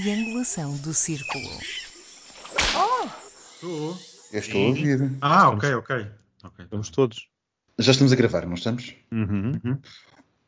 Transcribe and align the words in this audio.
triangulação 0.00 0.76
do 0.76 0.92
círculo. 0.92 1.48
Estou. 3.54 3.98
Eu 4.30 4.38
estou 4.38 4.62
a 4.62 4.66
ouvir. 4.68 5.10
Ah, 5.22 5.48
ok, 5.48 5.74
ok. 5.74 6.06
ok. 6.44 6.64
Estamos 6.66 6.90
todos. 6.90 7.28
Já 7.78 7.92
estamos 7.92 8.12
a 8.12 8.16
gravar, 8.16 8.44
não 8.44 8.54
estamos? 8.54 8.94
Uhum. 9.10 9.78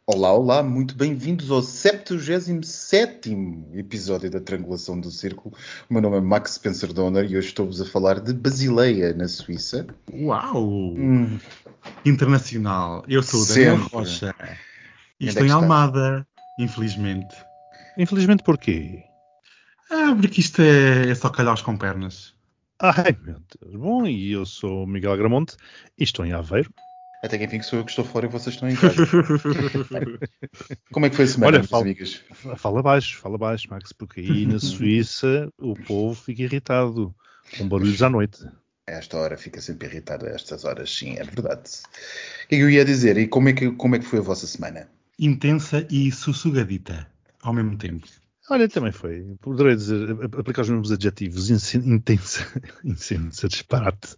Olá, 0.06 0.32
olá, 0.34 0.62
muito 0.62 0.94
bem-vindos 0.94 1.50
ao 1.50 1.62
77 1.62 3.30
episódio 3.72 4.30
da 4.30 4.38
Triangulação 4.38 5.00
do 5.00 5.10
Círculo. 5.10 5.54
O 5.88 5.94
meu 5.94 6.02
nome 6.02 6.18
é 6.18 6.20
Max 6.20 6.52
Spencer 6.54 6.92
Donner 6.92 7.24
e 7.24 7.36
hoje 7.38 7.48
estou-vos 7.48 7.80
a 7.80 7.86
falar 7.86 8.20
de 8.20 8.34
Basileia, 8.34 9.14
na 9.14 9.28
Suíça. 9.28 9.86
Uau! 10.12 10.94
Hum, 10.94 11.38
Internacional. 12.04 13.02
Eu 13.08 13.22
sou 13.22 13.40
o 13.40 13.46
Daniel 13.46 13.78
Sempre. 13.78 13.96
Rocha. 13.96 14.34
E 15.18 15.24
onde 15.24 15.28
estou 15.28 15.44
é 15.44 15.48
em? 15.48 15.52
Almada, 15.52 16.26
infelizmente. 16.58 17.34
Infelizmente 17.96 18.42
porquê? 18.42 19.07
Ah, 19.90 20.14
porque 20.20 20.40
isto 20.40 20.60
é, 20.62 21.08
é 21.10 21.14
só 21.14 21.28
calhaus 21.30 21.62
com 21.62 21.76
pernas. 21.76 22.34
Ai 22.80 23.16
meu 23.22 23.40
Deus. 23.60 23.74
Bom, 23.76 24.06
e 24.06 24.32
eu 24.32 24.46
sou 24.46 24.84
o 24.84 24.86
Miguel 24.86 25.12
Agramonte 25.12 25.56
e 25.98 26.04
estou 26.04 26.24
em 26.24 26.32
Aveiro. 26.32 26.72
até 27.22 27.36
que 27.38 27.44
enfim 27.44 27.58
que 27.58 27.64
sou 27.66 27.78
eu 27.80 27.84
que 27.84 27.90
estou 27.90 28.04
fora 28.04 28.26
e 28.26 28.28
vocês 28.28 28.54
estão 28.54 28.68
em 28.68 28.76
casa. 28.76 29.04
Como 30.92 31.06
é 31.06 31.10
que 31.10 31.16
foi 31.16 31.24
a 31.24 31.28
semana, 31.28 31.56
Olha, 31.58 31.64
fala- 31.66 31.82
amigas? 31.84 32.22
Fala 32.56 32.82
baixo, 32.82 33.18
fala 33.18 33.38
baixo, 33.38 33.68
Max, 33.70 33.92
porque 33.92 34.20
aí 34.20 34.46
na 34.46 34.58
Suíça 34.60 35.48
o 35.58 35.74
povo 35.74 36.14
fica 36.14 36.42
irritado 36.42 37.14
com 37.56 37.68
barulhos 37.68 38.02
à 38.02 38.08
noite. 38.10 38.44
A 38.86 38.92
esta 38.92 39.16
hora 39.18 39.36
fica 39.36 39.60
sempre 39.60 39.88
irritado 39.88 40.26
a 40.26 40.30
estas 40.30 40.64
horas, 40.64 40.90
sim, 40.94 41.16
é 41.18 41.24
verdade. 41.24 41.68
O 42.44 42.48
que 42.48 42.54
é 42.54 42.58
que 42.58 42.62
eu 42.64 42.70
ia 42.70 42.84
dizer? 42.84 43.16
E 43.18 43.26
como 43.26 43.48
é 43.48 43.52
que, 43.52 43.70
como 43.72 43.96
é 43.96 43.98
que 43.98 44.04
foi 44.06 44.18
a 44.20 44.22
vossa 44.22 44.46
semana? 44.46 44.88
Intensa 45.18 45.86
e 45.90 46.10
sussugadita 46.12 47.06
ao 47.42 47.52
mesmo 47.52 47.76
tempo. 47.76 48.06
Olha, 48.50 48.68
também 48.68 48.92
foi. 48.92 49.36
Poderei 49.40 49.76
dizer, 49.76 50.10
aplicar 50.38 50.62
os 50.62 50.70
mesmos 50.70 50.92
adjetivos. 50.92 51.50
Intensa, 51.50 52.46
intensa, 52.84 53.48
disparate. 53.48 54.14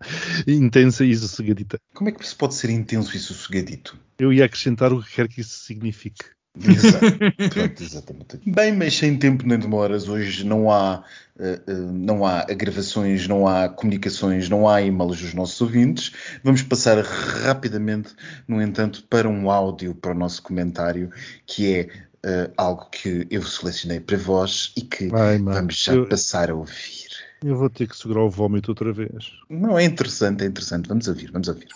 Intensa 0.47 1.05
e 1.05 1.15
sossegadita. 1.17 1.79
Como 1.95 2.09
é 2.09 2.13
que 2.13 2.27
se 2.27 2.37
pode 2.37 2.55
ser 2.55 2.71
intenso 2.71 3.17
e 3.17 3.19
sossegadito? 3.19 3.99
Eu 4.19 4.33
ia 4.33 4.45
acrescentar 4.45 4.93
o 4.93 5.03
que 5.03 5.15
quer 5.15 5.29
que 5.29 5.41
isso 5.41 5.59
signifique. 5.65 6.25
Exato. 6.59 7.07
Pronto, 7.51 7.83
exatamente. 7.83 8.41
Bem, 8.45 8.73
mas 8.73 8.97
sem 8.97 9.17
tempo 9.17 9.47
nem 9.47 9.59
demoras, 9.59 10.09
hoje 10.09 10.45
não 10.45 10.71
há, 10.71 11.05
eh, 11.39 11.61
eh, 11.67 11.73
não 11.73 12.27
há 12.27 12.43
gravações, 12.45 13.29
não 13.29 13.47
há 13.47 13.69
comunicações, 13.69 14.49
não 14.49 14.69
há 14.69 14.83
e-mails 14.83 15.21
dos 15.21 15.35
nossos 15.35 15.61
ouvintes. 15.61 16.13
Vamos 16.43 16.63
passar 16.63 16.99
rapidamente, 17.05 18.15
no 18.49 18.61
entanto, 18.61 19.05
para 19.09 19.29
um 19.29 19.51
áudio 19.51 19.95
para 19.95 20.11
o 20.11 20.15
nosso 20.15 20.43
comentário, 20.43 21.11
que 21.47 21.73
é 21.73 21.89
eh, 22.25 22.51
algo 22.57 22.87
que 22.91 23.27
eu 23.31 23.43
selecionei 23.43 24.01
para 24.01 24.17
vós 24.17 24.73
e 24.77 24.83
que 24.83 25.11
Ai, 25.15 25.39
mano, 25.39 25.57
vamos 25.57 25.83
já 25.83 25.95
eu- 25.95 26.09
passar 26.09 26.51
a 26.51 26.55
ouvir. 26.55 27.09
Eu 27.43 27.57
vou 27.57 27.71
ter 27.71 27.89
que 27.89 27.97
segurar 27.97 28.23
o 28.23 28.29
vómito 28.31 28.69
outra 28.71 28.93
vez. 28.93 29.33
Não 29.49 29.79
é 29.79 29.85
interessante, 29.85 30.45
é 30.45 30.47
interessante. 30.47 30.89
Vamos 30.89 31.09
ouvir, 31.09 31.31
vamos 31.33 31.49
ouvir. 31.49 31.69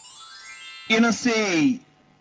Eu 0.90 1.00
não 1.00 1.10
sei, 1.12 1.80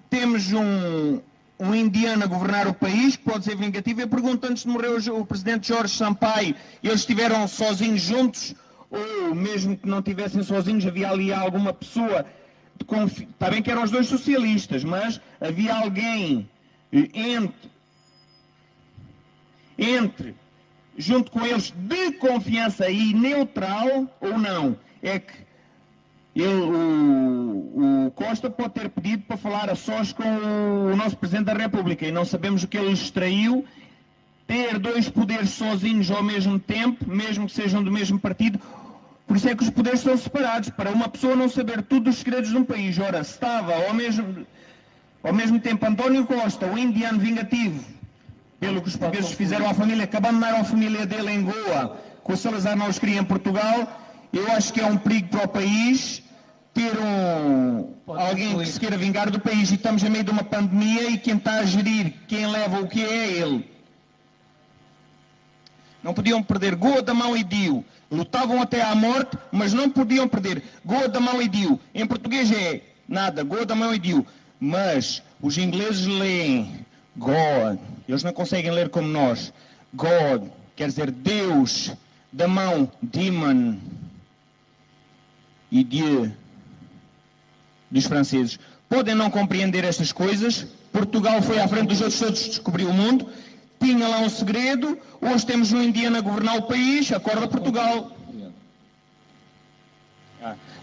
temos 0.10 0.54
um, 0.54 1.20
um 1.60 1.76
indiano 1.76 2.24
a 2.24 2.28
governar 2.28 2.68
o 2.68 2.74
país, 2.74 3.18
que 3.18 3.24
pode 3.24 3.44
ser 3.44 3.58
vingativo. 3.58 4.00
Eu 4.00 4.08
pergunto, 4.08 4.48
antes 4.48 4.64
de 4.64 4.70
morrer 4.70 4.88
o, 4.88 5.20
o 5.20 5.26
presidente 5.26 5.68
Jorge 5.68 5.94
Sampaio, 5.94 6.56
eles 6.82 7.02
estiveram 7.02 7.46
sozinhos 7.48 8.02
juntos? 8.02 8.56
Ou 8.90 9.36
mesmo 9.36 9.76
que 9.76 9.88
não 9.90 10.00
estivessem 10.00 10.42
sozinhos, 10.44 10.86
havia 10.86 11.10
ali 11.10 11.34
alguma 11.34 11.74
pessoa 11.74 12.26
de 12.78 12.86
confi... 12.86 13.24
Está 13.30 13.50
bem 13.50 13.62
que 13.62 13.70
eram 13.70 13.84
os 13.84 13.92
dois 13.92 14.08
socialistas, 14.08 14.84
mas 14.86 15.20
havia 15.42 15.76
alguém 15.76 16.50
eh, 16.94 17.10
entre, 17.14 17.72
entre 19.84 20.36
junto 20.98 21.32
com 21.32 21.46
eles 21.46 21.72
de 21.72 22.12
confiança 22.14 22.90
e 22.90 23.14
neutral 23.14 24.08
ou 24.22 24.38
não? 24.38 24.78
É 25.02 25.20
que 25.20 25.34
ele, 26.36 26.48
o, 26.48 28.06
o 28.08 28.12
Costa 28.12 28.50
pode 28.50 28.74
ter 28.74 28.90
pedido 28.90 29.24
para 29.24 29.38
falar 29.38 29.70
a 29.70 29.76
sós 29.76 30.12
com 30.12 30.24
o, 30.24 30.96
nosso 30.96 31.16
Presidente 31.18 31.46
da 31.46 31.54
República 31.54 32.06
e 32.06 32.12
não 32.12 32.26
sabemos 32.26 32.64
o 32.64 32.68
que 32.68 32.78
ele 32.78 32.92
extraiu. 32.92 33.66
Ter 34.48 34.78
dois 34.78 35.08
poderes 35.10 35.52
sozinhos 35.52 36.12
ao 36.12 36.22
mesmo 36.22 36.60
tempo, 36.60 37.10
mesmo 37.10 37.46
que 37.46 37.54
sejam 37.54 37.82
do 37.82 37.92
mesmo 37.92 38.20
partido, 38.20 38.60
por 39.26 39.38
isso 39.38 39.48
é 39.48 39.56
que 39.56 39.64
os 39.64 39.70
poderes 39.70 40.02
são 40.02 40.18
separados, 40.18 40.70
para 40.70 40.92
uma 40.92 41.08
pessoa 41.08 41.36
não 41.36 41.48
saber 41.48 41.82
tudo 41.84 42.06
dos 42.06 42.18
segredos 42.18 42.50
de 42.50 42.58
um 42.58 42.64
país. 42.64 43.00
Ora, 43.00 43.24
se 43.24 43.32
estava 43.32 43.74
ao 43.88 43.94
mesmo, 43.94 44.46
ao 45.24 45.34
mesmo 45.34 45.60
tempo 45.60 45.86
António 45.86 46.26
Costa, 46.26 46.68
o 46.68 46.78
indiano 46.78 47.20
vingativo, 47.20 47.84
pelo 48.64 48.82
que 48.82 48.88
os 48.88 48.96
portugueses 48.96 49.34
fizeram 49.34 49.70
à 49.70 49.74
família, 49.74 50.08
que 50.08 50.16
abandonaram 50.16 50.62
a 50.62 50.64
família 50.64 51.06
dele 51.06 51.32
em 51.32 51.44
Goa, 51.44 51.98
que 52.26 52.32
o 52.32 52.38
Salazar 52.38 52.78
não 52.78 52.88
os 52.88 52.98
queria 52.98 53.20
em 53.20 53.24
Portugal, 53.24 53.78
eu 54.32 54.50
acho 54.54 54.72
que 54.72 54.80
é 54.80 54.86
um 54.86 54.98
perigo 54.98 55.28
para 55.28 55.44
o 55.44 55.48
país 55.50 56.24
ter 56.74 56.98
um, 56.98 57.94
alguém 58.08 58.58
que 58.58 58.66
se 58.66 58.80
queira 58.80 58.98
vingar 58.98 59.30
do 59.30 59.40
país 59.40 59.70
e 59.70 59.76
estamos 59.76 60.02
a 60.04 60.10
meio 60.10 60.24
de 60.24 60.32
uma 60.32 60.46
pandemia 60.46 61.10
e 61.10 61.18
quem 61.18 61.36
está 61.36 61.56
a 61.56 61.66
gerir, 61.66 62.14
quem 62.26 62.48
leva 62.48 62.80
o 62.80 62.88
que 62.88 63.04
é, 63.04 63.26
é 63.26 63.32
ele. 63.32 63.70
Não 66.02 66.14
podiam 66.14 66.42
perder 66.42 66.76
Goa 66.76 67.02
da 67.02 67.14
mão 67.14 67.36
e 67.36 67.44
Dio. 67.44 67.84
Lutavam 68.10 68.62
até 68.62 68.82
à 68.82 68.96
morte, 68.96 69.38
mas 69.52 69.74
não 69.74 69.90
podiam 69.90 70.28
perder 70.28 70.64
Goa 70.86 71.10
da 71.10 71.20
mão 71.20 71.42
e 71.42 71.50
Dio. 71.50 71.80
Em 71.94 72.08
português 72.08 72.50
é 72.52 72.82
nada, 73.08 73.44
Goa 73.44 73.66
da 73.66 73.76
mão 73.76 73.94
e 73.94 74.00
Dio. 74.00 74.26
Mas 74.60 75.22
os 75.42 75.58
ingleses 75.58 76.06
leem 76.06 76.86
God. 77.16 77.80
Eles 78.08 78.24
não 78.24 78.34
conseguem 78.34 78.72
ler 78.72 78.90
como 78.90 79.08
nós. 79.08 79.54
God 79.94 80.48
quer 80.76 80.88
dizer 80.88 81.12
Deus. 81.12 81.94
Da 82.32 82.48
mão, 82.48 82.92
demon. 83.02 83.78
E 85.72 85.84
Dieu 85.84 86.32
dos 87.92 88.06
franceses. 88.06 88.60
Podem 88.90 89.14
não 89.14 89.30
compreender 89.30 89.84
estas 89.84 90.12
coisas. 90.12 90.68
Portugal 90.92 91.42
foi 91.42 91.60
à 91.60 91.68
frente 91.68 91.90
dos 91.90 92.02
outros 92.02 92.20
todos, 92.20 92.44
descobriu 92.46 92.90
o 92.90 92.94
mundo. 92.94 93.28
Tinha 93.80 94.08
lá 94.08 94.20
um 94.20 94.30
segredo. 94.30 94.98
Hoje 95.22 95.46
temos 95.46 95.72
um 95.72 95.82
indiano 95.82 96.18
a 96.18 96.22
governar 96.22 96.58
o 96.58 96.64
país. 96.64 97.12
Acorda 97.12 97.48
Portugal. 97.48 98.12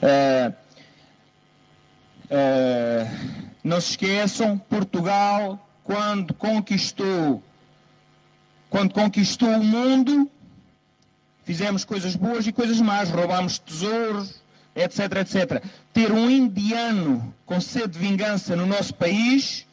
Ah, 0.02 0.52
ah, 2.30 3.06
não 3.62 3.80
se 3.80 3.91
esqueçam, 3.91 4.56
Portugal, 4.56 5.58
quando 5.90 6.32
conquistou, 6.34 7.42
quando 8.68 8.94
conquistou 8.94 9.48
o 9.48 9.64
mundo, 9.64 10.30
fizemos 11.42 11.84
coisas 11.84 12.14
boas 12.14 12.46
e 12.46 12.52
coisas 12.52 12.80
más, 12.80 13.10
roubámos 13.10 13.58
tesouros, 13.58 14.40
etc, 14.76 15.00
etc. 15.16 15.64
Ter 15.92 16.12
um 16.12 16.30
indiano 16.30 17.34
com 17.44 17.60
sede 17.60 17.94
de 17.94 17.98
vingança 17.98 18.54
no 18.54 18.66
nosso 18.66 18.94
país 18.94 19.66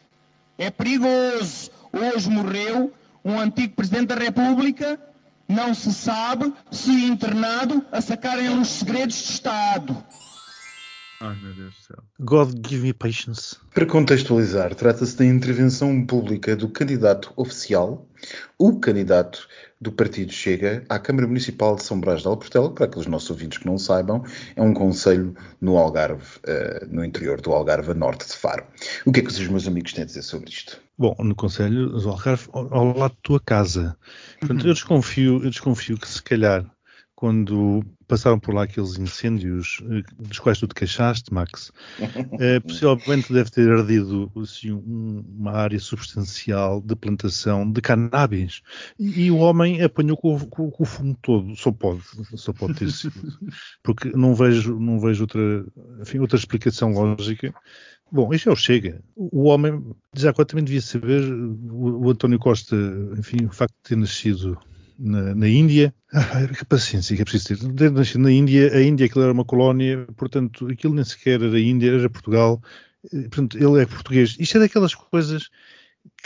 é 0.57 0.71
perigoso. 0.71 1.69
Hoje 1.93 2.27
morreu 2.31 2.91
um 3.23 3.39
antigo 3.39 3.75
Presidente 3.75 4.07
da 4.07 4.15
República, 4.15 4.99
não 5.47 5.75
se 5.75 5.93
sabe 5.93 6.51
se 6.71 6.89
internado 6.89 7.85
a 7.91 8.01
sacarem 8.01 8.57
os 8.57 8.69
segredos 8.69 9.17
de 9.17 9.33
Estado. 9.33 10.03
Ai, 11.19 11.35
meu 11.41 11.51
Deus 11.53 11.73
do 11.73 11.81
céu. 11.81 12.03
God 12.19 12.67
give 12.67 12.83
me 12.83 12.93
patience. 12.93 13.57
Para 13.73 13.87
contextualizar, 13.87 14.75
trata-se 14.75 15.17
da 15.17 15.25
intervenção 15.25 16.05
pública 16.05 16.55
do 16.55 16.69
candidato 16.69 17.33
oficial, 17.35 18.07
o 18.57 18.79
candidato 18.79 19.47
do 19.81 19.91
Partido 19.91 20.31
Chega, 20.31 20.83
à 20.87 20.99
Câmara 20.99 21.25
Municipal 21.25 21.75
de 21.75 21.83
São 21.83 21.99
Brás 21.99 22.21
de 22.21 22.27
Alportela, 22.27 22.71
para 22.71 22.85
aqueles 22.85 23.07
nossos 23.07 23.31
ouvintes 23.31 23.57
que 23.57 23.65
não 23.65 23.79
saibam, 23.79 24.23
é 24.55 24.61
um 24.61 24.73
conselho 24.73 25.35
no 25.59 25.77
Algarve, 25.77 26.39
eh, 26.45 26.85
no 26.89 27.03
interior 27.03 27.41
do 27.41 27.51
Algarve, 27.51 27.91
a 27.91 27.95
norte 27.95 28.27
de 28.27 28.33
Faro. 28.33 28.65
O 29.03 29.11
que 29.11 29.19
é 29.19 29.23
que 29.23 29.29
os 29.29 29.47
meus 29.47 29.67
amigos 29.67 29.93
têm 29.93 30.03
a 30.03 30.07
dizer 30.07 30.21
sobre 30.21 30.51
isto? 30.51 30.79
Bom, 30.97 31.15
no 31.19 31.35
Conselho 31.35 31.89
do 31.89 32.09
Algarve, 32.09 32.47
ao, 32.53 32.73
ao 32.73 32.85
lado 32.85 33.13
da 33.13 33.21
tua 33.23 33.39
casa. 33.39 33.97
Portanto, 34.39 34.67
eu 34.67 34.73
desconfio, 34.73 35.43
eu 35.43 35.49
desconfio 35.49 35.97
que 35.97 36.07
se 36.07 36.21
calhar 36.21 36.63
quando 37.17 37.83
passaram 38.07 38.39
por 38.39 38.53
lá 38.53 38.63
aqueles 38.63 38.95
incêndios 38.99 39.81
eh, 39.89 40.03
dos 40.19 40.37
quais 40.37 40.59
tu 40.59 40.67
te 40.67 40.75
queixaste, 40.75 41.33
Max, 41.33 41.71
eh, 42.39 42.59
possivelmente 42.59 43.33
deve 43.33 43.49
ter 43.49 43.67
ardido 43.71 44.31
assim, 44.37 44.71
um- 44.71 45.25
uma 45.35 45.51
área 45.53 45.79
substancial 45.79 46.79
de 46.79 46.95
plantação 46.95 47.69
de 47.69 47.81
cannabis 47.81 48.61
e, 48.99 49.23
e 49.25 49.31
o 49.31 49.37
homem 49.37 49.81
apanhou 49.81 50.15
com, 50.15 50.35
o- 50.35 50.47
com- 50.47 50.69
com 50.69 50.83
o 50.83 50.85
fumo 50.85 51.17
todo, 51.19 51.55
só 51.55 51.71
pode, 51.71 52.01
só 52.35 52.53
pode 52.53 52.75
ter 52.75 52.91
sido, 52.91 53.15
porque 53.83 54.11
não 54.15 54.35
vejo, 54.35 54.79
não 54.79 54.99
vejo 54.99 55.23
outra, 55.23 55.65
enfim, 55.99 56.19
outra 56.19 56.37
explicação 56.37 56.91
lógica. 56.93 57.51
Bom, 58.11 58.31
isto 58.33 58.47
é 58.47 58.53
o 58.53 58.55
Chega. 58.55 59.03
O 59.15 59.45
homem 59.49 59.83
já 60.15 60.31
quase 60.31 60.47
também 60.49 60.63
devia 60.63 60.81
saber, 60.81 61.23
o, 61.33 62.05
o 62.05 62.09
António 62.11 62.37
Costa, 62.39 62.75
enfim, 63.17 63.43
o 63.45 63.51
facto 63.51 63.73
de 63.83 63.89
ter 63.89 63.97
nascido 63.97 64.57
na, 64.97 65.35
na 65.35 65.47
Índia. 65.47 65.93
Ah, 66.11 66.47
que 66.47 66.65
paciência 66.65 67.15
que 67.15 67.21
é 67.21 67.25
preciso 67.25 67.67
ter. 67.67 67.73
Ter 67.73 67.91
nascido 67.91 68.21
na 68.21 68.31
Índia, 68.31 68.73
a 68.73 68.81
Índia 68.81 69.05
aquilo 69.05 69.23
era 69.23 69.33
uma 69.33 69.45
colónia, 69.45 70.07
portanto, 70.15 70.67
aquilo 70.67 70.93
nem 70.93 71.03
sequer 71.03 71.41
era 71.41 71.59
Índia, 71.59 71.91
era 71.91 72.09
Portugal. 72.09 72.61
Eh, 73.13 73.27
Portanto, 73.29 73.57
ele 73.57 73.81
é 73.81 73.85
português. 73.85 74.35
Isto 74.39 74.57
é 74.57 74.61
daquelas 74.61 74.95
coisas 74.95 75.49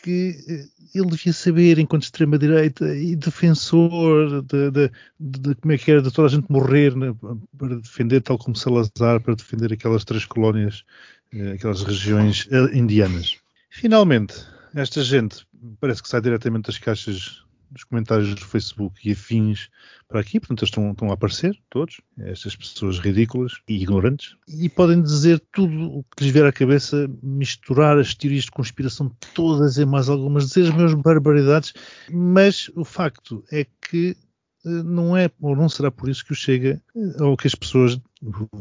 que 0.04 0.36
eh, 0.48 0.66
ele 0.94 1.10
devia 1.10 1.34
saber, 1.34 1.80
enquanto 1.80 2.04
extrema-direita 2.04 2.96
e 2.96 3.16
defensor 3.16 4.42
de, 4.44 4.72
de, 4.72 4.92
de, 5.20 5.56
como 5.56 5.74
é 5.74 5.78
que 5.78 5.92
era 5.92 6.02
de 6.02 6.12
toda 6.12 6.28
a 6.28 6.32
gente 6.32 6.52
morrer 6.52 6.96
né, 6.96 7.14
para 7.58 7.76
defender, 7.78 8.22
tal 8.22 8.38
como 8.38 8.56
Salazar, 8.56 9.22
para 9.22 9.36
defender 9.36 9.74
aquelas 9.74 10.04
três 10.04 10.26
colónias, 10.26 10.84
eh, 11.34 11.54
aquelas 11.54 11.84
regiões 11.84 12.48
indianas. 12.74 13.38
Finalmente, 13.70 14.34
esta 14.76 15.04
gente 15.04 15.46
parece 15.80 16.04
que 16.04 16.10
sai 16.10 16.22
diretamente 16.22 16.68
das 16.68 16.78
caixas 16.78 17.44
dos 17.72 17.84
comentários 17.86 18.36
do 18.36 18.42
Facebook 18.42 19.08
e 19.08 19.14
afins 19.14 19.70
para 20.08 20.20
aqui, 20.20 20.40
portanto 20.40 20.60
eles 20.60 20.70
estão, 20.70 20.92
estão 20.92 21.10
a 21.10 21.14
aparecer, 21.14 21.58
todos, 21.70 22.02
estas 22.20 22.56
pessoas 22.56 23.00
ridículas 23.00 23.54
e 23.68 23.82
ignorantes, 23.82 24.36
e 24.48 24.68
podem 24.68 25.02
dizer 25.02 25.42
tudo 25.52 25.90
o 25.90 26.04
que 26.04 26.24
lhes 26.24 26.34
vier 26.34 26.46
à 26.46 26.52
cabeça, 26.52 27.10
misturar 27.24 27.98
as 27.98 28.14
teorias 28.14 28.44
de 28.44 28.52
conspiração 28.52 29.10
todas 29.34 29.78
e 29.78 29.86
mais 29.86 30.10
algumas, 30.10 30.48
dizer 30.48 30.64
as 30.64 30.76
mesmas 30.76 30.94
barbaridades, 31.02 31.74
mas 32.12 32.70
o 32.76 32.84
facto 32.84 33.44
é 33.52 33.66
que 33.90 34.18
não 34.64 35.16
é 35.18 35.30
ou 35.42 35.56
não 35.56 35.68
será 35.68 35.90
por 35.90 36.10
isso 36.10 36.26
que 36.26 36.32
o 36.32 36.36
Chega, 36.36 36.82
eh, 36.96 37.24
ou 37.24 37.36
que 37.36 37.48
as 37.48 37.56
pessoas, 37.56 38.00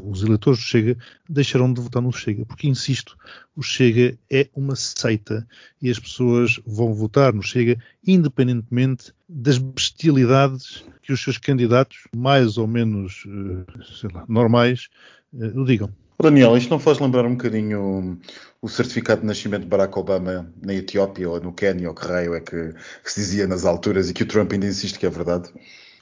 os 0.03 0.23
eleitores 0.23 0.59
do 0.59 0.65
Chega, 0.65 0.97
deixarão 1.29 1.73
de 1.73 1.81
votar 1.81 2.03
no 2.03 2.13
Chega. 2.13 2.45
Porque, 2.47 2.69
insisto, 2.69 3.17
o 3.55 3.63
Chega 3.63 4.19
é 4.31 4.49
uma 4.55 4.77
seita 4.77 5.47
e 5.81 5.91
as 5.91 5.99
pessoas 5.99 6.61
vão 6.67 6.95
votar 6.95 7.33
no 7.33 7.43
Chega 7.43 7.79
independentemente 8.07 9.13
das 9.29 9.59
bestialidades 9.59 10.85
que 11.03 11.13
os 11.13 11.23
seus 11.23 11.39
candidatos, 11.39 12.05
mais 12.15 12.57
ou 12.57 12.67
menos 12.67 13.25
eh, 13.27 14.09
lá, 14.13 14.25
normais, 14.29 14.89
o 15.33 15.65
digam. 15.65 15.91
Daniel, 16.23 16.55
isto 16.57 16.69
não 16.69 16.79
faz 16.79 16.99
lembrar 16.99 17.25
um 17.25 17.31
bocadinho 17.31 18.21
o 18.61 18.69
certificado 18.69 19.23
de 19.23 19.27
nascimento 19.27 19.63
de 19.63 19.69
Barack 19.69 19.99
Obama 19.99 20.53
na 20.63 20.75
Etiópia 20.75 21.31
ou 21.31 21.41
no 21.41 21.53
Quênia, 21.53 21.89
ou 21.89 21.95
que 21.95 22.07
raio 22.07 22.35
é 22.35 22.41
que 22.41 22.75
se 23.05 23.21
dizia 23.21 23.47
nas 23.47 23.65
alturas 23.65 24.11
e 24.11 24.13
que 24.13 24.23
o 24.23 24.27
Trump 24.27 24.53
ainda 24.53 24.67
insiste 24.67 24.99
que 24.99 25.07
é 25.07 25.11
verdade? 25.11 25.51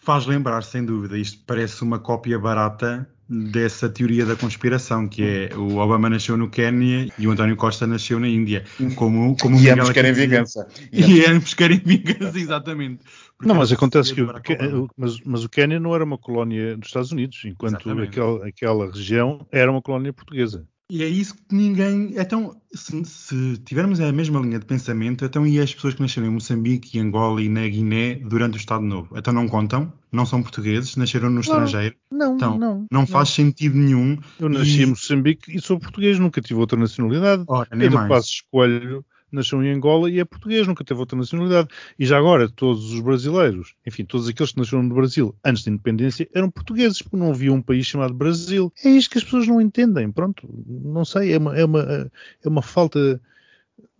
Faz 0.00 0.26
lembrar, 0.26 0.62
sem 0.62 0.84
dúvida, 0.84 1.18
isto 1.18 1.38
parece 1.46 1.82
uma 1.82 1.98
cópia 1.98 2.38
barata 2.38 3.08
dessa 3.28 3.90
teoria 3.90 4.24
da 4.24 4.34
conspiração, 4.34 5.06
que 5.06 5.22
é 5.22 5.54
o 5.54 5.76
Obama 5.76 6.08
nasceu 6.08 6.36
no 6.36 6.48
Quênia 6.48 7.12
e 7.18 7.26
o 7.26 7.30
António 7.30 7.56
Costa 7.56 7.86
nasceu 7.86 8.18
na 8.18 8.26
Índia. 8.26 8.64
Como, 8.96 9.36
como 9.36 9.60
e 9.60 9.68
ambos 9.68 9.90
querem 9.90 10.12
vingança. 10.12 10.66
E 10.90 11.24
ambos 11.26 11.52
querem 11.52 11.78
vingança, 11.84 12.38
exatamente. 12.38 13.04
Porque 13.36 13.48
não, 13.48 13.56
mas 13.56 13.70
acontece 13.70 14.14
que, 14.14 14.22
o, 14.22 14.88
mas, 14.96 15.20
mas, 15.24 15.44
o 15.44 15.48
Quênia 15.48 15.78
não 15.78 15.94
era 15.94 16.02
uma 16.02 16.16
colónia 16.16 16.76
dos 16.76 16.88
Estados 16.88 17.12
Unidos, 17.12 17.42
enquanto 17.44 17.90
aquela, 18.02 18.46
aquela 18.46 18.90
região 18.90 19.46
era 19.52 19.70
uma 19.70 19.82
colónia 19.82 20.12
portuguesa. 20.12 20.66
E 20.90 21.02
é 21.02 21.06
isso 21.06 21.34
que 21.34 21.54
ninguém. 21.54 22.14
Então, 22.16 22.56
se, 22.72 23.04
se, 23.04 23.58
tivermos 23.58 24.00
a 24.00 24.10
mesma 24.10 24.40
linha 24.40 24.58
de 24.58 24.64
pensamento, 24.64 25.22
então 25.22 25.46
e 25.46 25.60
as 25.60 25.74
pessoas 25.74 25.92
que 25.92 26.00
nasceram 26.00 26.28
em 26.28 26.30
Moçambique, 26.30 26.98
Angola 26.98 27.42
e 27.42 27.48
na 27.48 27.68
Guiné 27.68 28.14
durante 28.14 28.56
o 28.56 28.56
Estado 28.56 28.82
Novo? 28.84 29.16
Então 29.16 29.34
não 29.34 29.46
contam? 29.46 29.92
Não 30.10 30.24
são 30.24 30.42
portugueses? 30.42 30.96
Nasceram 30.96 31.28
no 31.28 31.40
estrangeiro? 31.40 31.94
Não, 32.10 32.36
então, 32.36 32.58
não. 32.58 32.86
Não 32.90 33.06
faz 33.06 33.28
não. 33.28 33.34
sentido 33.34 33.76
nenhum. 33.76 34.18
Eu 34.40 34.48
nasci 34.48 34.80
e... 34.80 34.82
em 34.84 34.86
Moçambique 34.86 35.54
e 35.54 35.60
sou 35.60 35.78
português, 35.78 36.18
nunca 36.18 36.40
tive 36.40 36.58
outra 36.58 36.78
nacionalidade. 36.78 37.44
Ora, 37.46 37.68
nem 37.72 37.90
Pedro 37.90 38.08
Passos 38.08 38.30
Escolho 38.30 39.04
nasceu 39.30 39.62
em 39.62 39.72
Angola 39.72 40.10
e 40.10 40.18
é 40.18 40.24
português, 40.24 40.66
nunca 40.66 40.84
teve 40.84 41.00
outra 41.00 41.16
nacionalidade. 41.16 41.68
E 41.98 42.06
já 42.06 42.18
agora, 42.18 42.48
todos 42.48 42.92
os 42.92 43.00
brasileiros, 43.00 43.74
enfim, 43.86 44.04
todos 44.04 44.28
aqueles 44.28 44.52
que 44.52 44.58
nasceram 44.58 44.82
no 44.82 44.94
Brasil 44.94 45.34
antes 45.44 45.64
da 45.64 45.70
independência, 45.70 46.28
eram 46.34 46.50
portugueses, 46.50 47.02
porque 47.02 47.16
não 47.16 47.30
havia 47.30 47.52
um 47.52 47.62
país 47.62 47.86
chamado 47.86 48.14
Brasil. 48.14 48.72
É 48.84 48.88
isto 48.88 49.10
que 49.10 49.18
as 49.18 49.24
pessoas 49.24 49.46
não 49.46 49.60
entendem. 49.60 50.10
Pronto, 50.10 50.48
não 50.66 51.04
sei, 51.04 51.32
é 51.32 51.38
uma, 51.38 51.56
é 51.56 51.64
uma, 51.64 52.10
é 52.44 52.48
uma 52.48 52.62
falta. 52.62 53.20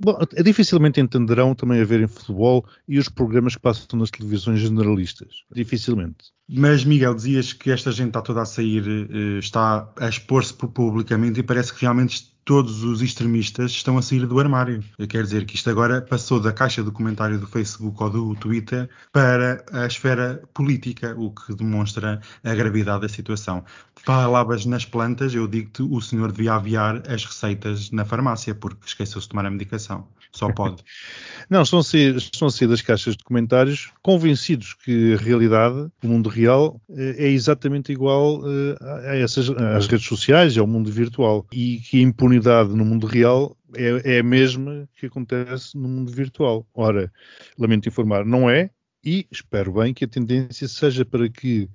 Bom, 0.00 0.16
dificilmente 0.44 1.00
entenderão 1.00 1.54
também 1.54 1.80
a 1.80 1.84
verem 1.84 2.06
futebol 2.06 2.64
e 2.86 2.98
os 2.98 3.08
programas 3.08 3.54
que 3.54 3.60
passam 3.60 3.98
nas 3.98 4.10
televisões 4.10 4.60
generalistas. 4.60 5.44
Dificilmente. 5.52 6.32
Mas, 6.48 6.84
Miguel, 6.84 7.14
dizias 7.14 7.52
que 7.52 7.70
esta 7.70 7.92
gente 7.92 8.08
está 8.08 8.22
toda 8.22 8.40
a 8.40 8.46
sair, 8.46 8.82
eh, 8.86 9.38
está 9.38 9.92
a 9.96 10.08
expor-se 10.08 10.54
publicamente 10.54 11.40
e 11.40 11.42
parece 11.42 11.74
que 11.74 11.82
realmente 11.82 12.32
todos 12.48 12.82
os 12.82 13.02
extremistas 13.02 13.72
estão 13.72 13.98
a 13.98 14.02
sair 14.02 14.26
do 14.26 14.40
armário. 14.40 14.82
Quer 15.06 15.22
dizer 15.22 15.44
que 15.44 15.54
isto 15.54 15.68
agora 15.68 16.00
passou 16.00 16.40
da 16.40 16.50
caixa 16.50 16.82
do 16.82 16.90
comentário 16.90 17.38
do 17.38 17.46
Facebook 17.46 18.02
ou 18.02 18.08
do 18.08 18.34
Twitter 18.36 18.88
para 19.12 19.62
a 19.70 19.86
esfera 19.86 20.42
política, 20.54 21.14
o 21.18 21.30
que 21.30 21.54
demonstra 21.54 22.22
a 22.42 22.54
gravidade 22.54 23.02
da 23.02 23.08
situação. 23.10 23.62
Palavras 24.02 24.64
nas 24.64 24.86
plantas, 24.86 25.34
eu 25.34 25.46
digo-te, 25.46 25.82
o 25.82 26.00
senhor 26.00 26.32
devia 26.32 26.54
aviar 26.54 27.02
as 27.06 27.22
receitas 27.22 27.90
na 27.90 28.06
farmácia, 28.06 28.54
porque 28.54 28.86
esqueceu-se 28.86 29.26
de 29.26 29.28
tomar 29.28 29.44
a 29.44 29.50
medicação. 29.50 30.08
Só 30.32 30.52
pode. 30.52 30.82
Não, 31.48 31.62
estão 31.62 31.78
a, 31.78 31.82
sair, 31.82 32.16
estão 32.16 32.48
a 32.48 32.50
sair 32.50 32.68
das 32.68 32.82
caixas 32.82 33.16
de 33.16 33.24
comentários 33.24 33.90
convencidos 34.02 34.74
que 34.74 35.14
a 35.14 35.16
realidade, 35.16 35.88
o 36.02 36.06
mundo 36.06 36.28
real, 36.28 36.80
eh, 36.90 37.16
é 37.18 37.28
exatamente 37.28 37.90
igual 37.90 38.42
eh, 38.46 38.76
a 39.10 39.16
essas, 39.16 39.48
às 39.48 39.86
redes 39.86 40.06
sociais, 40.06 40.58
ao 40.58 40.66
mundo 40.66 40.92
virtual. 40.92 41.46
E 41.50 41.78
que 41.78 41.98
a 41.98 42.02
impunidade 42.02 42.37
no 42.40 42.84
mundo 42.84 43.06
real 43.06 43.56
é, 43.74 44.16
é 44.16 44.18
a 44.20 44.22
mesma 44.22 44.88
que 44.94 45.06
acontece 45.06 45.76
no 45.76 45.88
mundo 45.88 46.10
virtual. 46.10 46.66
Ora, 46.74 47.12
lamento 47.58 47.88
informar, 47.88 48.24
não 48.24 48.48
é, 48.48 48.70
e 49.04 49.26
espero 49.30 49.72
bem 49.72 49.94
que 49.94 50.04
a 50.04 50.08
tendência 50.08 50.66
seja 50.68 51.04
para 51.04 51.28
que 51.28 51.68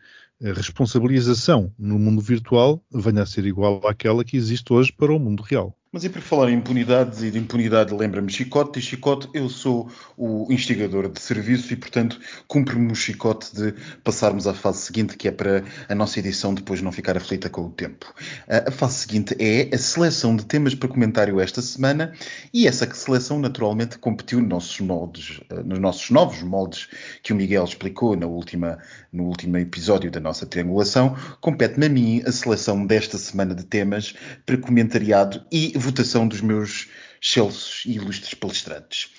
a 0.44 0.52
responsabilização 0.52 1.74
no 1.78 1.98
mundo 1.98 2.22
virtual 2.22 2.84
venha 2.92 3.24
a 3.24 3.26
ser 3.26 3.46
igual 3.46 3.86
àquela 3.88 4.24
que 4.24 4.36
existe 4.36 4.74
hoje 4.74 4.92
para 4.92 5.14
o 5.14 5.20
mundo 5.20 5.42
real. 5.42 5.78
Mas 5.94 6.04
e 6.04 6.10
por 6.10 6.24
falar 6.24 6.50
em 6.50 6.56
impunidade, 6.56 7.24
e 7.24 7.30
de 7.30 7.38
impunidade 7.38 7.94
lembra-me 7.94 8.32
chicote, 8.32 8.80
e 8.80 8.82
chicote, 8.82 9.30
eu 9.32 9.48
sou 9.48 9.92
o 10.18 10.52
instigador 10.52 11.08
de 11.08 11.22
serviço 11.22 11.72
e, 11.72 11.76
portanto, 11.76 12.20
cumpre-me 12.48 12.92
o 12.92 12.96
chicote 12.96 13.56
de 13.56 13.76
passarmos 14.04 14.48
à 14.48 14.56
fase 14.56 14.82
seguinte, 14.82 15.16
que 15.16 15.28
é 15.28 15.32
para 15.32 15.64
a 15.88 15.94
nossa 15.94 16.18
edição 16.18 16.52
depois 16.52 16.82
não 16.82 16.92
ficar 16.92 17.16
aflita 17.16 17.48
com 17.48 17.68
o 17.68 17.70
tempo. 17.70 18.12
A 18.48 18.72
fase 18.72 18.96
seguinte 18.96 19.36
é 19.38 19.70
a 19.72 19.78
seleção 19.78 20.36
de 20.36 20.46
temas 20.46 20.74
para 20.74 20.90
comentário 20.90 21.40
esta 21.40 21.62
semana, 21.62 22.12
e 22.52 22.68
essa 22.68 22.92
seleção 22.92 23.38
naturalmente 23.38 24.00
competiu 24.00 24.40
nos 24.40 24.50
nossos, 24.50 24.80
moldes, 24.80 25.42
nos 25.64 25.78
nossos 25.78 26.10
novos 26.10 26.42
moldes 26.42 26.88
que 27.22 27.32
o 27.32 27.36
Miguel 27.36 27.66
explicou 27.66 28.16
na 28.16 28.26
última, 28.26 28.80
no 29.12 29.26
último 29.26 29.58
episódio 29.60 30.10
da 30.10 30.20
nossa 30.20 30.48
triangulação. 30.48 31.16
Compete-me 31.40 31.86
a 31.86 31.90
mim 31.90 32.24
a 32.26 32.32
seleção 32.32 32.84
desta 32.84 33.20
semana 33.20 33.54
de 33.54 33.64
temas 33.64 34.16
para 34.44 34.58
comentariado 34.58 35.46
e 35.52 35.83
votação 35.84 36.28
dos 36.28 36.42
meus 36.42 36.88
excelsos 37.22 37.84
e 37.86 37.94
ilustres 37.94 38.34
palestrantes. 38.34 39.10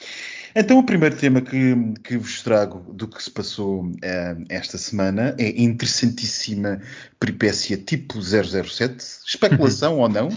Então, 0.56 0.78
o 0.78 0.84
primeiro 0.84 1.16
tema 1.16 1.40
que, 1.40 1.74
que 2.04 2.16
vos 2.16 2.40
trago 2.40 2.92
do 2.92 3.08
que 3.08 3.20
se 3.20 3.30
passou 3.30 3.86
uh, 3.86 4.44
esta 4.48 4.78
semana 4.78 5.34
é 5.36 5.60
interessantíssima 5.60 6.80
peripécia 7.18 7.76
tipo 7.76 8.20
007, 8.22 8.96
especulação 9.26 9.98
ou 9.98 10.08
não, 10.08 10.28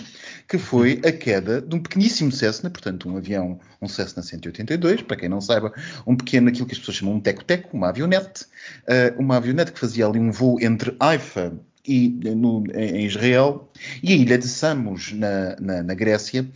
que 0.48 0.58
foi 0.58 1.00
a 1.06 1.12
queda 1.12 1.62
de 1.62 1.76
um 1.76 1.80
pequeníssimo 1.80 2.32
Cessna, 2.32 2.70
portanto, 2.70 3.08
um 3.08 3.16
avião, 3.16 3.60
um 3.80 3.88
Cessna 3.88 4.24
182, 4.24 5.04
para 5.04 5.18
quem 5.18 5.30
não 5.30 5.40
saiba, 5.40 5.72
um 6.06 6.16
pequeno, 6.16 6.50
aquilo 6.50 6.66
que 6.66 6.74
as 6.74 6.80
pessoas 6.80 6.98
chamam 6.98 7.16
um 7.16 7.20
teco-teco, 7.20 7.78
uma 7.78 7.90
avionete, 7.90 8.46
uh, 8.86 9.20
uma 9.20 9.38
avionete 9.38 9.72
que 9.72 9.80
fazia 9.80 10.08
ali 10.08 10.20
um 10.20 10.32
voo 10.32 10.58
entre 10.60 10.96
Haifa 11.00 11.54
e, 11.88 12.10
no, 12.36 12.64
em 12.74 13.06
Israel 13.06 13.70
e 14.04 14.14
a 14.14 14.16
ilha 14.16 14.38
de 14.38 14.48
Samos, 14.48 15.14
na, 15.14 15.56
na, 15.60 15.84
na 15.84 15.94
Grécia, 15.94 16.48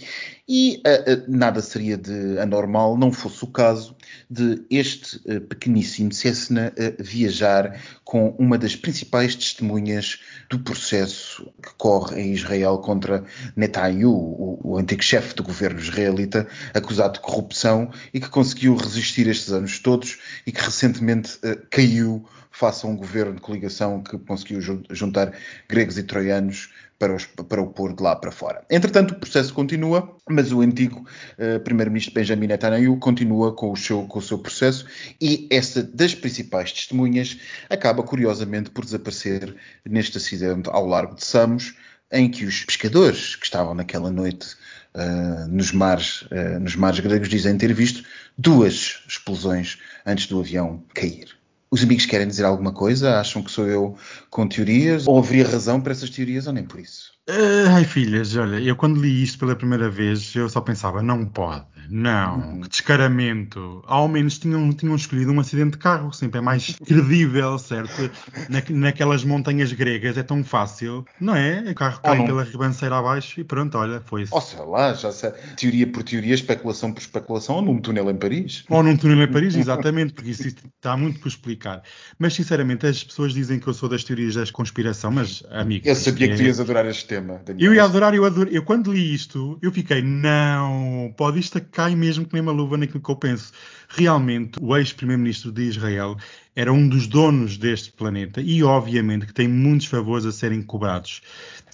e 0.47 0.81
uh, 0.85 1.13
uh, 1.13 1.23
nada 1.27 1.61
seria 1.61 1.97
de 1.97 2.37
anormal, 2.39 2.97
não 2.97 3.11
fosse 3.11 3.43
o 3.43 3.47
caso 3.47 3.95
de 4.29 4.63
este 4.69 5.17
uh, 5.17 5.41
pequeníssimo 5.41 6.11
Cessna 6.11 6.73
viajar 6.99 7.79
com 8.03 8.29
uma 8.37 8.57
das 8.57 8.75
principais 8.75 9.35
testemunhas 9.35 10.19
do 10.49 10.59
processo 10.59 11.51
que 11.61 11.73
corre 11.77 12.21
em 12.21 12.33
Israel 12.33 12.77
contra 12.79 13.23
Netanyahu, 13.55 14.11
o, 14.11 14.59
o 14.63 14.77
antigo 14.77 15.03
chefe 15.03 15.35
do 15.35 15.43
governo 15.43 15.79
israelita, 15.79 16.47
acusado 16.73 17.13
de 17.13 17.19
corrupção 17.19 17.91
e 18.13 18.19
que 18.19 18.29
conseguiu 18.29 18.75
resistir 18.75 19.27
estes 19.27 19.51
anos 19.51 19.79
todos 19.79 20.19
e 20.45 20.51
que 20.51 20.61
recentemente 20.61 21.39
caiu 21.69 22.25
face 22.51 22.85
a 22.85 22.89
um 22.89 22.95
governo 22.95 23.35
de 23.35 23.41
coligação 23.41 24.03
que 24.03 24.17
conseguiu 24.19 24.61
juntar 24.91 25.33
gregos 25.67 25.97
e 25.97 26.03
troianos 26.03 26.69
para, 27.01 27.15
os, 27.15 27.25
para 27.25 27.59
o 27.59 27.65
pôr 27.65 27.95
de 27.95 28.03
lá 28.03 28.15
para 28.15 28.31
fora. 28.31 28.63
Entretanto, 28.69 29.15
o 29.15 29.19
processo 29.19 29.51
continua, 29.55 30.15
mas 30.29 30.51
o 30.51 30.61
antigo 30.61 31.03
uh, 31.39 31.59
primeiro-ministro 31.61 32.13
Benjamin 32.13 32.45
Netanyahu 32.45 32.95
continua 32.99 33.55
com 33.55 33.71
o, 33.71 33.75
seu, 33.75 34.03
com 34.03 34.19
o 34.19 34.21
seu 34.21 34.37
processo 34.37 34.85
e 35.19 35.47
essa 35.51 35.81
das 35.81 36.13
principais 36.13 36.71
testemunhas 36.71 37.39
acaba 37.71 38.03
curiosamente 38.03 38.69
por 38.69 38.85
desaparecer 38.85 39.55
neste 39.83 40.15
acidente 40.19 40.69
ao 40.69 40.85
largo 40.85 41.15
de 41.15 41.25
Samos, 41.25 41.73
em 42.11 42.29
que 42.29 42.45
os 42.45 42.63
pescadores 42.65 43.35
que 43.35 43.45
estavam 43.45 43.73
naquela 43.73 44.11
noite 44.11 44.55
uh, 44.93 45.47
nos, 45.49 45.71
mares, 45.71 46.21
uh, 46.23 46.59
nos 46.59 46.75
mares 46.75 46.99
gregos 46.99 47.29
dizem 47.29 47.57
ter 47.57 47.73
visto 47.73 48.03
duas 48.37 49.01
explosões 49.07 49.79
antes 50.05 50.27
do 50.27 50.39
avião 50.39 50.83
cair. 50.93 51.40
Os 51.73 51.83
amigos 51.83 52.05
querem 52.05 52.27
dizer 52.27 52.43
alguma 52.43 52.73
coisa? 52.73 53.17
Acham 53.17 53.41
que 53.41 53.49
sou 53.49 53.65
eu 53.65 53.95
com 54.29 54.45
teorias? 54.45 55.07
Ou 55.07 55.17
haveria 55.17 55.47
razão 55.47 55.79
para 55.79 55.93
essas 55.93 56.09
teorias 56.09 56.45
ou 56.45 56.51
nem 56.51 56.65
por 56.65 56.81
isso? 56.81 57.13
Uh, 57.29 57.69
ai 57.73 57.85
filhas, 57.85 58.35
olha, 58.35 58.59
eu 58.59 58.75
quando 58.75 58.99
li 58.99 59.23
isto 59.23 59.39
pela 59.39 59.55
primeira 59.55 59.89
vez, 59.89 60.35
eu 60.35 60.49
só 60.49 60.59
pensava, 60.59 61.01
não 61.01 61.25
pode, 61.25 61.65
Não, 61.89 62.61
que 62.61 62.69
descaramento. 62.69 63.83
Ao 63.85 64.07
menos 64.07 64.37
tinham, 64.37 64.71
tinham 64.73 64.95
escolhido 64.95 65.31
um 65.31 65.39
acidente 65.39 65.71
de 65.71 65.77
carro, 65.77 66.11
sempre 66.13 66.39
é 66.39 66.41
mais 66.41 66.75
credível, 66.85 67.57
certo? 67.57 68.09
Na, 68.49 68.61
naquelas 68.69 69.23
montanhas 69.23 69.71
gregas 69.73 70.17
é 70.17 70.23
tão 70.23 70.43
fácil, 70.43 71.05
não 71.19 71.35
é? 71.35 71.71
O 71.71 71.75
carro 71.75 72.01
cai 72.01 72.25
pela 72.25 72.43
ribanceira 72.43 72.97
abaixo 72.97 73.39
e 73.39 73.43
pronto, 73.43 73.77
olha, 73.77 74.01
foi 74.05 74.23
isso. 74.23 74.33
Ou 74.33 74.41
sei 74.41 74.65
lá, 74.65 74.93
já 74.93 75.11
sei. 75.11 75.31
Teoria 75.57 75.87
por 75.87 76.03
teoria, 76.03 76.33
especulação 76.33 76.93
por 76.93 77.01
especulação, 77.01 77.55
ou 77.55 77.61
num 77.61 77.79
túnel 77.79 78.09
em 78.09 78.15
Paris. 78.15 78.63
Ou 78.69 78.83
num 78.83 78.95
túnel 78.97 79.23
em 79.23 79.31
Paris, 79.31 79.55
exatamente, 79.55 80.13
porque 80.13 80.31
isso, 80.31 80.47
isso 80.47 80.57
está 80.75 80.95
muito 80.95 81.19
por 81.19 81.27
explicar. 81.27 81.83
Mas 82.17 82.33
sinceramente, 82.33 82.85
as 82.85 83.03
pessoas 83.03 83.33
dizem 83.33 83.59
que 83.59 83.67
eu 83.67 83.73
sou 83.73 83.89
das 83.89 84.03
teorias 84.03 84.35
da 84.35 84.45
conspiração, 84.51 85.11
mas 85.11 85.43
amigo. 85.49 85.87
Eu 85.87 85.95
sabia 85.95 86.27
que 86.29 86.35
tu 86.35 86.41
é 86.41 86.45
ias 86.45 86.59
adorar 86.59 86.85
este 86.85 87.05
tema, 87.05 87.41
Daniel. 87.45 87.71
Eu 87.71 87.75
ia 87.75 87.83
adorar, 87.83 88.13
eu 88.13 88.25
adoro. 88.25 88.49
Eu 88.51 88.63
quando 88.63 88.91
li 88.91 89.13
isto, 89.13 89.57
eu 89.61 89.71
fiquei, 89.71 90.01
não, 90.01 91.13
pode 91.17 91.39
isto 91.39 91.59
cai 91.71 91.95
mesmo 91.95 92.25
que 92.25 92.33
nem 92.33 92.41
uma 92.41 92.51
luva 92.51 92.77
naquilo 92.77 93.01
que 93.01 93.09
eu 93.09 93.15
penso. 93.15 93.51
Realmente, 93.89 94.59
o 94.61 94.75
ex-primeiro-ministro 94.77 95.51
de 95.51 95.63
Israel 95.63 96.17
era 96.55 96.71
um 96.71 96.87
dos 96.87 97.07
donos 97.07 97.57
deste 97.57 97.91
planeta 97.91 98.41
e, 98.41 98.63
obviamente, 98.63 99.25
que 99.25 99.33
tem 99.33 99.47
muitos 99.47 99.87
favores 99.87 100.25
a 100.25 100.31
serem 100.31 100.61
cobrados. 100.61 101.21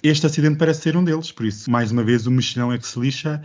Este 0.02 0.26
acidente 0.26 0.56
parece 0.56 0.82
ser 0.82 0.96
um 0.96 1.04
deles, 1.04 1.32
por 1.32 1.44
isso, 1.44 1.70
mais 1.70 1.90
uma 1.90 2.04
vez, 2.04 2.26
o 2.26 2.30
mexilhão 2.30 2.72
é 2.72 2.78
que 2.78 2.86
se 2.86 2.98
lixa. 2.98 3.42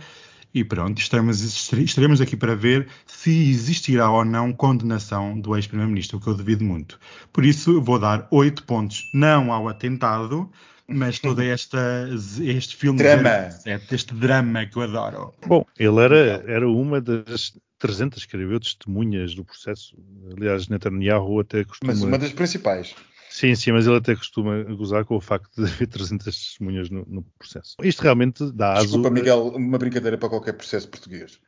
E 0.56 0.62
pronto, 0.62 1.00
estaremos 1.00 2.20
aqui 2.20 2.36
para 2.36 2.54
ver 2.54 2.86
se 3.06 3.50
existirá 3.50 4.08
ou 4.08 4.24
não 4.24 4.52
condenação 4.52 5.40
do 5.40 5.56
ex-primeiro-ministro, 5.56 6.18
o 6.18 6.20
que 6.20 6.28
eu 6.28 6.34
duvido 6.34 6.64
muito. 6.64 6.96
Por 7.32 7.44
isso, 7.44 7.80
vou 7.80 7.98
dar 7.98 8.28
oito 8.30 8.62
pontos, 8.62 9.10
não 9.12 9.52
ao 9.52 9.68
atentado, 9.68 10.48
mas 10.88 11.18
todo 11.18 11.40
esta, 11.42 12.08
este 12.42 12.76
filme 12.76 12.98
drama. 12.98 13.50
07, 13.50 13.94
este 13.94 14.14
drama 14.14 14.66
que 14.66 14.76
eu 14.76 14.82
adoro. 14.82 15.34
Bom, 15.46 15.64
ele 15.78 16.00
era, 16.00 16.44
era 16.46 16.68
uma 16.68 17.00
das 17.00 17.56
300, 17.78 18.18
escreveu 18.20 18.60
testemunhas 18.60 19.34
do 19.34 19.44
processo. 19.44 19.96
Aliás, 20.36 20.68
Netanyahu 20.68 21.40
até 21.40 21.64
costuma... 21.64 21.92
Mas 21.92 22.02
uma 22.02 22.18
das 22.18 22.32
principais. 22.32 22.94
Sim, 23.28 23.54
sim, 23.56 23.72
mas 23.72 23.86
ele 23.86 23.96
até 23.96 24.14
costuma 24.14 24.62
gozar 24.62 25.04
com 25.04 25.16
o 25.16 25.20
facto 25.20 25.50
de 25.56 25.68
haver 25.68 25.88
300 25.88 26.24
testemunhas 26.24 26.88
no, 26.88 27.04
no 27.06 27.22
processo. 27.36 27.74
Isto 27.82 28.02
realmente 28.02 28.50
dá 28.52 28.74
aso... 28.74 28.82
Desculpa, 28.84 29.10
Miguel, 29.10 29.48
uma 29.48 29.76
brincadeira 29.76 30.16
para 30.16 30.28
qualquer 30.28 30.52
processo 30.52 30.88
português. 30.88 31.40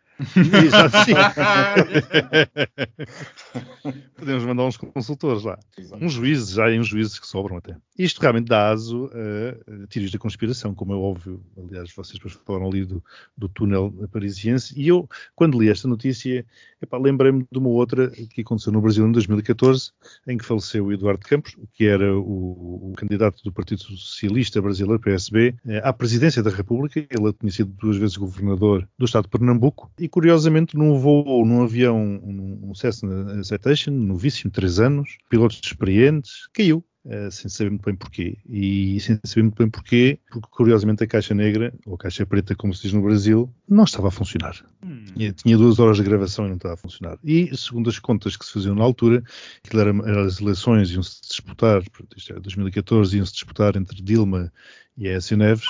Exato, 0.64 0.96
sim. 1.04 1.12
Podemos 4.16 4.44
mandar 4.44 4.64
uns 4.64 4.76
consultores 4.76 5.44
lá. 5.44 5.58
Exato. 5.76 6.04
Uns 6.04 6.12
juízes, 6.12 6.50
já 6.50 6.68
há 6.68 6.70
uns 6.70 6.88
juízes 6.88 7.18
que 7.18 7.26
sobram 7.26 7.58
até. 7.58 7.76
Isto 7.98 8.20
realmente 8.20 8.48
dá 8.48 8.70
aso 8.70 9.10
a, 9.12 9.84
a 9.84 9.86
teorias 9.86 10.10
da 10.10 10.18
conspiração, 10.18 10.74
como 10.74 10.92
é 10.92 10.96
óbvio. 10.96 11.42
Aliás, 11.56 11.92
vocês 11.94 12.14
depois 12.14 12.34
falaram 12.46 12.68
ali 12.68 12.84
do, 12.84 13.02
do 13.36 13.48
túnel 13.48 13.92
parisiense. 14.10 14.74
E 14.76 14.88
eu, 14.88 15.08
quando 15.34 15.60
li 15.60 15.68
esta 15.68 15.86
notícia, 15.86 16.44
lembrei-me 16.92 17.46
de 17.50 17.58
uma 17.58 17.68
outra 17.68 18.10
que 18.10 18.40
aconteceu 18.40 18.72
no 18.72 18.80
Brasil 18.80 19.06
em 19.06 19.12
2014, 19.12 19.92
em 20.26 20.38
que 20.38 20.44
faleceu 20.44 20.86
o 20.86 20.92
Eduardo 20.92 21.26
Campos, 21.26 21.56
que 21.72 21.86
era 21.86 22.16
o, 22.16 22.90
o 22.90 22.92
candidato 22.96 23.42
do 23.42 23.52
Partido 23.52 23.82
Socialista 23.82 24.60
Brasileiro, 24.60 25.00
PSB, 25.00 25.54
eh, 25.66 25.80
à 25.84 25.92
presidência 25.92 26.42
da 26.42 26.50
República. 26.50 27.00
Ele 27.00 27.32
tinha 27.32 27.52
sido 27.52 27.72
duas 27.72 27.96
vezes 27.96 28.16
governador 28.16 28.88
do 28.98 29.04
estado 29.04 29.24
de 29.24 29.30
Pernambuco. 29.30 29.90
E, 29.98 30.05
curiosamente, 30.08 30.76
num 30.76 30.98
voo, 30.98 31.44
num 31.44 31.62
avião, 31.62 32.20
um 32.22 32.74
Cessna 32.74 33.42
Citation, 33.42 33.92
novíssimo, 33.92 34.50
três 34.50 34.78
anos, 34.78 35.18
pilotos 35.28 35.60
experientes, 35.62 36.48
caiu 36.52 36.84
Uh, 37.06 37.30
sem 37.30 37.48
saber 37.48 37.70
muito 37.70 37.84
bem 37.84 37.94
porquê. 37.94 38.36
E 38.48 38.98
sem 38.98 39.16
saber 39.22 39.42
muito 39.42 39.58
bem 39.58 39.70
porquê, 39.70 40.18
porque 40.28 40.48
curiosamente 40.50 41.04
a 41.04 41.06
caixa 41.06 41.32
negra, 41.36 41.72
ou 41.86 41.94
a 41.94 41.98
caixa 41.98 42.26
preta, 42.26 42.52
como 42.56 42.74
se 42.74 42.82
diz 42.82 42.92
no 42.92 43.00
Brasil, 43.00 43.48
não 43.68 43.84
estava 43.84 44.08
a 44.08 44.10
funcionar. 44.10 44.56
Hum. 44.84 45.04
Tinha 45.36 45.56
duas 45.56 45.78
horas 45.78 45.98
de 45.98 46.02
gravação 46.02 46.46
e 46.46 46.48
não 46.48 46.56
estava 46.56 46.74
a 46.74 46.76
funcionar. 46.76 47.16
E, 47.22 47.56
segundo 47.56 47.88
as 47.88 48.00
contas 48.00 48.36
que 48.36 48.44
se 48.44 48.52
faziam 48.52 48.74
na 48.74 48.82
altura, 48.82 49.22
aquilo 49.64 49.82
era, 49.82 49.90
era 50.04 50.26
as 50.26 50.40
eleições 50.40 50.90
iam-se 50.90 51.20
disputar, 51.22 51.80
isto 52.16 52.32
é, 52.32 52.40
2014, 52.40 53.16
iam-se 53.16 53.34
disputar 53.34 53.76
entre 53.76 54.02
Dilma 54.02 54.52
e 54.96 55.08
Aécio 55.08 55.36
Neves, 55.36 55.66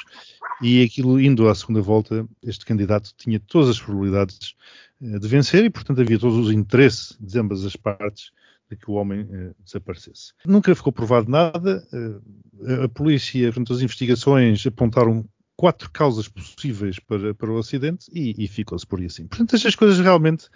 e 0.62 0.83
aquilo 0.83 1.21
indo 1.21 1.49
à 1.49 1.54
segunda 1.54 1.80
volta, 1.80 2.26
este 2.42 2.64
candidato 2.64 3.12
tinha 3.16 3.40
todas 3.40 3.71
as 3.71 3.80
probabilidades 3.80 4.54
uh, 5.00 5.18
de 5.18 5.28
vencer 5.28 5.64
e, 5.64 5.71
portanto, 5.71 6.00
havia 6.00 6.18
todos 6.18 6.37
os 6.37 6.52
interesses 6.52 7.16
de 7.21 7.38
ambas 7.38 7.64
as 7.64 7.76
partes 7.76 8.30
de 8.71 8.76
que 8.76 8.90
o 8.90 8.95
homem 8.95 9.23
uh, 9.23 9.54
desaparecesse. 9.64 10.33
Nunca 10.45 10.75
ficou 10.75 10.92
provado 10.92 11.30
nada. 11.30 11.87
Uh, 11.92 12.85
a 12.85 12.88
polícia, 12.88 13.47
portanto, 13.49 13.73
as 13.73 13.80
investigações 13.80 14.66
apontaram 14.66 15.28
quatro 15.56 15.90
causas 15.90 16.28
possíveis 16.28 16.99
para, 16.99 17.35
para 17.35 17.50
o 17.50 17.59
acidente 17.59 18.06
e, 18.12 18.35
e 18.38 18.49
ficou-se 18.49 18.87
por 18.87 18.99
aí 18.99 19.06
assim. 19.06 19.26
Portanto, 19.26 19.56
estas 19.56 19.75
coisas 19.75 19.99
realmente 19.99 20.49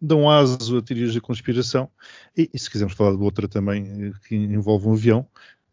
dão 0.00 0.28
aso 0.28 0.78
a 0.78 0.82
teorias 0.82 1.14
da 1.14 1.20
conspiração. 1.20 1.88
E, 2.36 2.50
e, 2.52 2.58
se 2.58 2.70
quisermos 2.70 2.94
falar 2.94 3.16
de 3.16 3.22
outra 3.22 3.46
também 3.46 4.12
que 4.26 4.34
envolve 4.34 4.88
um 4.88 4.92
avião, 4.94 5.26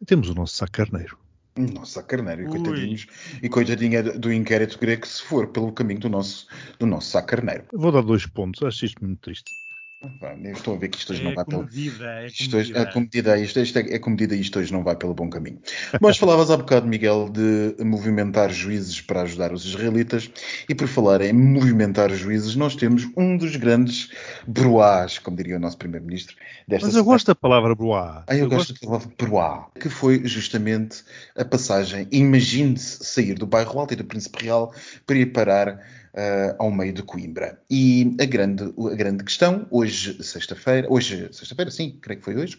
temos 0.06 0.30
o 0.30 0.36
nosso 0.36 0.56
saco 0.56 0.74
carneiro. 0.74 1.18
Nossa, 1.60 2.02
carneiro, 2.02 2.44
e 2.44 2.48
coitadinhos, 2.48 3.06
e 3.44 3.50
coitadinha 3.50 4.02
do 4.02 4.32
inquérito 4.32 4.80
grego 4.80 5.06
se 5.06 5.22
for 5.22 5.48
pelo 5.48 5.74
caminho 5.74 6.00
do 6.00 6.10
nosso, 6.10 6.48
do 6.80 6.86
nosso 6.86 7.10
saco 7.10 7.28
carneiro. 7.28 7.66
Vou 7.74 7.92
dar 7.92 8.02
dois 8.02 8.26
pontos, 8.26 8.64
acho 8.64 8.86
isto 8.86 9.04
muito 9.04 9.20
triste. 9.20 9.52
Estou 10.46 10.76
a 10.76 10.78
ver 10.78 10.88
que 10.88 10.98
isto 10.98 11.12
hoje 11.12 11.22
é 11.22 11.26
não 11.26 11.36
vai 11.36 11.44
pelo. 11.44 11.68
É 12.02 12.28
isto 12.28 12.56
hoje, 12.56 12.78
a 12.78 12.86
comedida, 12.86 13.38
isto, 13.38 13.60
isto 13.60 13.80
é, 13.80 13.96
é 13.96 14.00
comedida 14.00 14.34
e 14.34 14.40
isto 14.40 14.58
hoje 14.58 14.72
não 14.72 14.82
vai 14.82 14.96
pelo 14.96 15.14
bom 15.14 15.30
caminho. 15.30 15.60
Mas 16.00 16.18
falavas 16.18 16.50
há 16.50 16.56
bocado, 16.56 16.88
Miguel, 16.88 17.30
de 17.30 17.76
movimentar 17.84 18.50
juízes 18.50 19.02
para 19.02 19.24
ajudar 19.24 19.52
os 19.52 19.66
israelitas, 19.66 20.32
e 20.70 20.74
por 20.74 20.88
falar 20.88 21.20
em 21.20 21.34
movimentar 21.34 22.10
juízes, 22.12 22.56
nós 22.56 22.78
temos 22.78 23.10
um 23.18 23.36
dos 23.36 23.58
grandes 23.58 24.10
broás, 24.48 25.20
como 25.20 25.36
diria 25.36 25.58
o 25.58 25.60
nosso 25.60 25.78
Primeiro-Ministro. 25.78 26.38
Mas 26.66 26.82
eu 26.82 26.90
cidade. 26.90 27.06
gosto 27.06 27.28
da 27.28 27.36
palavra 27.36 27.76
broá. 27.76 28.24
Ah, 28.26 28.36
eu, 28.36 28.46
eu 28.46 28.50
gosto, 28.50 28.72
gosto 28.72 28.82
da 28.82 28.88
palavra 28.88 29.12
broá, 29.18 29.68
que 29.78 29.90
foi 29.90 30.26
justamente 30.26 31.04
a 31.36 31.44
passagem. 31.44 32.08
Imagine-se 32.10 33.04
sair 33.04 33.34
do 33.34 33.46
bairro 33.46 33.78
Alto 33.78 33.94
e 33.94 33.98
do 33.98 34.06
Príncipe 34.06 34.46
Real 34.46 34.74
para 35.06 35.18
ir 35.18 35.26
parar 35.28 35.78
uh, 36.20 36.56
ao 36.60 36.70
meio 36.70 36.92
de 36.92 37.02
Coimbra. 37.02 37.60
E 37.70 38.16
a 38.20 38.26
grande, 38.26 38.64
a 38.64 38.96
grande 38.96 39.24
questão, 39.24 39.66
hoje, 39.72 40.22
sexta-feira, 40.22 40.88
hoje, 40.92 41.30
sexta-feira, 41.32 41.72
sim, 41.72 41.98
creio 42.02 42.20
que 42.20 42.26
foi 42.26 42.36
hoje, 42.36 42.58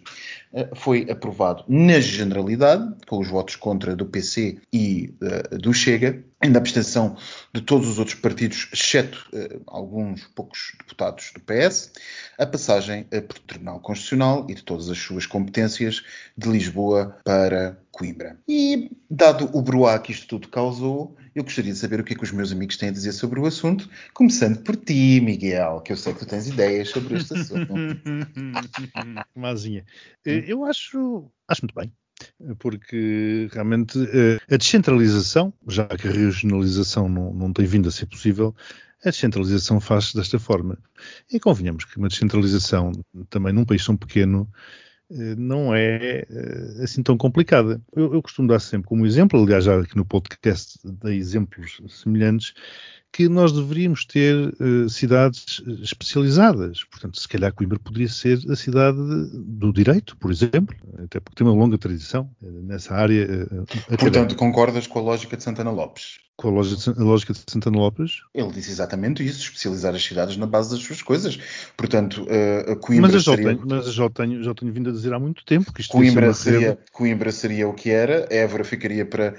uh, 0.52 0.74
foi 0.74 1.06
aprovado 1.10 1.64
na 1.68 2.00
generalidade, 2.00 2.94
com 3.06 3.18
os 3.18 3.28
votos 3.28 3.56
contra 3.56 3.94
do 3.94 4.06
PC 4.06 4.58
e 4.72 5.14
uh, 5.22 5.58
do 5.58 5.74
Chega, 5.74 6.24
ainda 6.40 6.58
a 6.58 6.60
abstenção 6.60 7.16
de 7.52 7.60
todos 7.60 7.86
os 7.86 7.98
outros 7.98 8.16
partidos, 8.16 8.68
exceto 8.72 9.28
uh, 9.32 9.62
alguns 9.66 10.26
poucos 10.34 10.72
deputados 10.78 11.32
do 11.34 11.40
PS, 11.40 11.92
a 12.38 12.46
passagem 12.46 13.06
uh, 13.12 13.22
por 13.22 13.38
Tribunal 13.40 13.80
Constitucional 13.80 14.46
e 14.48 14.54
de 14.54 14.64
todas 14.64 14.88
as 14.88 14.98
suas 14.98 15.26
competências 15.26 16.02
de 16.36 16.48
Lisboa 16.48 17.18
para 17.24 17.78
Coimbra. 17.92 18.38
E, 18.48 18.90
dado 19.10 19.50
o 19.52 19.60
bruá 19.60 19.98
que 19.98 20.12
isto 20.12 20.26
tudo 20.26 20.48
causou, 20.48 21.16
eu 21.34 21.44
gostaria 21.44 21.72
de 21.72 21.78
saber 21.78 22.00
o 22.00 22.04
que 22.04 22.14
é 22.14 22.16
que 22.16 22.24
os 22.24 22.32
meus 22.32 22.50
amigos 22.50 22.76
têm 22.76 22.88
a 22.88 22.92
dizer 22.92 23.12
sobre 23.12 23.38
o 23.38 23.46
assunto, 23.46 23.88
começando 24.14 24.62
por 24.62 24.76
ti, 24.76 25.20
Miguel, 25.20 25.80
que 25.80 25.92
eu 25.92 25.96
sei 25.96 26.14
que 26.14 26.20
tu 26.20 26.26
tens 26.26 26.48
ideias 26.48 26.88
sobre 26.88 27.18
este 27.18 27.34
assunto. 27.34 27.72
Mazinha. 29.36 29.84
Eh, 30.24 30.44
eu 30.46 30.64
acho, 30.64 31.30
acho 31.46 31.62
muito 31.62 31.74
bem 31.74 31.92
porque 32.58 33.48
realmente 33.52 33.98
eh, 34.12 34.38
a 34.52 34.56
descentralização, 34.56 35.52
já 35.66 35.86
que 35.86 36.08
a 36.08 36.10
regionalização 36.10 37.08
não, 37.08 37.32
não 37.32 37.52
tem 37.52 37.66
vindo 37.66 37.88
a 37.88 37.92
ser 37.92 38.06
possível, 38.06 38.54
a 39.04 39.10
descentralização 39.10 39.80
faz-se 39.80 40.14
desta 40.14 40.38
forma. 40.38 40.78
E 41.32 41.40
convenhamos 41.40 41.84
que 41.84 41.96
uma 41.96 42.08
descentralização 42.08 42.92
também 43.28 43.52
num 43.52 43.64
país 43.64 43.84
tão 43.84 43.96
pequeno 43.96 44.48
não 45.10 45.74
é 45.74 46.24
eh, 46.30 46.82
assim 46.82 47.02
tão 47.02 47.16
complicada. 47.16 47.80
Eu, 47.94 48.14
eu, 48.14 48.22
costumo 48.22 48.48
dar 48.48 48.60
sempre 48.60 48.88
como 48.88 49.04
exemplo, 49.04 49.42
aliás, 49.42 49.64
já 49.64 49.80
aqui 49.80 49.96
no 49.96 50.04
podcast 50.04 50.78
dei 50.84 51.18
exemplos 51.18 51.80
semelhantes, 51.88 52.54
que 53.12 53.28
nós 53.28 53.50
deveríamos 53.52 54.04
ter 54.04 54.36
uh, 54.36 54.88
cidades 54.88 55.60
especializadas. 55.82 56.84
Portanto, 56.84 57.20
se 57.20 57.26
calhar 57.26 57.52
Coimbra 57.52 57.78
poderia 57.78 58.08
ser 58.08 58.38
a 58.48 58.54
cidade 58.54 58.98
do 59.34 59.72
direito, 59.72 60.16
por 60.16 60.30
exemplo, 60.30 60.76
até 61.02 61.18
porque 61.18 61.36
tem 61.36 61.46
uma 61.46 61.56
longa 61.56 61.76
tradição 61.76 62.30
nessa 62.40 62.94
área. 62.94 63.48
Uh, 63.50 63.96
Portanto, 63.98 64.36
concordas 64.36 64.86
com 64.86 65.00
a 65.00 65.02
lógica 65.02 65.36
de 65.36 65.42
Santana 65.42 65.72
Lopes? 65.72 66.18
Com 66.40 66.48
a 66.48 66.52
lógica, 66.52 66.98
a 66.98 67.04
lógica 67.04 67.32
de 67.34 67.40
Santana 67.46 67.76
Lopes? 67.76 68.22
Ele 68.34 68.50
disse 68.50 68.70
exatamente 68.70 69.24
isso, 69.24 69.40
especializar 69.40 69.94
as 69.94 70.02
cidades 70.02 70.38
na 70.38 70.46
base 70.46 70.70
das 70.70 70.80
suas 70.80 71.02
coisas. 71.02 71.38
Portanto, 71.76 72.22
uh, 72.22 72.76
Coimbra 72.76 73.08
mas 73.08 73.14
eu 73.14 73.20
já, 73.20 73.32
seria... 73.32 73.54
tenho, 73.54 73.66
mas 73.68 73.86
eu 73.86 73.92
já, 73.92 74.08
tenho, 74.08 74.42
já 74.42 74.54
tenho 74.54 74.72
vindo 74.72 74.88
a 74.88 74.92
dizer 74.92 75.12
há 75.12 75.18
muito 75.18 75.44
tempo 75.44 75.70
que 75.70 75.82
isto 75.82 75.92
Coimbra 75.92 76.32
seria, 76.32 76.78
Coimbra 76.92 77.30
seria 77.30 77.68
o 77.68 77.74
que 77.74 77.90
era, 77.90 78.26
Évora 78.30 78.64
ficaria 78.64 79.04
para, 79.04 79.34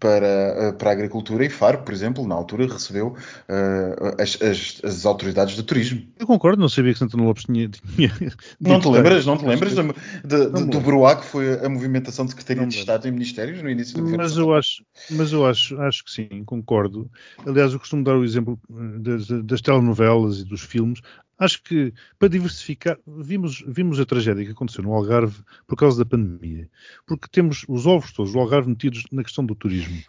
para, 0.00 0.70
uh, 0.70 0.78
para 0.78 0.88
a 0.88 0.92
agricultura 0.94 1.44
e 1.44 1.50
Faro, 1.50 1.82
por 1.82 1.92
exemplo, 1.92 2.26
na 2.26 2.34
altura 2.34 2.66
recebeu 2.66 3.08
uh, 3.08 4.22
as, 4.22 4.40
as, 4.40 4.80
as, 4.82 5.04
autoridades 5.04 5.56
do 5.56 5.62
turismo. 5.62 6.06
Eu 6.18 6.26
concordo, 6.26 6.58
não 6.58 6.70
sabia 6.70 6.94
que 6.94 6.98
Santana 6.98 7.24
Lopes 7.24 7.44
tinha. 7.44 7.68
tinha 7.68 8.12
não 8.58 8.80
te 8.80 8.88
lembras? 8.88 9.26
Não 9.26 9.36
te 9.36 9.44
lembras 9.44 9.74
de, 9.74 9.82
de, 10.24 10.50
de, 10.52 10.64
do 10.64 10.80
Bruá 10.80 11.16
que 11.16 11.26
foi 11.26 11.62
a 11.62 11.68
movimentação 11.68 12.24
de 12.24 12.30
Secretaria 12.30 12.66
de 12.66 12.78
Estado 12.78 13.06
e 13.06 13.10
Ministérios 13.10 13.62
no 13.62 13.68
início 13.68 13.94
do 13.94 14.04
governo? 14.04 14.24
Mas 14.24 14.38
eu 14.38 14.54
acho, 14.54 14.82
mas 15.10 15.32
eu 15.32 15.44
acho, 15.44 15.78
acho 15.82 16.02
que 16.02 16.10
sim, 16.10 16.45
concordo. 16.46 17.10
Aliás, 17.44 17.72
eu 17.72 17.78
costumo 17.78 18.02
dar 18.02 18.16
o 18.16 18.24
exemplo 18.24 18.58
eh, 18.70 18.98
das, 19.00 19.26
das 19.44 19.60
telenovelas 19.60 20.40
e 20.40 20.44
dos 20.44 20.62
filmes. 20.62 21.02
Acho 21.38 21.62
que 21.62 21.92
para 22.18 22.28
diversificar, 22.28 22.98
vimos, 23.06 23.62
vimos 23.68 24.00
a 24.00 24.06
tragédia 24.06 24.44
que 24.44 24.52
aconteceu 24.52 24.82
no 24.82 24.94
Algarve 24.94 25.42
por 25.66 25.76
causa 25.76 25.98
da 25.98 26.08
pandemia, 26.08 26.70
porque 27.06 27.28
temos 27.30 27.62
os 27.68 27.86
ovos 27.86 28.10
todos 28.12 28.32
do 28.32 28.38
Algarve 28.38 28.70
metidos 28.70 29.04
na 29.12 29.22
questão 29.22 29.44
do 29.44 29.54
turismo. 29.54 30.02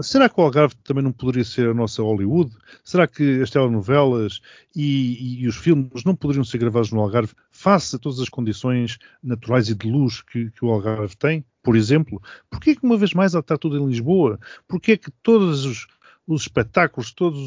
Será 0.00 0.28
que 0.28 0.40
o 0.40 0.44
Algarve 0.44 0.76
também 0.84 1.02
não 1.02 1.10
poderia 1.10 1.44
ser 1.44 1.68
a 1.68 1.74
nossa 1.74 2.00
Hollywood? 2.00 2.56
Será 2.84 3.08
que 3.08 3.42
as 3.42 3.50
telenovelas 3.50 4.40
e, 4.74 5.40
e 5.42 5.48
os 5.48 5.56
filmes 5.56 6.04
não 6.04 6.14
poderiam 6.14 6.44
ser 6.44 6.58
gravados 6.58 6.92
no 6.92 7.00
Algarve 7.00 7.32
face 7.50 7.96
a 7.96 7.98
todas 7.98 8.20
as 8.20 8.28
condições 8.28 8.98
naturais 9.20 9.68
e 9.68 9.74
de 9.74 9.90
luz 9.90 10.22
que, 10.22 10.48
que 10.52 10.64
o 10.64 10.70
Algarve 10.70 11.16
tem? 11.16 11.44
Por 11.68 11.76
exemplo, 11.76 12.18
porquê 12.48 12.74
que 12.74 12.82
uma 12.82 12.96
vez 12.96 13.12
mais 13.12 13.34
está 13.34 13.58
tudo 13.58 13.76
em 13.76 13.86
Lisboa? 13.86 14.40
Porquê 14.66 14.96
que 14.96 15.10
todos 15.22 15.66
os 15.66 15.86
os 16.26 16.42
espetáculos, 16.42 17.10
todas 17.10 17.40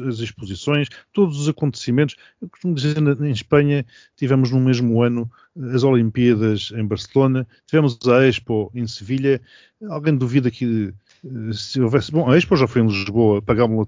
as 0.00 0.18
exposições, 0.18 0.88
todos 1.12 1.40
os 1.40 1.48
acontecimentos. 1.48 2.16
Eu 2.40 2.48
costumo 2.48 2.74
dizer, 2.74 2.96
em 2.98 3.30
Espanha 3.30 3.86
tivemos 4.16 4.50
no 4.50 4.60
mesmo 4.60 5.00
ano 5.02 5.30
as 5.72 5.82
Olimpíadas 5.82 6.72
em 6.74 6.84
Barcelona, 6.84 7.46
tivemos 7.66 7.98
a 8.08 8.26
Expo 8.26 8.70
em 8.74 8.86
Sevilha. 8.86 9.40
Alguém 9.88 10.16
duvida 10.16 10.50
que 10.50 10.88
eh, 10.88 10.92
se 11.52 11.80
houvesse. 11.80 12.12
Bom, 12.12 12.30
a 12.30 12.36
Expo 12.36 12.56
já 12.56 12.66
foi 12.66 12.82
em 12.82 12.86
Lisboa, 12.86 13.42
pagámos-la 13.42 13.86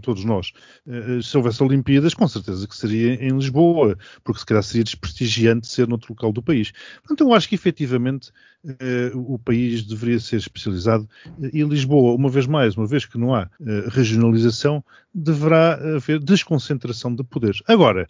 todos 0.00 0.24
nós. 0.24 0.52
Eh, 0.86 1.20
se 1.22 1.36
houvesse 1.36 1.62
Olimpíadas, 1.62 2.14
com 2.14 2.26
certeza 2.26 2.66
que 2.66 2.76
seria 2.76 3.14
em 3.14 3.30
Lisboa, 3.30 3.96
porque 4.24 4.40
se 4.40 4.46
calhar 4.46 4.62
seria 4.62 4.84
desprestigiante 4.84 5.66
ser 5.66 5.86
noutro 5.88 6.12
local 6.12 6.32
do 6.32 6.42
país. 6.42 6.72
Portanto, 7.02 7.28
eu 7.28 7.34
acho 7.34 7.48
que 7.48 7.54
efetivamente 7.54 8.30
eh, 8.66 9.12
o 9.14 9.38
país 9.38 9.82
deveria 9.82 10.18
ser 10.18 10.36
especializado 10.36 11.08
e 11.52 11.62
Lisboa, 11.62 12.14
uma 12.14 12.28
vez 12.28 12.46
mais, 12.46 12.76
uma 12.76 12.86
vez 12.86 13.04
que 13.04 13.18
não 13.18 13.34
há 13.34 13.48
regionalização, 13.90 14.84
deverá 15.14 15.74
haver 15.96 16.18
desconcentração 16.18 17.14
de 17.14 17.22
poderes. 17.24 17.62
Agora, 17.66 18.08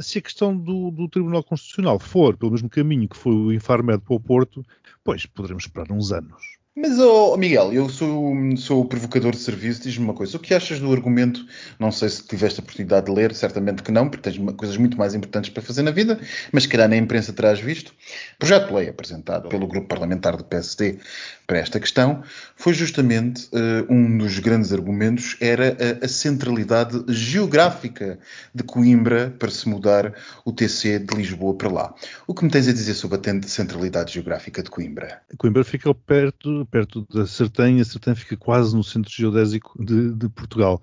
se 0.00 0.18
a 0.18 0.22
questão 0.22 0.56
do, 0.56 0.90
do, 0.90 1.08
Tribunal 1.08 1.44
Constitucional 1.44 1.98
for 1.98 2.36
pelo 2.36 2.52
mesmo 2.52 2.68
caminho 2.70 3.08
que 3.08 3.16
foi 3.16 3.32
o 3.32 3.52
Infarmed 3.52 4.02
para 4.02 4.14
o 4.14 4.20
Porto, 4.20 4.64
pois 5.02 5.26
poderemos 5.26 5.64
esperar 5.64 5.92
uns 5.92 6.12
anos. 6.12 6.63
Mas, 6.76 6.98
oh, 6.98 7.36
Miguel, 7.36 7.72
eu 7.72 7.88
sou, 7.88 8.34
sou 8.56 8.80
o 8.80 8.84
provocador 8.84 9.30
de 9.30 9.38
serviço. 9.38 9.82
Diz-me 9.82 10.04
uma 10.04 10.12
coisa. 10.12 10.36
O 10.36 10.40
que 10.40 10.52
achas 10.52 10.80
do 10.80 10.92
argumento? 10.92 11.46
Não 11.78 11.92
sei 11.92 12.08
se 12.08 12.26
tiveste 12.26 12.58
a 12.58 12.64
oportunidade 12.64 13.06
de 13.06 13.12
ler, 13.12 13.32
certamente 13.32 13.80
que 13.80 13.92
não, 13.92 14.08
porque 14.08 14.28
tens 14.28 14.36
coisas 14.56 14.76
muito 14.76 14.98
mais 14.98 15.14
importantes 15.14 15.50
para 15.50 15.62
fazer 15.62 15.82
na 15.82 15.92
vida, 15.92 16.18
mas 16.50 16.66
calhar 16.66 16.88
na 16.88 16.96
imprensa 16.96 17.32
terás 17.32 17.60
visto. 17.60 17.90
O 17.90 18.38
projeto 18.40 18.66
de 18.68 18.74
lei 18.74 18.88
apresentado 18.88 19.48
pelo 19.48 19.68
grupo 19.68 19.86
parlamentar 19.86 20.36
do 20.36 20.42
PSD 20.42 20.98
para 21.46 21.58
esta 21.58 21.78
questão 21.78 22.22
foi 22.56 22.72
justamente 22.72 23.48
uh, 23.52 23.92
um 23.92 24.18
dos 24.18 24.38
grandes 24.38 24.72
argumentos 24.72 25.36
era 25.40 25.76
a, 26.02 26.04
a, 26.04 26.08
centralidade 26.08 27.04
geográfica 27.08 28.18
de 28.54 28.62
Coimbra 28.62 29.34
para 29.38 29.50
se 29.50 29.68
mudar 29.68 30.14
o 30.44 30.52
TC 30.52 30.98
de 31.00 31.14
Lisboa 31.16 31.54
para 31.54 31.70
lá. 31.70 31.94
O 32.26 32.34
que 32.34 32.44
me 32.44 32.50
tens 32.50 32.66
a 32.66 32.72
dizer 32.72 32.94
sobre 32.94 33.18
a 33.18 33.42
centralidade 33.42 34.14
geográfica 34.14 34.62
de 34.62 34.70
Coimbra? 34.70 35.20
Coimbra 35.36 35.64
fica 35.64 35.94
perto, 35.94 36.63
perto 36.64 37.06
da 37.12 37.26
Sertã 37.26 37.70
e 37.70 37.80
a 37.80 37.84
Sertã 37.84 38.14
fica 38.14 38.36
quase 38.36 38.74
no 38.74 38.82
centro 38.82 39.12
geodésico 39.12 39.82
de, 39.82 40.14
de 40.14 40.28
Portugal. 40.28 40.82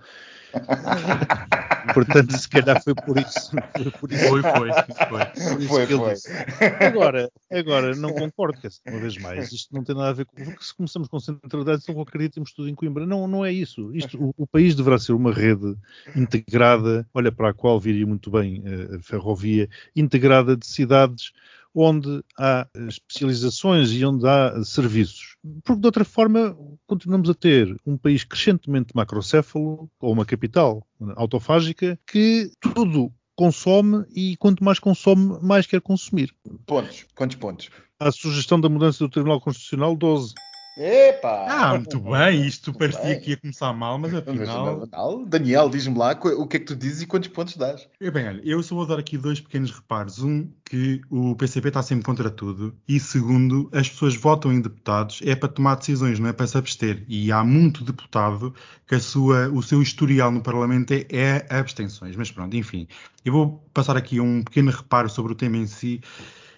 Portanto, 1.93 2.37
se 2.37 2.47
calhar 2.47 2.81
foi 2.83 2.93
por 2.93 3.17
isso. 3.17 3.51
Foi, 3.51 3.91
por 3.91 4.11
isso. 4.11 4.27
foi, 4.27 4.41
foi. 4.41 5.67
Foi, 5.67 5.87
foi, 5.87 5.97
foi. 5.97 6.87
Agora, 6.87 7.31
agora, 7.51 7.95
não 7.95 8.13
concordo, 8.13 8.59
que 8.59 8.67
uma 8.89 8.99
vez 8.99 9.17
mais, 9.17 9.51
isto 9.51 9.73
não 9.73 9.83
tem 9.83 9.95
nada 9.95 10.09
a 10.09 10.13
ver 10.13 10.25
com. 10.25 10.35
Porque 10.35 10.63
se 10.63 10.75
começamos 10.75 11.07
com 11.07 11.19
centralidade, 11.19 11.83
então 11.87 12.05
temos 12.29 12.53
tudo 12.53 12.69
em 12.69 12.75
Coimbra. 12.75 13.05
Não, 13.05 13.27
não 13.27 13.45
é 13.45 13.51
isso. 13.51 13.91
Isto, 13.93 14.21
o, 14.21 14.33
o, 14.37 14.47
país 14.47 14.75
deverá 14.75 14.99
ser 14.99 15.13
uma 15.13 15.33
rede 15.33 15.75
integrada, 16.15 17.07
olha 17.13 17.31
para 17.31 17.49
a 17.49 17.53
qual 17.53 17.79
viria 17.79 18.05
muito 18.05 18.29
bem 18.29 18.63
a, 18.65 18.97
a 18.97 18.99
ferrovia, 18.99 19.69
integrada 19.95 20.55
de 20.55 20.65
cidades 20.65 21.31
onde 21.73 22.23
há 22.37 22.67
especializações 22.87 23.91
e 23.91 24.05
onde 24.05 24.27
há 24.27 24.63
serviços. 24.63 25.37
Porque, 25.63 25.81
de 25.81 25.87
outra 25.87 26.05
forma, 26.05 26.57
continuamos 26.85 27.29
a 27.29 27.33
ter 27.33 27.75
um 27.85 27.97
país 27.97 28.23
crescentemente 28.23 28.95
macrocéfalo, 28.95 29.89
ou 29.99 30.13
uma 30.13 30.25
capital 30.25 30.85
autofágica, 31.15 31.99
que 32.05 32.51
tudo 32.59 33.11
consome 33.35 34.05
e 34.15 34.37
quanto 34.37 34.63
mais 34.63 34.77
consome, 34.77 35.39
mais 35.41 35.65
quer 35.65 35.81
consumir. 35.81 36.33
Pontos. 36.65 37.05
Quantos 37.15 37.37
pontos? 37.37 37.69
A 37.99 38.11
sugestão 38.11 38.59
da 38.59 38.69
mudança 38.69 38.99
do 38.99 39.09
Tribunal 39.09 39.41
Constitucional, 39.41 39.95
12. 39.95 40.33
Epa! 40.77 41.45
Ah, 41.49 41.77
muito 41.77 41.99
bem, 41.99 42.45
isto 42.47 42.73
parecia 42.73 43.01
bem. 43.01 43.19
que 43.19 43.31
ia 43.31 43.37
começar 43.37 43.73
mal, 43.73 43.97
mas 43.97 44.13
afinal. 44.13 44.87
Daniel, 45.27 45.69
diz-me 45.69 45.97
lá 45.97 46.11
o 46.11 46.47
que 46.47 46.57
é 46.57 46.59
que 46.59 46.65
tu 46.65 46.75
dizes 46.75 47.01
e 47.01 47.05
quantos 47.05 47.29
pontos 47.29 47.57
dás. 47.57 47.87
É 47.99 48.09
bem, 48.09 48.27
olha, 48.27 48.41
eu 48.43 48.63
só 48.63 48.75
vou 48.75 48.85
dar 48.85 48.99
aqui 48.99 49.17
dois 49.17 49.39
pequenos 49.39 49.71
reparos. 49.71 50.19
Um, 50.23 50.49
que 50.71 51.01
o 51.09 51.35
PCP 51.35 51.67
está 51.67 51.83
sempre 51.83 52.05
contra 52.05 52.29
tudo. 52.29 52.73
E 52.87 52.97
segundo, 52.97 53.69
as 53.73 53.89
pessoas 53.89 54.15
votam 54.15 54.53
em 54.53 54.61
deputados 54.61 55.19
é 55.21 55.35
para 55.35 55.49
tomar 55.49 55.75
decisões, 55.75 56.17
não 56.17 56.29
é 56.29 56.31
para 56.31 56.47
se 56.47 56.57
abster. 56.57 57.03
E 57.09 57.29
há 57.29 57.43
muito 57.43 57.83
deputado 57.83 58.55
que 58.87 58.95
a 58.95 58.99
sua, 59.01 59.49
o 59.49 59.61
seu 59.61 59.81
historial 59.81 60.31
no 60.31 60.41
Parlamento 60.41 60.93
é, 60.93 61.05
é 61.09 61.45
abstenções. 61.49 62.15
Mas 62.15 62.31
pronto, 62.31 62.55
enfim. 62.55 62.87
Eu 63.25 63.33
vou 63.33 63.69
passar 63.73 63.97
aqui 63.97 64.21
um 64.21 64.41
pequeno 64.41 64.71
reparo 64.71 65.09
sobre 65.09 65.33
o 65.33 65.35
tema 65.35 65.57
em 65.57 65.67
si, 65.67 65.99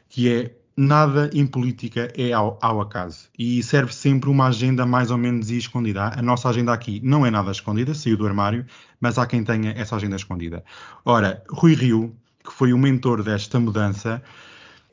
que 0.08 0.32
é 0.32 0.56
nada 0.76 1.30
em 1.34 1.46
política 1.46 2.12
é 2.18 2.32
ao, 2.34 2.58
ao, 2.62 2.82
acaso 2.82 3.30
e 3.38 3.62
serve 3.62 3.94
sempre 3.94 4.30
uma 4.30 4.48
agenda 4.48 4.86
mais 4.86 5.12
ou 5.12 5.18
menos 5.18 5.50
escondida. 5.50 6.12
A 6.18 6.22
nossa 6.22 6.50
agenda 6.50 6.74
aqui 6.74 7.00
não 7.04 7.26
é 7.26 7.32
nada 7.32 7.52
escondida, 7.52 7.94
saiu 7.94 8.18
do 8.18 8.26
armário, 8.26 8.66
mas 9.00 9.18
há 9.18 9.26
quem 9.26 9.44
tenha 9.44 9.72
essa 9.72 9.96
agenda 9.96 10.16
escondida. 10.16 10.64
Ora, 11.06 11.44
Rui 11.50 11.76
Rio, 11.76 12.16
que 12.44 12.52
foi 12.52 12.74
o 12.74 12.78
mentor 12.78 13.24
desta 13.24 13.60
mudança, 13.60 14.22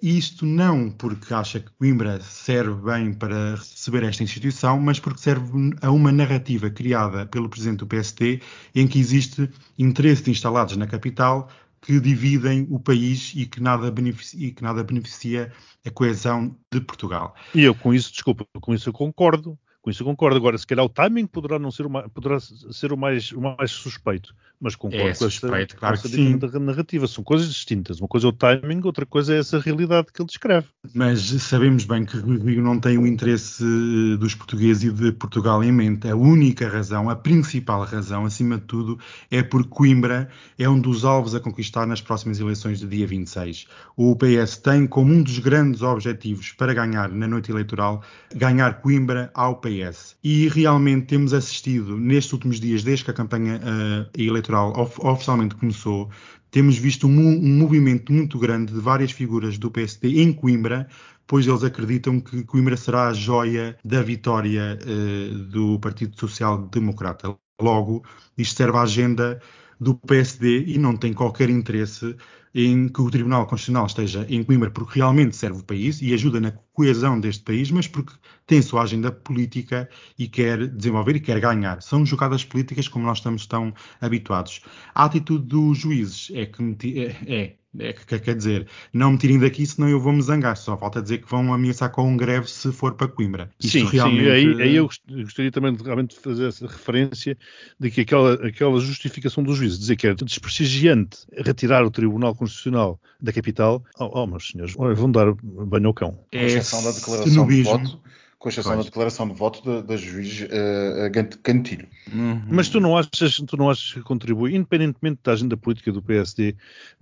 isto 0.03 0.47
não 0.47 0.90
porque 0.90 1.35
acha 1.35 1.61
que 1.61 1.71
Coimbra 1.79 2.21
serve 2.21 2.90
bem 2.90 3.12
para 3.12 3.57
receber 3.57 4.03
esta 4.03 4.23
instituição, 4.23 4.81
mas 4.81 4.99
porque 4.99 5.21
serve 5.21 5.77
a 5.83 5.90
uma 5.90 6.11
narrativa 6.11 6.71
criada 6.71 7.27
pelo 7.27 7.51
presidente 7.51 7.81
do 7.81 7.87
PST 7.87 8.40
em 8.75 8.87
que 8.87 8.99
existe 8.99 9.51
interesse 9.79 10.23
de 10.23 10.31
instalados 10.31 10.77
na 10.77 10.87
capital 10.87 11.51
que 11.81 11.99
dividem 11.99 12.66
o 12.71 12.79
país 12.79 13.33
e 13.35 13.47
que 13.47 13.61
nada 13.61 13.90
beneficia, 13.90 14.49
e 14.49 14.53
que 14.53 14.62
nada 14.62 14.85
beneficia 14.85 15.53
a 15.85 15.90
coesão 15.90 16.57
de 16.71 16.81
Portugal. 16.81 17.35
E 17.55 17.62
eu 17.62 17.75
com 17.75 17.95
isso, 17.95 18.12
desculpa, 18.12 18.47
com 18.61 18.75
isso 18.75 18.88
eu 18.88 18.93
concordo. 18.93 19.59
Com 19.83 19.90
isso 19.90 20.03
eu 20.03 20.07
concordo. 20.07 20.37
Agora, 20.37 20.59
se 20.59 20.66
calhar 20.66 20.85
o 20.85 20.88
timing 20.88 21.27
poderá 21.27 21.59
não 21.59 21.71
ser 21.71 21.87
o 21.87 21.90
mais, 21.90 22.07
poderá 22.12 22.38
ser 22.38 22.93
o 22.93 22.97
mais, 22.97 23.33
o 23.33 23.40
mais 23.40 23.71
suspeito, 23.71 24.35
mas 24.61 24.77
concordo 24.77 25.07
é, 25.07 25.12
com 25.12 25.31
suspeito, 25.31 25.73
essa, 25.73 25.77
claro 25.77 25.99
com 25.99 26.47
essa 26.47 26.59
narrativa. 26.59 27.07
São 27.07 27.25
coisas 27.25 27.49
distintas. 27.49 27.99
Uma 27.99 28.09
coisa 28.09 28.27
é 28.27 28.29
o 28.29 28.33
timing, 28.33 28.83
outra 28.85 29.07
coisa 29.07 29.35
é 29.35 29.38
essa 29.38 29.59
realidade 29.59 30.09
que 30.12 30.21
ele 30.21 30.27
descreve. 30.27 30.66
Mas 30.95 31.21
sabemos 31.43 31.85
bem 31.87 32.05
que 32.05 32.19
Rio 32.19 32.62
não 32.62 32.79
tem 32.79 32.99
o 32.99 33.07
interesse 33.07 33.64
eh, 33.64 34.16
dos 34.19 34.35
portugueses 34.35 34.83
e 34.83 34.93
de 34.93 35.12
Portugal 35.12 35.64
em 35.64 35.73
mente. 35.73 36.09
A 36.09 36.14
única 36.14 36.69
razão, 36.69 37.09
a 37.09 37.16
principal 37.16 37.83
razão, 37.85 38.27
acima 38.27 38.59
de 38.59 38.64
tudo, 38.64 38.99
é 39.31 39.43
porque 39.43 39.71
Coimbra 39.71 40.29
é 40.59 40.69
um 40.69 40.79
dos 40.79 41.07
alvos 41.07 41.35
a 41.35 41.40
conquistar 41.40 41.87
nas 41.87 42.03
próximas 42.03 42.38
eleições 42.38 42.81
de 42.81 42.87
dia 42.87 43.07
26. 43.07 43.66
O 43.97 44.14
PS 44.14 44.59
tem 44.59 44.87
como 44.87 45.11
um 45.11 45.23
dos 45.23 45.38
grandes 45.38 45.81
objetivos 45.81 46.53
para 46.53 46.75
ganhar 46.75 47.09
na 47.09 47.27
noite 47.27 47.51
eleitoral, 47.51 48.03
ganhar 48.35 48.83
Coimbra 48.83 49.31
ao 49.33 49.57
PS. 49.57 49.69
PS. 49.70 50.16
E 50.22 50.48
realmente 50.48 51.06
temos 51.06 51.33
assistido, 51.33 51.96
nestes 51.96 52.33
últimos 52.33 52.59
dias, 52.59 52.83
desde 52.83 53.04
que 53.04 53.11
a 53.11 53.14
campanha 53.14 53.61
uh, 53.61 54.20
eleitoral 54.20 54.72
of 54.76 54.94
oficialmente 55.00 55.54
começou, 55.54 56.11
temos 56.50 56.76
visto 56.76 57.06
um, 57.06 57.11
um, 57.11 57.59
movimento 57.59 58.12
muito 58.12 58.38
grande 58.38 58.72
de 58.72 58.80
várias 58.80 59.12
figuras 59.12 59.56
do 59.56 59.70
PSD 59.70 60.20
em 60.20 60.33
Coimbra, 60.33 60.88
pois 61.26 61.46
eles 61.46 61.62
acreditam 61.62 62.18
que 62.18 62.42
Coimbra 62.42 62.76
será 62.76 63.09
a 63.09 63.12
joia 63.12 63.76
da 63.85 64.02
vitória 64.02 64.76
uh, 64.83 65.38
do 65.44 65.78
Partido 65.78 66.18
Social 66.18 66.59
Democrata. 66.68 67.37
Logo, 67.61 68.02
isto 68.37 68.56
serve 68.56 68.78
à 68.78 68.83
agenda 68.83 69.40
do 69.78 69.94
PSD 69.94 70.64
e 70.66 70.78
não 70.78 70.96
tem 70.96 71.12
qualquer 71.12 71.48
interesse 71.48 72.16
em 72.55 72.89
que 72.89 73.01
o 73.01 73.11
Tribunal 73.11 73.47
Constitucional 73.47 73.87
esteja 73.87 74.27
em 74.29 74.43
Coimbra 74.43 74.71
porque 74.71 74.99
realmente 74.99 75.37
serve 75.37 75.61
o 75.61 75.65
país 75.65 76.03
e 76.03 76.13
ajuda 76.13 76.41
na 76.41 76.53
coesão 76.73 77.21
deste 77.21 77.45
país, 77.45 77.71
mas 77.71 77.87
porque 77.87 78.13
tem 78.47 78.61
sua 78.61 78.83
agenda 78.83 79.13
política 79.13 79.89
e 80.19 80.27
quer 80.27 80.67
desenvolver 80.67 81.17
e 81.17 81.21
quer 81.21 81.41
ganhar. 81.41 81.81
São 81.83 82.05
jogadas 82.05 82.45
políticas 82.45 82.89
como 82.89 83.07
nós 83.07 83.19
estamos 83.19 83.47
tão 83.47 83.73
habituados. 84.01 84.63
A 84.95 85.05
atitude 85.05 85.47
dos 85.47 85.79
juízes 85.79 86.31
é 86.35 86.47
que 86.47 87.01
é, 87.01 87.33
é 87.33 87.57
É, 87.78 87.92
que 87.92 88.18
quer 88.18 88.35
dizer, 88.35 88.66
não 88.92 89.12
me 89.12 89.18
tirem 89.18 89.38
daqui, 89.38 89.64
senão 89.64 89.88
eu 89.88 90.00
vou 90.00 90.12
me 90.12 90.20
zangar. 90.22 90.56
Só 90.56 90.76
falta 90.76 91.00
dizer 91.00 91.18
que 91.18 91.30
vão 91.30 91.52
ameaçar 91.54 91.90
com 91.90 92.02
um 92.02 92.16
greve 92.16 92.50
se 92.50 92.72
for 92.72 92.94
para 92.94 93.06
Coimbra. 93.06 93.50
Isto 93.61 93.78
sim, 93.78 93.85
realmente... 93.85 94.24
sim. 94.24 94.30
Aí, 94.30 94.62
aí, 94.62 94.76
eu 94.76 94.88
gostaria 95.09 95.52
também 95.52 95.74
de, 95.74 95.83
realmente 95.85 96.16
de 96.16 96.20
fazer 96.20 96.48
essa 96.48 96.66
referência 96.66 97.38
de 97.78 97.90
que 97.90 98.00
aquela, 98.00 98.35
aquela 98.46 98.80
justificação 98.80 99.44
do 99.44 99.54
juiz, 99.54 99.78
dizer 99.78 99.96
que 99.96 100.09
é 100.09 100.14
desprestigiante 100.14 101.18
retirar 101.33 101.85
o 101.85 101.90
Tribunal 101.90 102.35
Constitucional 102.35 103.00
da 103.20 103.33
capital, 103.33 103.85
oh, 104.00 104.11
oh 104.12 104.26
meus 104.26 104.48
senhores, 104.48 104.74
vão 104.74 105.11
dar 105.11 105.33
banho 105.33 105.87
ao 105.87 105.94
cão. 105.94 106.18
É, 106.33 106.46
exceção 106.46 106.83
da 106.83 106.90
declaração 106.90 107.46
de 107.46 107.62
voto 107.62 108.00
com 108.40 108.48
exceção 108.48 108.74
da 108.74 108.83
declaração 108.83 109.29
de 109.29 109.35
voto 109.35 109.62
da, 109.62 109.83
da 109.83 109.96
juiz 109.98 110.40
uh, 110.40 111.38
Cantilho. 111.42 111.87
Uhum. 112.11 112.42
Mas 112.48 112.70
tu 112.70 112.81
não, 112.81 112.96
achas, 112.96 113.37
tu 113.37 113.55
não 113.55 113.68
achas 113.68 113.92
que 113.92 114.00
contribui, 114.00 114.57
independentemente 114.57 115.20
da 115.22 115.33
agenda 115.33 115.59
política 115.59 115.92
do 115.92 116.00
PSD, 116.00 116.57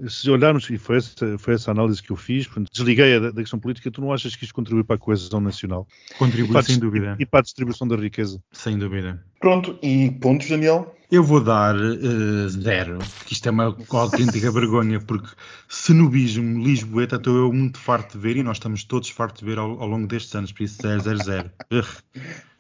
se 0.09 0.29
olharmos, 0.29 0.69
e 0.69 0.77
foi 0.77 0.97
essa, 0.97 1.39
foi 1.39 1.55
essa 1.55 1.71
análise 1.71 2.03
que 2.03 2.11
eu 2.11 2.17
fiz, 2.17 2.49
portanto, 2.49 2.69
desliguei 2.73 3.21
da, 3.21 3.31
da 3.31 3.41
questão 3.41 3.61
política, 3.61 3.89
tu 3.89 4.01
não 4.01 4.13
achas 4.13 4.35
que 4.35 4.43
isto 4.43 4.53
contribui 4.53 4.83
para 4.83 4.97
a 4.97 4.99
coesão 4.99 5.41
nacional? 5.41 5.87
Contribui, 6.19 6.61
sem 6.65 6.77
dúvida. 6.77 7.17
E 7.21 7.25
para 7.25 7.39
a 7.39 7.43
distribuição 7.45 7.87
da 7.87 7.95
riqueza? 7.95 8.43
Sem 8.51 8.77
dúvida. 8.77 9.25
Pronto, 9.39 9.79
e 9.81 10.11
pontos, 10.11 10.49
Daniel? 10.49 10.93
Eu 11.11 11.25
vou 11.25 11.43
dar 11.43 11.75
uh, 11.75 12.49
zero, 12.51 12.99
que 13.25 13.33
isto 13.33 13.49
é 13.49 13.51
uma 13.51 13.75
autêntica 13.89 14.51
vergonha, 14.53 15.01
porque 15.01 15.29
cenobismo, 15.67 16.63
Lisboeta, 16.63 17.17
estou 17.17 17.35
eu 17.35 17.51
muito 17.51 17.79
farto 17.79 18.13
de 18.13 18.19
ver 18.19 18.37
e 18.37 18.43
nós 18.43 18.59
estamos 18.59 18.85
todos 18.85 19.09
fartos 19.09 19.41
de 19.41 19.47
ver 19.47 19.59
ao, 19.59 19.81
ao 19.81 19.89
longo 19.89 20.07
destes 20.07 20.35
anos, 20.35 20.53
por 20.53 20.65
isso 20.65 20.77
000. 20.83 21.01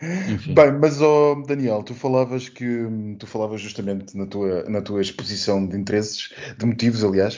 Enfim. 0.01 0.55
Bem, 0.55 0.73
mas 0.81 1.01
oh, 1.01 1.43
Daniel, 1.47 1.83
tu 1.83 1.93
falavas 1.93 2.49
que 2.49 2.87
tu 3.19 3.27
falavas 3.27 3.61
justamente 3.61 4.17
na 4.17 4.27
tua, 4.27 4.63
na 4.69 4.81
tua 4.81 5.03
exposição 5.03 5.67
de 5.67 5.77
interesses, 5.77 6.33
de 6.57 6.65
motivos, 6.65 7.03
aliás, 7.03 7.35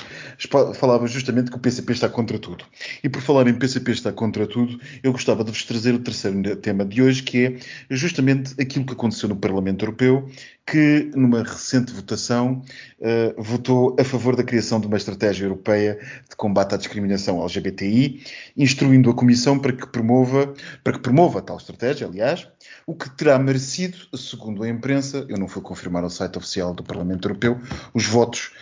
falavas 0.75 1.11
justamente 1.11 1.51
que 1.51 1.57
o 1.57 1.61
PCP 1.61 1.93
está 1.93 2.09
contra 2.09 2.39
tudo. 2.39 2.65
E 3.03 3.09
por 3.09 3.23
falar 3.23 3.49
em 3.49 3.55
PCP 3.55 3.93
está 3.93 4.13
contra 4.13 4.47
tudo, 4.47 4.79
eu 5.03 5.11
gostava 5.11 5.43
de 5.43 5.51
vos 5.51 5.65
trazer 5.65 5.95
o 5.95 6.01
terceiro 6.01 6.55
tema 6.57 6.85
de 6.85 7.03
hoje, 7.03 7.23
que 7.23 7.47
é 7.47 7.57
justamente 7.89 8.55
aquilo 8.61 8.85
que 8.85 8.93
aconteceu 8.93 9.29
no 9.29 9.37
Parlamento 9.37 9.83
Europeu 9.83 10.29
que, 10.67 11.11
numa 11.15 11.43
recente 11.43 11.93
votação, 11.93 12.63
uh, 13.01 13.43
votou 13.43 13.97
a 13.99 14.05
favor 14.05 14.37
da 14.37 14.45
criação 14.45 14.81
de 14.81 14.87
uma 14.87 14.97
estratégia 14.97 15.45
europeia 15.45 15.99
de 16.29 16.37
combate 16.37 16.75
à 16.75 16.79
discriminação 16.79 17.43
LGBTI, 17.43 18.23
instruindo 18.57 19.11
a 19.11 19.15
Comissão 19.15 19.59
para 19.59 19.73
que 19.73 19.87
promova, 19.87 20.55
para 20.85 20.93
que 20.93 21.01
promova 21.01 21.43
tal 21.43 21.57
estratégia, 21.57 22.07
aliás, 22.07 22.47
o 22.87 22.95
que 22.95 23.11
terá 23.11 23.39
merecido, 23.39 23.99
segundo 24.17 24.63
a 24.63 24.69
imprensa, 24.69 25.27
eu 25.29 25.39
não 25.39 25.49
fui 25.49 25.63
confirmar 25.63 26.05
ao 26.05 26.11
site 26.11 26.39
oficial 26.39 26.73
do 26.73 26.85
Parlamento 26.85 27.27
Europeu, 27.27 27.61
os 27.93 28.07
votos 28.07 28.53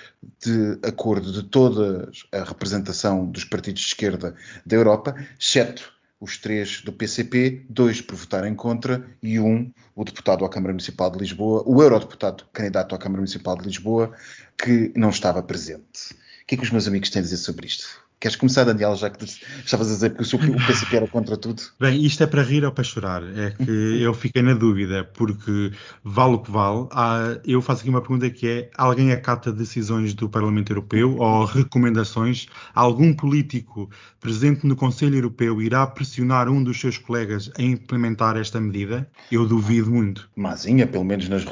de 0.42 0.78
acordo 0.82 1.30
de 1.30 1.42
toda 1.44 2.10
a 2.32 2.42
representação 2.42 3.26
dos 3.26 3.44
partidos 3.44 3.82
de 3.82 3.88
esquerda 3.88 4.34
da 4.64 4.76
Europa, 4.76 5.14
exceto 5.38 5.97
os 6.20 6.36
três 6.36 6.80
do 6.82 6.92
PCP, 6.92 7.64
dois 7.68 8.00
por 8.00 8.16
votarem 8.16 8.54
contra 8.54 9.06
e 9.22 9.38
um, 9.38 9.72
o 9.94 10.04
deputado 10.04 10.44
à 10.44 10.48
Câmara 10.48 10.72
Municipal 10.72 11.10
de 11.10 11.18
Lisboa, 11.18 11.62
o 11.66 11.82
eurodeputado 11.82 12.44
candidato 12.52 12.94
à 12.94 12.98
Câmara 12.98 13.20
Municipal 13.20 13.56
de 13.56 13.64
Lisboa, 13.64 14.12
que 14.56 14.92
não 14.96 15.10
estava 15.10 15.42
presente. 15.42 16.12
O 16.42 16.46
que 16.46 16.54
é 16.54 16.58
que 16.58 16.64
os 16.64 16.70
meus 16.70 16.88
amigos 16.88 17.10
têm 17.10 17.20
a 17.20 17.22
dizer 17.22 17.36
sobre 17.36 17.66
isto? 17.66 18.07
Queres 18.20 18.36
começar, 18.36 18.64
Daniel, 18.64 18.96
já 18.96 19.10
que 19.10 19.24
estavas 19.24 19.90
a 19.90 19.94
dizer 19.94 20.10
que 20.16 20.22
o 20.22 20.66
PCP 20.66 20.96
era 20.96 21.06
contra 21.06 21.36
tudo? 21.36 21.62
Bem, 21.78 22.04
isto 22.04 22.20
é 22.24 22.26
para 22.26 22.42
rir 22.42 22.64
ou 22.64 22.72
para 22.72 22.82
chorar? 22.82 23.22
É 23.22 23.50
que 23.50 23.70
eu 24.02 24.12
fiquei 24.12 24.42
na 24.42 24.54
dúvida, 24.54 25.04
porque 25.14 25.70
vale 26.02 26.34
o 26.34 26.38
que 26.40 26.50
vale. 26.50 26.88
Há, 26.90 27.38
eu 27.46 27.62
faço 27.62 27.82
aqui 27.82 27.90
uma 27.90 28.00
pergunta 28.00 28.28
que 28.28 28.48
é: 28.48 28.70
alguém 28.76 29.12
acata 29.12 29.52
decisões 29.52 30.14
do 30.14 30.28
Parlamento 30.28 30.72
Europeu 30.72 31.16
ou 31.16 31.44
recomendações? 31.44 32.48
Algum 32.74 33.14
político 33.14 33.88
presente 34.20 34.66
no 34.66 34.74
Conselho 34.74 35.14
Europeu 35.14 35.62
irá 35.62 35.86
pressionar 35.86 36.48
um 36.48 36.60
dos 36.60 36.80
seus 36.80 36.98
colegas 36.98 37.52
a 37.56 37.62
implementar 37.62 38.36
esta 38.36 38.60
medida? 38.60 39.08
Eu 39.30 39.46
duvido 39.46 39.92
muito. 39.92 40.28
Mazinha, 40.34 40.88
pelo 40.88 41.04
menos 41.04 41.28
nas, 41.28 41.44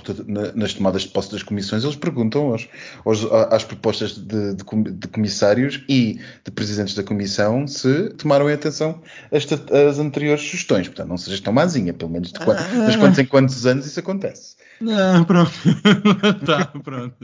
nas 0.56 0.74
tomadas 0.74 1.02
de 1.02 1.10
posse 1.10 1.30
das 1.30 1.44
comissões, 1.44 1.84
eles 1.84 1.94
perguntam 1.94 2.50
aos, 2.50 2.68
aos, 3.04 3.24
às 3.52 3.62
propostas 3.62 4.16
de, 4.18 4.54
de, 4.54 4.64
de 4.92 5.08
comissários 5.08 5.84
e 5.88 6.18
de 6.44 6.55
presidentes 6.56 6.94
da 6.94 7.04
Comissão 7.04 7.68
se 7.68 8.10
tomaram 8.14 8.50
em 8.50 8.54
atenção 8.54 9.00
as, 9.30 9.46
as 9.70 9.98
anteriores 10.00 10.42
sugestões. 10.42 10.88
Portanto, 10.88 11.08
não 11.08 11.16
sejas 11.16 11.40
tão 11.40 11.52
mazinha, 11.52 11.94
pelo 11.94 12.10
menos 12.10 12.32
de 12.32 12.40
quantos, 12.40 12.64
ah, 12.64 12.74
mas 12.74 12.96
quantos 12.96 13.18
em 13.20 13.26
quantos 13.26 13.66
anos 13.66 13.86
isso 13.86 14.00
acontece. 14.00 14.56
Não, 14.80 15.22
pronto. 15.24 15.52
tá, 16.44 16.66
pronto. 16.82 17.14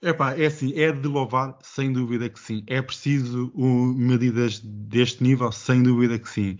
Epá, 0.00 0.34
é 0.36 0.46
assim, 0.46 0.72
é 0.78 0.92
de 0.92 1.08
louvar, 1.08 1.56
sem 1.62 1.92
dúvida 1.92 2.28
que 2.28 2.38
sim. 2.38 2.62
É 2.66 2.80
preciso 2.80 3.52
uh, 3.54 3.94
medidas 3.94 4.60
deste 4.62 5.22
nível, 5.22 5.50
sem 5.50 5.82
dúvida 5.82 6.18
que 6.18 6.28
sim 6.28 6.58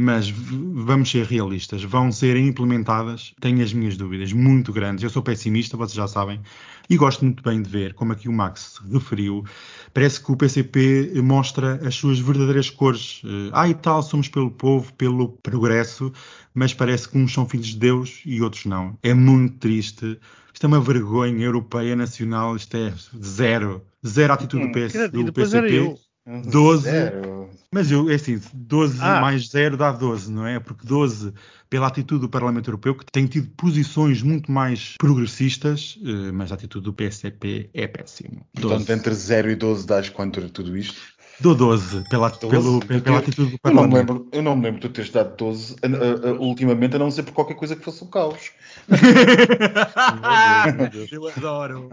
mas 0.00 0.30
vamos 0.30 1.10
ser 1.10 1.26
realistas, 1.26 1.82
vão 1.82 2.12
ser 2.12 2.36
implementadas, 2.36 3.34
tenho 3.40 3.60
as 3.64 3.72
minhas 3.72 3.96
dúvidas 3.96 4.32
muito 4.32 4.72
grandes. 4.72 5.02
Eu 5.02 5.10
sou 5.10 5.20
pessimista, 5.20 5.76
vocês 5.76 5.96
já 5.96 6.06
sabem, 6.06 6.40
e 6.88 6.96
gosto 6.96 7.24
muito 7.24 7.42
bem 7.42 7.60
de 7.60 7.68
ver, 7.68 7.94
como 7.94 8.12
aqui 8.12 8.28
o 8.28 8.32
Max 8.32 8.80
referiu, 8.92 9.44
parece 9.92 10.22
que 10.22 10.30
o 10.30 10.36
PCP 10.36 11.20
mostra 11.20 11.84
as 11.84 11.96
suas 11.96 12.20
verdadeiras 12.20 12.70
cores. 12.70 13.22
Ah, 13.52 13.68
e 13.68 13.74
tal, 13.74 14.00
somos 14.00 14.28
pelo 14.28 14.52
povo, 14.52 14.94
pelo 14.94 15.30
progresso, 15.30 16.12
mas 16.54 16.72
parece 16.72 17.08
que 17.08 17.18
uns 17.18 17.32
são 17.32 17.48
filhos 17.48 17.66
de 17.66 17.78
Deus 17.78 18.22
e 18.24 18.40
outros 18.40 18.66
não. 18.66 18.96
É 19.02 19.12
muito 19.12 19.58
triste. 19.58 20.16
Isto 20.54 20.64
é 20.64 20.68
uma 20.68 20.80
vergonha 20.80 21.44
europeia, 21.44 21.96
nacional, 21.96 22.54
isto 22.54 22.76
é 22.76 22.94
zero. 23.20 23.84
Zero 24.06 24.32
atitude 24.32 24.64
do, 24.64 24.72
PS, 24.72 25.10
do 25.10 25.32
PCP. 25.32 25.98
12. 26.44 26.82
Zero. 26.82 27.50
Mas 27.70 27.90
eu, 27.90 28.08
é 28.10 28.14
assim, 28.14 28.40
12 28.54 28.98
ah. 29.00 29.20
mais 29.20 29.48
0 29.48 29.76
dá 29.76 29.92
12, 29.92 30.32
não 30.32 30.46
é? 30.46 30.58
Porque 30.58 30.86
12, 30.86 31.34
pela 31.68 31.86
atitude 31.86 32.22
do 32.22 32.28
Parlamento 32.28 32.68
Europeu, 32.68 32.94
que 32.94 33.04
tem 33.04 33.26
tido 33.26 33.50
posições 33.56 34.22
muito 34.22 34.50
mais 34.50 34.94
progressistas, 34.98 35.98
eh, 36.02 36.32
mas 36.32 36.50
a 36.50 36.54
atitude 36.54 36.84
do 36.84 36.94
PSDP 36.94 37.68
é 37.74 37.86
péssima. 37.86 38.40
Portanto, 38.54 38.90
entre 38.90 39.12
0 39.12 39.50
e 39.50 39.54
12 39.54 39.86
dás 39.86 40.08
quanto 40.08 40.48
tudo 40.48 40.76
isto? 40.76 40.98
Dou 41.40 41.54
12, 41.54 42.02
pela, 42.10 42.30
12? 42.30 42.48
Pelo, 42.48 42.80
pela, 42.80 43.00
pela 43.00 43.18
atitude 43.18 43.52
do 43.52 43.58
Parlamento. 43.60 43.78
Eu 43.78 43.82
não, 43.82 43.88
me 43.88 43.94
lembro, 43.94 44.28
eu 44.32 44.42
não 44.42 44.56
me 44.56 44.64
lembro 44.64 44.80
de 44.80 44.88
teres 44.88 45.10
dado 45.10 45.36
12 45.36 45.74
uh, 45.74 45.76
uh, 45.76 46.42
ultimamente, 46.42 46.96
a 46.96 46.98
não 46.98 47.12
ser 47.12 47.22
por 47.22 47.32
qualquer 47.32 47.54
coisa 47.54 47.76
que 47.76 47.84
fosse 47.84 48.02
o 48.02 48.06
caos. 48.06 48.50
eu 51.12 51.28
adoro 51.28 51.88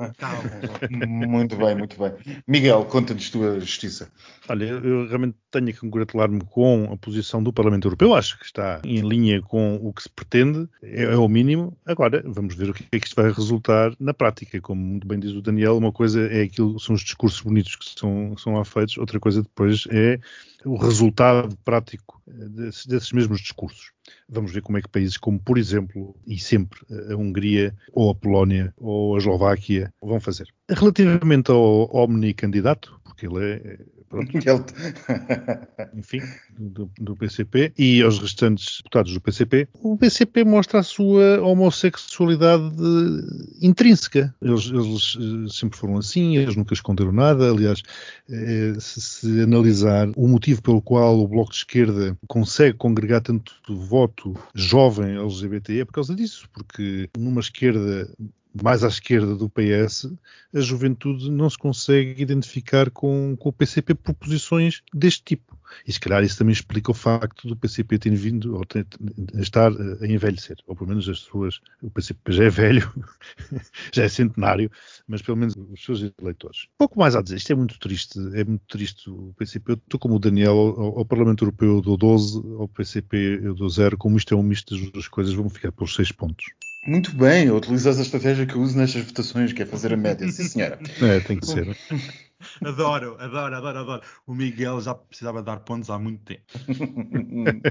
Muito 1.08 1.55
bem, 1.58 1.75
muito 1.75 1.99
bem. 1.99 2.13
Miguel, 2.47 2.86
conta-nos 2.86 3.29
tua 3.29 3.60
justiça. 3.60 4.10
Olha, 4.49 4.65
eu 4.65 5.08
realmente 5.08 5.36
tenho 5.51 5.67
que 5.67 5.79
congratular-me 5.79 6.41
com 6.45 6.89
a 6.91 6.97
posição 6.97 7.43
do 7.43 7.53
Parlamento 7.53 7.88
Europeu. 7.88 8.15
Acho 8.15 8.39
que 8.39 8.45
está 8.45 8.81
em 8.84 9.01
linha 9.01 9.41
com 9.41 9.75
o 9.75 9.93
que 9.93 10.03
se 10.03 10.10
pretende, 10.10 10.67
é, 10.81 11.03
é 11.03 11.17
o 11.17 11.27
mínimo. 11.27 11.77
Agora, 11.86 12.23
vamos 12.25 12.55
ver 12.55 12.71
o 12.71 12.73
que 12.73 12.86
é 12.91 12.99
que 12.99 13.08
isto 13.08 13.15
vai 13.15 13.31
resultar 13.31 13.93
na 13.99 14.13
prática. 14.13 14.60
Como 14.60 14.81
muito 14.81 15.08
bem 15.08 15.19
diz 15.19 15.31
o 15.31 15.41
Daniel, 15.41 15.77
uma 15.77 15.91
coisa 15.91 16.27
é 16.27 16.43
aquilo, 16.43 16.79
são 16.79 16.95
os 16.95 17.01
discursos 17.01 17.41
bonitos 17.41 17.75
que 17.75 17.99
são, 17.99 18.36
são 18.38 18.55
lá 18.55 18.65
feitos, 18.65 18.97
outra 18.97 19.19
coisa 19.19 19.35
depois 19.43 19.86
é 19.91 20.19
o 20.65 20.75
resultado 20.75 21.56
prático 21.63 22.21
desses, 22.28 22.86
desses 22.86 23.12
mesmos 23.12 23.39
discursos. 23.39 23.91
Vamos 24.28 24.51
ver 24.51 24.62
como 24.62 24.78
é 24.78 24.82
que 24.82 24.89
países 24.89 25.17
como, 25.17 25.39
por 25.39 25.58
exemplo, 25.58 26.15
e 26.25 26.39
sempre 26.39 26.80
a 27.12 27.15
Hungria, 27.15 27.75
ou 27.93 28.10
a 28.10 28.15
Polónia, 28.15 28.73
ou 28.78 29.15
a 29.15 29.17
Eslováquia 29.17 29.93
vão 30.01 30.19
fazer. 30.19 30.47
Relativamente 30.69 31.51
ao 31.51 31.95
Omni 31.95 32.34
candidato, 32.34 32.99
porque 33.04 33.28
ele 33.28 33.45
é 33.45 33.80
enfim, 35.95 36.21
do, 36.58 36.89
do, 36.99 37.15
PCP 37.15 37.73
e 37.78 38.01
aos 38.01 38.19
restantes 38.19 38.78
deputados 38.78 39.13
do 39.13 39.21
PCP, 39.21 39.67
o 39.73 39.97
PCP 39.97 40.43
mostra 40.43 40.80
a 40.80 40.84
sua 40.84 41.41
homossexualidade 41.41 42.63
intrínseca. 43.62 44.34
Eles, 44.41 44.67
eles 44.67 45.17
eh, 45.19 45.49
sempre 45.49 45.78
foram 45.78 45.97
assim, 45.97 46.38
eles 46.38 46.56
nunca 46.56 46.73
esconderam 46.73 47.12
nada. 47.12 47.49
Aliás, 47.49 47.82
eh, 48.30 48.75
se, 48.80 49.01
se, 49.01 49.41
analisar 49.41 50.10
o 50.15 50.28
motivo 50.28 50.55
pelo 50.62 50.82
qual 50.82 51.20
o 51.20 51.28
Bloco 51.28 51.52
de 51.52 51.58
Esquerda 51.58 52.18
consegue 52.28 52.78
congregar 52.78 53.22
tanto 53.22 53.54
voto 53.68 54.36
jovem 54.54 55.18
LGBT 55.18 55.80
é 55.80 55.86
por 55.86 55.94
causa 55.94 56.15
disso, 56.15 56.50
porque 56.54 57.10
numa 57.18 57.41
esquerda 57.41 58.10
mais 58.63 58.84
à 58.84 58.88
esquerda 58.88 59.36
do 59.36 59.50
PS, 59.50 60.10
a 60.54 60.60
juventude 60.62 61.30
não 61.30 61.50
se 61.50 61.58
consegue 61.58 62.22
identificar 62.22 62.89
com, 62.89 63.36
com 63.38 63.50
o 63.50 63.54
PCP 63.54 63.96
por 63.96 64.13
posições 64.13 64.82
deste 64.94 65.24
tipo. 65.24 65.58
E 65.88 65.91
se 65.91 65.99
calhar 65.99 66.23
isso 66.23 66.38
também 66.38 66.54
explica 66.54 66.91
o 66.91 66.93
facto 66.93 67.47
do 67.47 67.56
PCP 67.56 67.97
ter 67.97 68.15
vindo, 68.15 68.56
ou 68.56 68.65
ter, 68.65 68.86
estar 69.36 69.71
a 69.71 70.08
envelhecer, 70.08 70.58
ou 70.67 70.75
pelo 70.75 70.89
menos 70.89 71.08
as 71.10 71.19
suas. 71.19 71.60
O 71.82 71.89
PCP 71.89 72.32
já 72.32 72.43
é 72.45 72.49
velho, 72.49 72.93
já 73.93 74.04
é 74.04 74.10
centenário, 74.10 74.71
mas 75.08 75.21
pelo 75.21 75.38
menos 75.38 75.56
os 75.56 75.84
seus 75.84 76.12
eleitores. 76.19 76.67
Pouco 76.78 76.99
mais 76.99 77.15
a 77.15 77.21
dizer, 77.21 77.38
isto 77.38 77.51
é 77.51 77.56
muito 77.56 77.80
triste, 77.80 78.19
é 78.34 78.43
muito 78.43 78.63
triste 78.67 79.10
o 79.10 79.34
PCP. 79.38 79.71
Eu 79.71 79.75
estou 79.75 79.99
como 79.99 80.15
o 80.15 80.19
Daniel, 80.19 80.56
ao, 80.56 80.99
ao 80.99 81.06
Parlamento 81.06 81.43
Europeu 81.43 81.75
eu 81.75 81.82
dou 81.82 81.97
12, 81.97 82.41
ao 82.60 82.67
PCP 82.67 83.41
eu 83.43 83.54
dou 83.54 83.69
0. 83.69 83.97
Como 83.97 84.17
isto 84.17 84.34
é 84.34 84.38
um 84.38 84.43
misto 84.43 84.75
das 84.75 84.91
duas 84.91 85.08
coisas, 85.08 85.34
vão 85.34 85.49
ficar 85.49 85.71
pelos 85.71 85.95
6 85.95 86.12
pontos. 86.12 86.45
Muito 86.86 87.15
bem, 87.15 87.49
utilizas 87.49 87.97
a 87.97 88.04
estratégia 88.04 88.45
que 88.45 88.54
eu 88.54 88.62
uso 88.62 88.78
nestas 88.78 89.04
votações, 89.04 89.51
que 89.51 89.63
é 89.63 89.65
fazer 89.65 89.91
a 89.93 89.97
média. 89.97 90.32
Sim, 90.32 90.43
senhora. 90.43 90.80
É, 91.01 91.19
tem 91.19 91.39
que 91.39 91.47
ser. 91.47 91.75
Adoro, 92.63 93.17
adoro, 93.19 93.55
adoro, 93.55 93.79
adoro. 93.79 94.01
O 94.25 94.34
Miguel 94.34 94.81
já 94.81 94.93
precisava 94.93 95.41
dar 95.41 95.60
pontos 95.60 95.89
há 95.89 95.97
muito 95.97 96.23
tempo. 96.23 96.43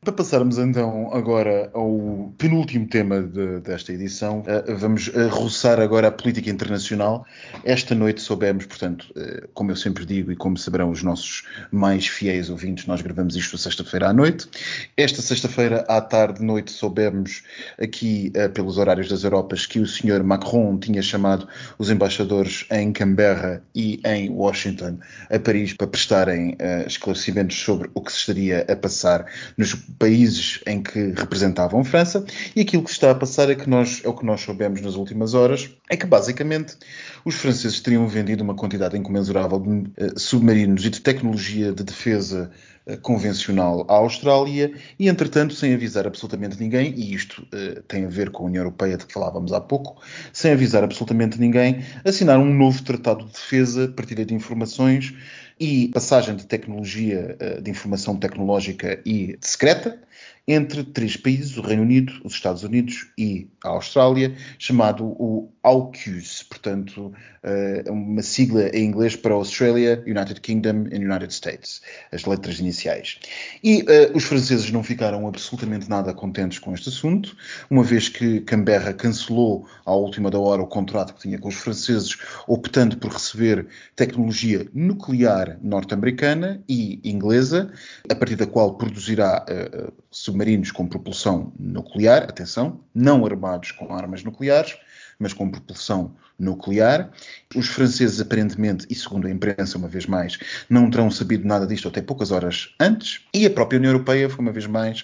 Para 0.00 0.12
passarmos 0.12 0.58
então 0.58 1.10
agora 1.12 1.70
ao 1.72 2.32
penúltimo 2.36 2.86
tema 2.86 3.22
de, 3.22 3.60
desta 3.60 3.92
edição, 3.92 4.40
uh, 4.40 4.76
vamos 4.76 5.08
uh, 5.08 5.28
roçar 5.28 5.80
agora 5.80 6.08
a 6.08 6.12
política 6.12 6.50
internacional. 6.50 7.24
Esta 7.64 7.94
noite 7.94 8.20
soubemos, 8.20 8.66
portanto, 8.66 9.06
uh, 9.16 9.48
como 9.54 9.70
eu 9.70 9.76
sempre 9.76 10.04
digo 10.04 10.30
e 10.30 10.36
como 10.36 10.58
saberão 10.58 10.90
os 10.90 11.02
nossos 11.02 11.44
mais 11.72 12.06
fiéis 12.06 12.50
ouvintes, 12.50 12.86
nós 12.86 13.00
gravamos 13.00 13.34
isto 13.36 13.56
sexta-feira 13.56 14.08
à 14.08 14.12
noite. 14.12 14.48
Esta 14.96 15.22
sexta-feira 15.22 15.84
à 15.88 16.00
tarde, 16.00 16.42
noite, 16.42 16.70
soubemos 16.70 17.42
aqui 17.80 18.32
pelos 18.52 18.78
horários 18.78 19.08
das 19.08 19.24
Europas 19.24 19.66
que 19.66 19.80
o 19.80 19.86
senhor 19.86 20.22
Macron 20.22 20.78
tinha 20.78 21.02
chamado 21.02 21.48
os 21.78 21.90
embaixadores 21.90 22.66
em 22.70 22.92
Canberra 22.92 23.63
e 23.74 24.00
em 24.04 24.30
Washington 24.30 24.98
a 25.30 25.38
Paris 25.38 25.72
para 25.72 25.86
prestarem 25.86 26.56
esclarecimentos 26.86 27.56
sobre 27.56 27.90
o 27.94 28.00
que 28.00 28.12
se 28.12 28.18
estaria 28.18 28.66
a 28.68 28.76
passar 28.76 29.26
nos 29.56 29.74
países 29.74 30.60
em 30.66 30.82
que 30.82 31.12
representavam 31.16 31.80
a 31.80 31.84
França, 31.84 32.24
e 32.54 32.60
aquilo 32.60 32.82
que 32.82 32.90
está 32.90 33.10
a 33.10 33.14
passar 33.14 33.50
é 33.50 33.54
que 33.54 33.68
nós, 33.68 34.02
é 34.04 34.08
o 34.08 34.14
que 34.14 34.24
nós 34.24 34.40
soubemos 34.40 34.80
nas 34.80 34.94
últimas 34.94 35.34
horas, 35.34 35.70
é 35.88 35.96
que 35.96 36.06
basicamente 36.06 36.76
os 37.24 37.34
franceses 37.34 37.80
teriam 37.80 38.06
vendido 38.06 38.42
uma 38.42 38.54
quantidade 38.54 38.96
incomensurável 38.96 39.60
de 39.60 39.68
uh, 39.70 40.18
submarinos 40.18 40.84
e 40.84 40.90
de 40.90 41.00
tecnologia 41.00 41.72
de 41.72 41.82
defesa 41.82 42.50
uh, 42.50 42.73
convencional 43.02 43.86
à 43.88 43.94
Austrália 43.94 44.72
e, 44.98 45.08
entretanto, 45.08 45.54
sem 45.54 45.72
avisar 45.72 46.06
absolutamente 46.06 46.60
ninguém, 46.60 46.92
e 46.94 47.14
isto 47.14 47.42
uh, 47.42 47.82
tem 47.82 48.04
a 48.04 48.08
ver 48.08 48.30
com 48.30 48.44
a 48.44 48.46
União 48.46 48.62
Europeia 48.62 48.96
de 48.96 49.06
que 49.06 49.12
falávamos 49.12 49.52
há 49.52 49.60
pouco, 49.60 50.02
sem 50.32 50.52
avisar 50.52 50.84
absolutamente 50.84 51.40
ninguém, 51.40 51.82
assinaram 52.04 52.42
um 52.42 52.54
novo 52.54 52.82
tratado 52.82 53.24
de 53.24 53.32
defesa, 53.32 53.88
partilha 53.88 54.24
de 54.24 54.34
informações 54.34 55.14
e 55.58 55.88
passagem 55.88 56.36
de 56.36 56.46
tecnologia, 56.46 57.36
eh, 57.38 57.60
de 57.60 57.70
informação 57.70 58.16
tecnológica 58.16 59.00
e 59.06 59.38
secreta, 59.40 59.98
entre 60.46 60.84
três 60.84 61.16
países, 61.16 61.56
o 61.56 61.62
Reino 61.62 61.82
Unido, 61.82 62.12
os 62.22 62.34
Estados 62.34 62.62
Unidos 62.62 63.10
e 63.16 63.48
a 63.64 63.70
Austrália, 63.70 64.36
chamado 64.58 65.04
o 65.04 65.50
AUKUS, 65.62 66.42
portanto, 66.42 67.14
eh, 67.42 67.84
uma 67.88 68.22
sigla 68.22 68.68
em 68.68 68.84
inglês 68.84 69.16
para 69.16 69.32
Australia, 69.32 70.02
United 70.06 70.40
Kingdom 70.42 70.86
and 70.92 71.00
United 71.00 71.32
States, 71.32 71.80
as 72.12 72.26
letras 72.26 72.58
iniciais. 72.58 73.18
E 73.62 73.82
uh, 73.82 74.14
os 74.14 74.24
franceses 74.24 74.70
não 74.70 74.82
ficaram 74.82 75.26
absolutamente 75.26 75.88
nada 75.88 76.12
contentes 76.12 76.58
com 76.58 76.74
este 76.74 76.90
assunto, 76.90 77.34
uma 77.70 77.82
vez 77.82 78.10
que 78.10 78.40
Canberra 78.42 78.92
cancelou 78.92 79.66
à 79.86 79.94
última 79.94 80.30
da 80.30 80.38
hora 80.38 80.60
o 80.60 80.66
contrato 80.66 81.14
que 81.14 81.22
tinha 81.22 81.38
com 81.38 81.48
os 81.48 81.54
franceses, 81.54 82.18
optando 82.46 82.98
por 82.98 83.12
receber 83.12 83.66
tecnologia 83.96 84.66
nuclear 84.74 85.58
norte-americana 85.62 86.62
e 86.68 87.00
inglesa, 87.02 87.72
a 88.10 88.14
partir 88.14 88.36
da 88.36 88.46
qual 88.46 88.74
produzirá 88.74 89.44
uh, 89.48 89.92
submarinos 90.14 90.70
com 90.70 90.86
propulsão 90.86 91.52
nuclear, 91.58 92.22
atenção, 92.22 92.80
não 92.94 93.26
armados 93.26 93.72
com 93.72 93.92
armas 93.92 94.22
nucleares, 94.22 94.78
mas 95.18 95.32
com 95.32 95.50
propulsão 95.50 96.14
nuclear. 96.38 97.10
Os 97.54 97.66
franceses, 97.66 98.20
aparentemente, 98.20 98.86
e 98.88 98.94
segundo 98.94 99.26
a 99.26 99.30
imprensa, 99.30 99.76
uma 99.76 99.88
vez 99.88 100.06
mais, 100.06 100.38
não 100.70 100.88
terão 100.88 101.10
sabido 101.10 101.46
nada 101.46 101.66
disto 101.66 101.88
até 101.88 102.00
poucas 102.00 102.30
horas 102.30 102.74
antes, 102.78 103.22
e 103.34 103.44
a 103.44 103.50
própria 103.50 103.78
União 103.78 103.92
Europeia 103.92 104.30
foi 104.30 104.40
uma 104.40 104.52
vez 104.52 104.66
mais 104.66 105.00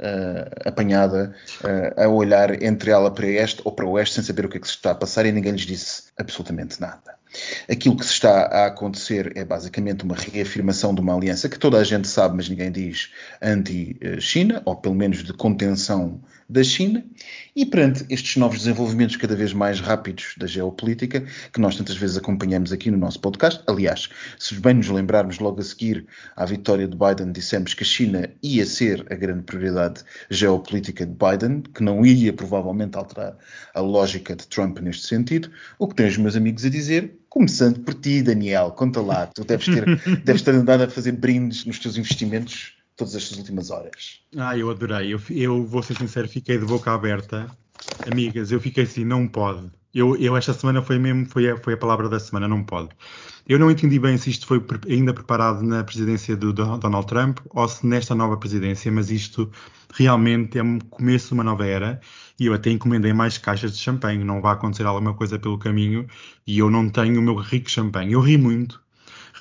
uh, 0.00 0.68
apanhada 0.68 1.34
uh, 1.62 2.02
a 2.02 2.08
olhar 2.08 2.62
entre 2.62 2.90
ela 2.90 3.10
para 3.10 3.26
este 3.26 3.60
ou 3.64 3.72
para 3.72 3.84
o 3.84 3.92
oeste 3.92 4.14
sem 4.14 4.24
saber 4.24 4.46
o 4.46 4.48
que 4.48 4.56
é 4.56 4.60
que 4.60 4.68
se 4.68 4.74
está 4.74 4.92
a 4.92 4.94
passar 4.94 5.26
e 5.26 5.32
ninguém 5.32 5.52
lhes 5.52 5.66
disse 5.66 6.04
absolutamente 6.16 6.80
nada. 6.80 7.14
Aquilo 7.68 7.96
que 7.96 8.04
se 8.04 8.12
está 8.12 8.46
a 8.46 8.66
acontecer 8.66 9.32
é 9.36 9.44
basicamente 9.44 10.04
uma 10.04 10.14
reafirmação 10.14 10.94
de 10.94 11.00
uma 11.00 11.14
aliança 11.14 11.48
que 11.48 11.58
toda 11.58 11.78
a 11.78 11.84
gente 11.84 12.08
sabe, 12.08 12.36
mas 12.36 12.48
ninguém 12.48 12.70
diz, 12.70 13.10
anti-China, 13.42 14.62
ou 14.64 14.76
pelo 14.76 14.94
menos 14.94 15.22
de 15.22 15.32
contenção 15.32 16.20
da 16.48 16.62
China, 16.62 17.04
e 17.56 17.64
perante 17.64 18.04
estes 18.10 18.36
novos 18.36 18.58
desenvolvimentos 18.58 19.16
cada 19.16 19.34
vez 19.34 19.52
mais 19.52 19.80
rápidos 19.80 20.34
da 20.36 20.46
geopolítica, 20.46 21.24
que 21.52 21.60
nós 21.60 21.76
tantas 21.76 21.96
vezes 21.96 22.16
acompanhamos 22.16 22.72
aqui 22.72 22.90
no 22.90 22.98
nosso 22.98 23.18
podcast, 23.20 23.62
aliás, 23.66 24.08
se 24.38 24.54
bem 24.56 24.74
nos 24.74 24.88
lembrarmos 24.88 25.38
logo 25.38 25.60
a 25.60 25.64
seguir 25.64 26.06
à 26.36 26.44
vitória 26.44 26.86
de 26.86 26.96
Biden, 26.96 27.32
dissemos 27.32 27.72
que 27.74 27.82
a 27.82 27.86
China 27.86 28.30
ia 28.42 28.66
ser 28.66 29.06
a 29.10 29.14
grande 29.14 29.42
prioridade 29.42 30.02
geopolítica 30.28 31.06
de 31.06 31.12
Biden, 31.12 31.62
que 31.62 31.82
não 31.82 32.04
ia 32.04 32.32
provavelmente 32.32 32.96
alterar 32.96 33.36
a 33.72 33.80
lógica 33.80 34.36
de 34.36 34.46
Trump 34.46 34.78
neste 34.80 35.06
sentido, 35.06 35.50
o 35.78 35.88
que 35.88 35.94
tenho 35.94 36.08
os 36.08 36.18
meus 36.18 36.36
amigos 36.36 36.64
a 36.64 36.68
dizer, 36.68 37.14
começando 37.34 37.80
por 37.80 37.94
ti, 37.94 38.22
Daniel, 38.22 38.70
conta 38.70 39.00
lá, 39.00 39.26
tu 39.26 39.44
deves 39.44 39.66
ter, 39.66 39.84
deves 40.22 40.42
ter 40.42 40.54
andado 40.54 40.84
a 40.84 40.88
fazer 40.88 41.10
brindes 41.10 41.64
nos 41.64 41.80
teus 41.80 41.98
investimentos 41.98 42.74
todas 42.96 43.16
estas 43.16 43.36
últimas 43.36 43.72
horas. 43.72 44.20
Ah, 44.36 44.56
eu 44.56 44.70
adorei. 44.70 45.12
Eu, 45.12 45.20
eu 45.30 45.66
vou 45.66 45.82
ser 45.82 45.96
sincero, 45.96 46.28
fiquei 46.28 46.56
de 46.58 46.64
boca 46.64 46.92
aberta. 46.92 47.50
Amigas, 48.08 48.52
eu 48.52 48.60
fiquei 48.60 48.84
assim, 48.84 49.04
não 49.04 49.26
pode. 49.26 49.68
Eu, 49.92 50.16
eu 50.16 50.36
esta 50.36 50.54
semana 50.54 50.80
foi 50.80 50.96
mesmo, 50.96 51.26
foi 51.26 51.50
a, 51.50 51.56
foi 51.56 51.74
a 51.74 51.76
palavra 51.76 52.08
da 52.08 52.20
semana, 52.20 52.46
não 52.46 52.62
pode. 52.62 52.90
Eu 53.46 53.58
não 53.58 53.70
entendi 53.70 53.98
bem 53.98 54.16
se 54.16 54.30
isto 54.30 54.46
foi 54.46 54.64
ainda 54.88 55.12
preparado 55.12 55.62
na 55.62 55.84
presidência 55.84 56.34
do 56.34 56.50
Donald 56.50 57.06
Trump 57.06 57.40
ou 57.50 57.68
se 57.68 57.86
nesta 57.86 58.14
nova 58.14 58.38
presidência, 58.38 58.90
mas 58.90 59.10
isto 59.10 59.50
realmente 59.92 60.58
é 60.58 60.62
um 60.62 60.78
começo 60.78 61.28
de 61.28 61.34
uma 61.34 61.44
nova 61.44 61.66
era 61.66 62.00
e 62.40 62.46
eu 62.46 62.54
até 62.54 62.70
encomendei 62.70 63.12
mais 63.12 63.36
caixas 63.36 63.72
de 63.72 63.78
champanhe. 63.78 64.24
Não 64.24 64.40
vai 64.40 64.54
acontecer 64.54 64.86
alguma 64.86 65.12
coisa 65.12 65.38
pelo 65.38 65.58
caminho 65.58 66.06
e 66.46 66.58
eu 66.58 66.70
não 66.70 66.88
tenho 66.88 67.20
o 67.20 67.22
meu 67.22 67.34
rico 67.34 67.70
champanhe. 67.70 68.14
Eu 68.14 68.20
ri 68.20 68.38
muito, 68.38 68.80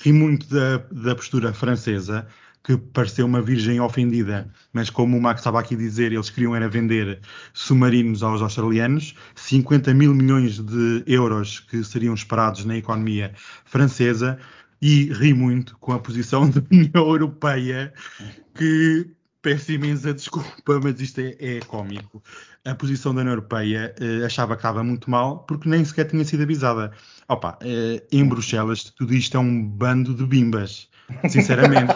ri 0.02 0.12
muito 0.12 0.48
da, 0.50 0.80
da 0.92 1.16
postura 1.16 1.54
francesa 1.54 2.28
que 2.64 2.78
pareceu 2.78 3.26
uma 3.26 3.42
virgem 3.42 3.82
ofendida, 3.82 4.50
mas 4.72 4.90
como 4.90 5.18
o 5.18 5.22
Max 5.22 5.42
estava 5.42 5.60
aqui 5.60 5.76
a 5.76 5.78
dizer, 5.78 6.14
eles 6.14 6.30
queriam 6.30 6.56
era 6.56 6.70
vender 6.70 7.20
submarinos 7.54 8.24
aos 8.24 8.42
australianos, 8.42 9.16
50 9.36 9.94
mil 9.94 10.14
milhões 10.14 10.60
de 10.60 11.04
euros 11.06 11.60
que 11.60 11.84
seriam 11.84 12.14
esperados 12.14 12.64
na 12.64 12.78
economia 12.78 13.34
francesa, 13.66 14.40
e 14.82 15.06
ri 15.14 15.34
muito 15.34 15.78
com 15.78 15.94
a 15.94 16.00
posição 16.00 16.50
da 16.50 16.62
União 16.70 17.08
Europeia, 17.08 17.94
que 18.54 19.10
peço 19.42 19.72
imensa 19.72 20.14
desculpa, 20.14 20.80
mas 20.84 21.00
isto 21.00 21.20
é, 21.20 21.36
é 21.40 21.60
cómico. 21.62 22.22
A 22.66 22.76
posição 22.76 23.14
da 23.14 23.22
União 23.22 23.34
Europeia 23.34 23.96
eh, 24.00 24.26
achava 24.26 24.56
que 24.56 24.60
estava 24.60 24.84
muito 24.84 25.10
mal 25.10 25.40
porque 25.40 25.70
nem 25.70 25.84
sequer 25.86 26.06
tinha 26.06 26.24
sido 26.26 26.44
avisada. 26.44 26.92
Opa, 27.30 27.58
eh, 27.62 28.06
em 28.12 28.28
Bruxelas 28.28 28.84
tudo 28.84 29.14
isto 29.14 29.38
é 29.38 29.40
um 29.40 29.66
bando 29.66 30.14
de 30.14 30.26
bimbas. 30.26 30.90
Sinceramente, 31.30 31.94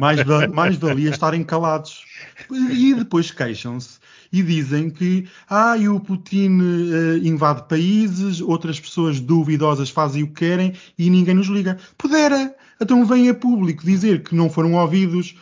mais, 0.00 0.20
mais 0.52 0.76
valia 0.76 1.10
estarem 1.10 1.42
calados. 1.44 2.04
E 2.50 2.94
depois 2.94 3.30
queixam-se 3.30 3.98
e 4.32 4.42
dizem 4.42 4.90
que 4.90 5.28
ah, 5.48 5.76
o 5.90 6.00
Putin 6.00 6.60
uh, 6.60 7.16
invade 7.18 7.68
países, 7.68 8.40
outras 8.40 8.78
pessoas 8.78 9.20
duvidosas 9.20 9.90
fazem 9.90 10.22
o 10.22 10.28
que 10.28 10.46
querem 10.46 10.74
e 10.98 11.08
ninguém 11.10 11.34
nos 11.34 11.46
liga. 11.46 11.78
Pudera! 11.96 12.54
Então 12.80 13.04
vem 13.04 13.28
a 13.28 13.34
público 13.34 13.84
dizer 13.84 14.22
que 14.22 14.34
não 14.34 14.50
foram 14.50 14.74
ouvidos. 14.74 15.34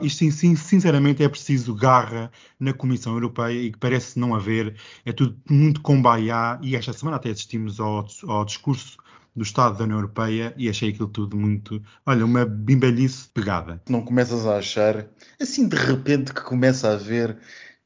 Isto 0.00 0.30
sim, 0.32 0.56
sinceramente 0.56 1.22
é 1.22 1.28
preciso 1.28 1.74
garra 1.74 2.30
na 2.58 2.72
Comissão 2.72 3.12
Europeia 3.12 3.60
e 3.60 3.70
que 3.70 3.78
parece 3.78 4.18
não 4.18 4.34
haver. 4.34 4.74
É 5.04 5.12
tudo 5.12 5.36
muito 5.48 5.80
combaiá 5.82 6.58
e 6.62 6.74
esta 6.74 6.92
semana 6.92 7.16
até 7.16 7.30
assistimos 7.30 7.78
ao, 7.78 8.06
ao 8.26 8.44
discurso 8.44 8.96
do 9.38 9.44
Estado 9.44 9.78
da 9.78 9.84
União 9.84 9.98
Europeia 9.98 10.52
e 10.56 10.68
achei 10.68 10.90
aquilo 10.90 11.08
tudo 11.08 11.36
muito, 11.36 11.82
olha, 12.04 12.24
uma 12.24 12.44
bimbalhice 12.44 13.28
pegada. 13.32 13.80
Não 13.88 14.02
começas 14.02 14.46
a 14.46 14.58
achar, 14.58 15.06
assim 15.40 15.66
de 15.66 15.76
repente 15.76 16.34
que 16.34 16.42
começa 16.42 16.88
a 16.88 16.94
haver, 16.94 17.38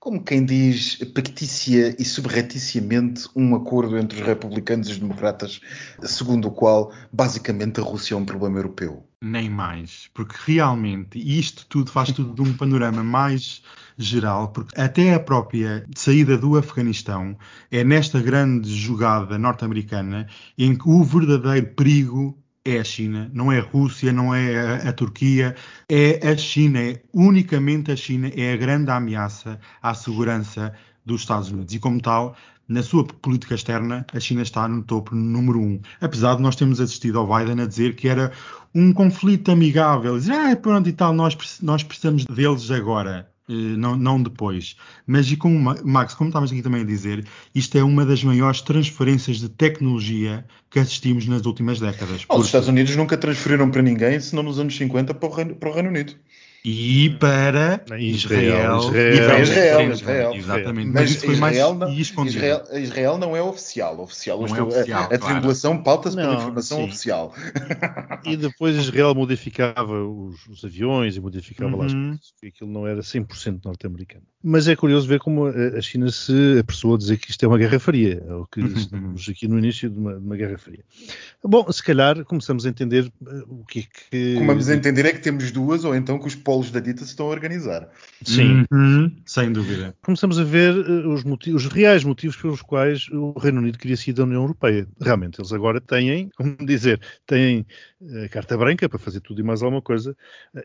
como 0.02 0.20
quem 0.20 0.44
diz, 0.44 0.96
pactícia 1.14 1.94
e 1.96 2.04
subrepticiamente 2.04 3.28
um 3.36 3.54
acordo 3.54 3.96
entre 3.96 4.20
os 4.20 4.26
republicanos 4.26 4.88
e 4.88 4.90
os 4.90 4.98
democratas, 4.98 5.60
segundo 6.02 6.48
o 6.48 6.50
qual 6.50 6.92
basicamente 7.12 7.78
a 7.78 7.84
Rússia 7.84 8.14
é 8.14 8.16
um 8.16 8.24
problema 8.24 8.58
europeu. 8.58 9.06
Nem 9.22 9.48
mais, 9.48 10.10
porque 10.12 10.34
realmente 10.44 11.20
isto 11.20 11.64
tudo 11.68 11.92
faz 11.92 12.10
tudo 12.10 12.34
de 12.34 12.42
um 12.42 12.52
panorama 12.52 13.04
mais 13.04 13.62
geral, 13.96 14.48
porque 14.48 14.74
até 14.76 15.14
a 15.14 15.20
própria 15.20 15.86
saída 15.94 16.36
do 16.36 16.58
Afeganistão 16.58 17.38
é 17.70 17.84
nesta 17.84 18.20
grande 18.20 18.74
jogada 18.74 19.38
norte-americana 19.38 20.26
em 20.58 20.74
que 20.74 20.88
o 20.88 21.04
verdadeiro 21.04 21.68
perigo 21.76 22.41
é 22.64 22.78
a 22.78 22.84
China, 22.84 23.30
não 23.34 23.50
é 23.50 23.58
a 23.58 23.62
Rússia, 23.62 24.12
não 24.12 24.34
é 24.34 24.58
a, 24.58 24.88
a, 24.88 24.92
Turquia, 24.92 25.56
é 25.88 26.28
a 26.28 26.36
China, 26.36 26.78
é 26.80 27.02
unicamente 27.12 27.90
a 27.90 27.96
China 27.96 28.30
é 28.34 28.52
a 28.52 28.56
grande 28.56 28.90
ameaça 28.90 29.58
à 29.82 29.94
segurança 29.94 30.72
dos 31.04 31.22
Estados 31.22 31.50
Unidos. 31.50 31.74
E 31.74 31.80
como 31.80 32.00
tal, 32.00 32.36
na 32.68 32.82
sua 32.82 33.04
política 33.04 33.54
externa, 33.54 34.06
a 34.12 34.20
China 34.20 34.42
está 34.42 34.68
no 34.68 34.82
topo 34.82 35.14
número 35.14 35.60
um. 35.60 35.80
Apesar 36.00 36.36
de 36.36 36.42
nós 36.42 36.54
termos 36.54 36.80
assistido 36.80 37.18
ao 37.18 37.26
Biden 37.26 37.60
a 37.60 37.66
dizer 37.66 37.96
que 37.96 38.08
era 38.08 38.32
um 38.74 38.92
conflito 38.92 39.50
amigável, 39.50 40.16
dizer, 40.16 40.32
ah, 40.32 40.56
pronto 40.56 40.88
e 40.88 40.92
tal, 40.92 41.12
nós, 41.12 41.36
nós 41.60 41.82
precisamos 41.82 42.24
deles 42.26 42.70
agora. 42.70 43.31
Não, 43.48 43.96
não 43.96 44.22
depois. 44.22 44.76
Mas, 45.06 45.30
e 45.30 45.36
como, 45.36 45.58
Max, 45.84 46.14
como 46.14 46.28
estavas 46.28 46.50
aqui 46.50 46.62
também 46.62 46.82
a 46.82 46.84
dizer, 46.84 47.26
isto 47.54 47.76
é 47.76 47.82
uma 47.82 48.04
das 48.04 48.22
maiores 48.22 48.62
transferências 48.62 49.38
de 49.38 49.48
tecnologia 49.48 50.44
que 50.70 50.78
assistimos 50.78 51.26
nas 51.26 51.44
últimas 51.44 51.80
décadas. 51.80 52.24
Oh, 52.28 52.38
Os 52.38 52.46
Estados 52.46 52.68
Unidos 52.68 52.94
nunca 52.96 53.16
transferiram 53.16 53.70
para 53.70 53.82
ninguém, 53.82 54.20
senão 54.20 54.42
nos 54.42 54.58
anos 54.58 54.76
50 54.76 55.14
para 55.14 55.28
o 55.28 55.32
Reino, 55.32 55.54
para 55.54 55.70
o 55.70 55.72
Reino 55.72 55.88
Unido 55.88 56.14
e 56.64 57.10
para 57.10 57.82
Israel. 57.98 58.78
Israel, 58.78 59.92
Israel, 59.92 60.34
Exatamente. 60.34 60.90
Mas, 60.90 61.10
isso 61.10 61.26
foi 61.26 61.34
Israel, 61.34 61.74
mais 61.74 62.12
não, 62.14 62.26
Israel, 62.26 62.64
Israel, 62.74 63.18
não 63.18 63.36
é 63.36 63.42
oficial. 63.42 64.00
oficial. 64.00 64.40
Não 64.40 64.56
é 64.56 64.62
oficial 64.62 65.02
a, 65.02 65.04
a 65.06 65.18
claro. 65.18 65.34
tribulação 65.34 65.82
pauta-se 65.82 66.14
pela 66.14 66.34
informação 66.34 66.78
sim. 66.78 66.84
oficial. 66.84 67.34
E 68.24 68.36
depois 68.36 68.76
Israel 68.76 69.14
modificava 69.14 70.04
os, 70.04 70.46
os 70.46 70.64
aviões 70.64 71.16
e 71.16 71.20
modificava 71.20 71.72
uhum. 71.72 71.78
lá 71.78 71.86
as 71.86 71.92
coisas. 71.92 72.32
Aquilo 72.44 72.70
não 72.70 72.86
era 72.86 73.00
100% 73.00 73.64
norte-americano. 73.64 74.24
Mas 74.42 74.66
é 74.66 74.76
curioso 74.76 75.06
ver 75.06 75.20
como 75.20 75.46
a 75.46 75.80
China 75.80 76.10
se 76.10 76.58
apressou 76.58 76.94
a 76.94 76.98
dizer 76.98 77.16
que 77.16 77.30
isto 77.30 77.44
é 77.44 77.48
uma 77.48 77.58
guerra 77.58 77.78
fria, 77.78 78.22
ou 78.28 78.46
que 78.46 78.60
uhum. 78.60 78.66
estamos 78.74 79.28
aqui 79.28 79.46
no 79.46 79.58
início 79.58 79.88
de 79.88 79.98
uma, 79.98 80.14
de 80.14 80.24
uma, 80.24 80.36
guerra 80.36 80.58
fria. 80.58 80.84
Bom, 81.44 81.70
se 81.70 81.82
calhar 81.82 82.24
começamos 82.24 82.66
a 82.66 82.68
entender 82.68 83.10
o 83.48 83.64
que 83.64 83.80
é 83.80 83.82
que. 83.82 84.34
Começamos 84.34 84.68
a 84.68 84.74
entender 84.74 85.06
é 85.06 85.12
que 85.12 85.20
temos 85.20 85.50
duas, 85.52 85.84
ou 85.84 85.94
então 85.94 86.18
que 86.18 86.26
os 86.26 86.34
polos 86.52 86.70
da 86.70 86.80
dita 86.80 87.02
se 87.02 87.06
estão 87.06 87.26
a 87.26 87.30
organizar. 87.30 87.88
Sim, 88.22 88.66
uhum. 88.70 89.10
sem 89.24 89.50
dúvida. 89.50 89.96
Começamos 90.02 90.38
a 90.38 90.44
ver 90.44 90.74
os, 90.74 91.24
motivos, 91.24 91.64
os 91.64 91.72
reais 91.72 92.04
motivos 92.04 92.36
pelos 92.36 92.60
quais 92.60 93.08
o 93.08 93.32
Reino 93.38 93.60
Unido 93.60 93.78
queria 93.78 93.96
sair 93.96 94.12
da 94.12 94.24
União 94.24 94.42
Europeia. 94.42 94.86
Realmente, 95.00 95.40
eles 95.40 95.50
agora 95.50 95.80
têm, 95.80 96.28
como 96.36 96.54
dizer, 96.58 97.00
têm 97.26 97.66
a 98.22 98.28
carta 98.28 98.54
branca 98.58 98.86
para 98.86 98.98
fazer 98.98 99.20
tudo 99.20 99.40
e 99.40 99.42
mais 99.44 99.62
alguma 99.62 99.80
coisa, 99.80 100.14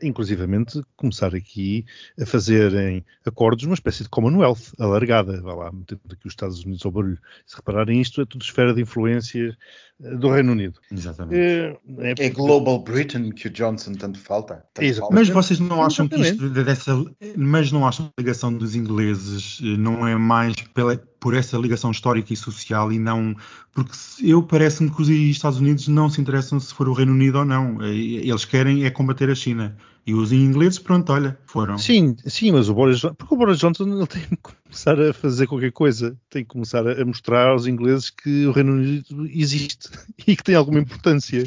inclusivamente 0.03 0.81
começar 0.97 1.33
aqui 1.33 1.85
a 2.19 2.25
fazerem 2.25 3.05
acordos, 3.25 3.63
uma 3.63 3.73
espécie 3.73 4.03
de 4.03 4.09
Commonwealth 4.09 4.73
alargada, 4.77 5.39
vá 5.41 5.53
lá, 5.53 5.71
metendo 5.71 6.01
aqui 6.11 6.27
os 6.27 6.33
Estados 6.33 6.65
Unidos 6.65 6.85
ao 6.85 6.91
barulho. 6.91 7.19
Se 7.45 7.55
repararem, 7.55 8.01
isto 8.01 8.21
é 8.21 8.25
tudo 8.25 8.41
esfera 8.41 8.73
de 8.73 8.81
influência 8.81 9.55
do 9.99 10.29
Reino 10.29 10.51
Unido. 10.51 10.79
Exatamente. 10.91 11.39
É, 11.39 11.77
é, 11.99 12.25
é 12.25 12.29
Global 12.29 12.79
Britain 12.79 13.31
que 13.31 13.47
o 13.47 13.49
Johnson 13.49 13.93
tanto 13.93 14.19
falta. 14.19 14.63
Tanto 14.73 14.95
falta. 14.95 15.15
Mas 15.15 15.29
vocês 15.29 15.59
não 15.59 15.76
acham 15.83 16.07
que 16.07 16.15
isto 16.15 16.49
dessa, 16.49 16.93
mas 17.35 17.71
não 17.71 17.87
acham 17.87 18.05
que 18.05 18.11
a 18.17 18.21
ligação 18.21 18.53
dos 18.53 18.75
ingleses 18.75 19.59
eh, 19.63 19.77
não 19.77 20.07
é 20.07 20.15
mais 20.15 20.55
pela, 20.73 21.01
por 21.19 21.33
essa 21.33 21.57
ligação 21.57 21.91
histórica 21.91 22.33
e 22.33 22.35
social 22.35 22.91
e 22.91 22.99
não 22.99 23.35
porque 23.77 23.95
eu 24.23 24.41
parece-me 24.41 24.89
que 24.89 25.01
os 25.03 25.07
Estados 25.07 25.59
Unidos 25.59 25.87
não 25.87 26.09
se 26.09 26.19
interessam 26.19 26.59
se 26.59 26.73
for 26.73 26.89
o 26.89 26.93
Reino 26.93 27.11
Unido 27.11 27.37
ou 27.37 27.45
não. 27.45 27.79
Eles 27.83 28.43
querem 28.43 28.85
é 28.85 28.89
combater 28.89 29.29
a 29.29 29.35
China. 29.35 29.77
E 30.03 30.13
os 30.13 30.31
ingleses, 30.31 30.79
pronto, 30.79 31.11
olha, 31.11 31.37
foram. 31.45 31.77
Sim, 31.77 32.15
sim, 32.25 32.53
mas 32.53 32.69
o 32.69 32.73
Boris 32.73 33.01
porque 33.01 33.35
o 33.35 33.37
Boris 33.37 33.59
Johnson 33.59 33.83
ele 33.83 34.07
tem 34.07 34.21
que 34.21 34.37
começar 34.37 34.97
a 34.99 35.11
fazer 35.13 35.47
qualquer 35.47 35.73
coisa, 35.73 36.17
tem 36.29 36.43
que 36.43 36.49
começar 36.49 36.87
a 36.87 37.05
mostrar 37.05 37.49
aos 37.49 37.67
ingleses 37.67 38.09
que 38.09 38.45
o 38.45 38.51
Reino 38.51 38.71
Unido 38.71 39.27
existe 39.27 39.89
e 40.25 40.33
que 40.33 40.43
tem 40.43 40.55
alguma 40.55 40.79
importância, 40.79 41.43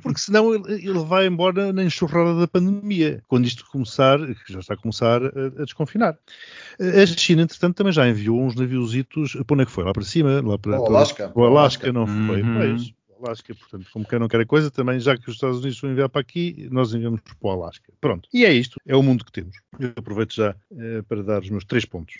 porque 0.00 0.20
senão 0.20 0.54
ele, 0.54 0.74
ele 0.74 0.98
vai 1.00 1.26
embora 1.26 1.72
na 1.72 1.82
enxurrada 1.82 2.38
da 2.38 2.46
pandemia, 2.46 3.20
quando 3.26 3.46
isto 3.46 3.66
começar, 3.66 4.18
que 4.18 4.52
já 4.52 4.60
está 4.60 4.74
a 4.74 4.78
começar 4.78 5.20
a, 5.20 5.62
a 5.62 5.64
desconfinar. 5.64 6.16
A 6.78 7.06
China, 7.06 7.42
entretanto, 7.42 7.74
também 7.74 7.92
já 7.92 8.08
enviou 8.08 8.40
uns 8.40 8.54
naviositos, 9.16 9.46
para 9.46 9.54
onde 9.54 9.62
é 9.62 9.66
que 9.66 9.72
foi? 9.72 9.84
Lá 9.84 9.92
para 9.92 10.02
cima? 10.02 10.42
Lá 10.44 10.58
para, 10.58 10.80
o 10.80 10.86
Alasca. 10.86 11.28
Para 11.28 11.42
o 11.42 11.44
Alasca, 11.46 11.92
não 11.92 12.06
foi? 12.06 12.42
Uhum. 12.42 12.54
Pois. 12.56 12.94
Alasca, 13.22 13.54
portanto, 13.54 13.86
como 13.92 14.04
quer 14.04 14.20
não 14.20 14.28
quer 14.28 14.40
a 14.40 14.46
coisa, 14.46 14.70
também 14.70 15.00
já 15.00 15.16
que 15.16 15.28
os 15.28 15.36
Estados 15.36 15.60
Unidos 15.60 15.80
vão 15.80 15.90
enviar 15.90 16.08
para 16.08 16.20
aqui, 16.20 16.68
nós 16.70 16.92
enviamos 16.92 17.20
para 17.20 17.34
o 17.40 17.50
Alasca. 17.50 17.92
Pronto. 18.00 18.28
E 18.32 18.44
é 18.44 18.52
isto, 18.52 18.78
é 18.86 18.94
o 18.94 19.02
mundo 19.02 19.24
que 19.24 19.32
temos. 19.32 19.56
Eu 19.78 19.92
aproveito 19.96 20.34
já 20.34 20.54
eh, 20.76 21.02
para 21.08 21.22
dar 21.22 21.42
os 21.42 21.48
meus 21.48 21.64
três 21.64 21.84
pontos. 21.84 22.14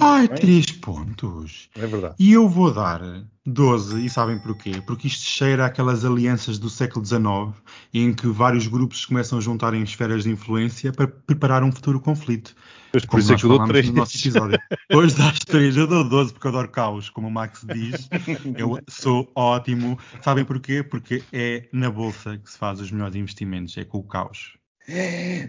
Ai, 0.00 0.28
três 0.28 0.70
pontos. 0.70 1.68
É 1.74 1.86
verdade. 1.86 2.14
E 2.18 2.32
eu 2.32 2.48
vou 2.48 2.72
dar 2.72 3.00
12, 3.46 4.04
e 4.04 4.08
sabem 4.08 4.38
porquê? 4.38 4.82
Porque 4.86 5.06
isto 5.06 5.24
cheira 5.24 5.66
aquelas 5.66 6.04
alianças 6.04 6.58
do 6.58 6.70
século 6.70 7.04
XIX, 7.04 7.52
em 7.92 8.12
que 8.12 8.26
vários 8.28 8.66
grupos 8.66 9.04
começam 9.04 9.38
a 9.38 9.40
juntar 9.40 9.74
em 9.74 9.82
esferas 9.82 10.24
de 10.24 10.30
influência 10.30 10.92
para 10.92 11.06
preparar 11.06 11.62
um 11.62 11.70
futuro 11.70 12.00
conflito. 12.00 12.54
Pois 12.90 13.04
por 13.04 13.20
isso 13.20 13.32
é 13.32 13.36
que 13.36 13.44
eu 13.44 13.50
dou 13.50 13.66
3. 13.66 13.88
No 13.88 13.94
nosso 13.96 14.16
episódio. 14.16 14.58
Depois 14.88 15.14
das 15.14 15.38
3, 15.40 15.76
eu 15.76 15.86
dou 15.86 16.08
12 16.08 16.32
porque 16.32 16.46
eu 16.46 16.50
adoro 16.50 16.68
caos, 16.68 17.10
como 17.10 17.28
o 17.28 17.30
Max 17.30 17.66
diz. 17.66 18.08
Eu 18.56 18.78
sou 18.88 19.30
ótimo. 19.34 19.98
Sabem 20.22 20.44
porquê? 20.44 20.82
Porque 20.82 21.22
é 21.32 21.68
na 21.72 21.90
bolsa 21.90 22.38
que 22.38 22.50
se 22.50 22.56
faz 22.56 22.80
os 22.80 22.90
melhores 22.90 23.16
investimentos, 23.16 23.76
é 23.76 23.84
com 23.84 23.98
o 23.98 24.04
caos. 24.04 24.56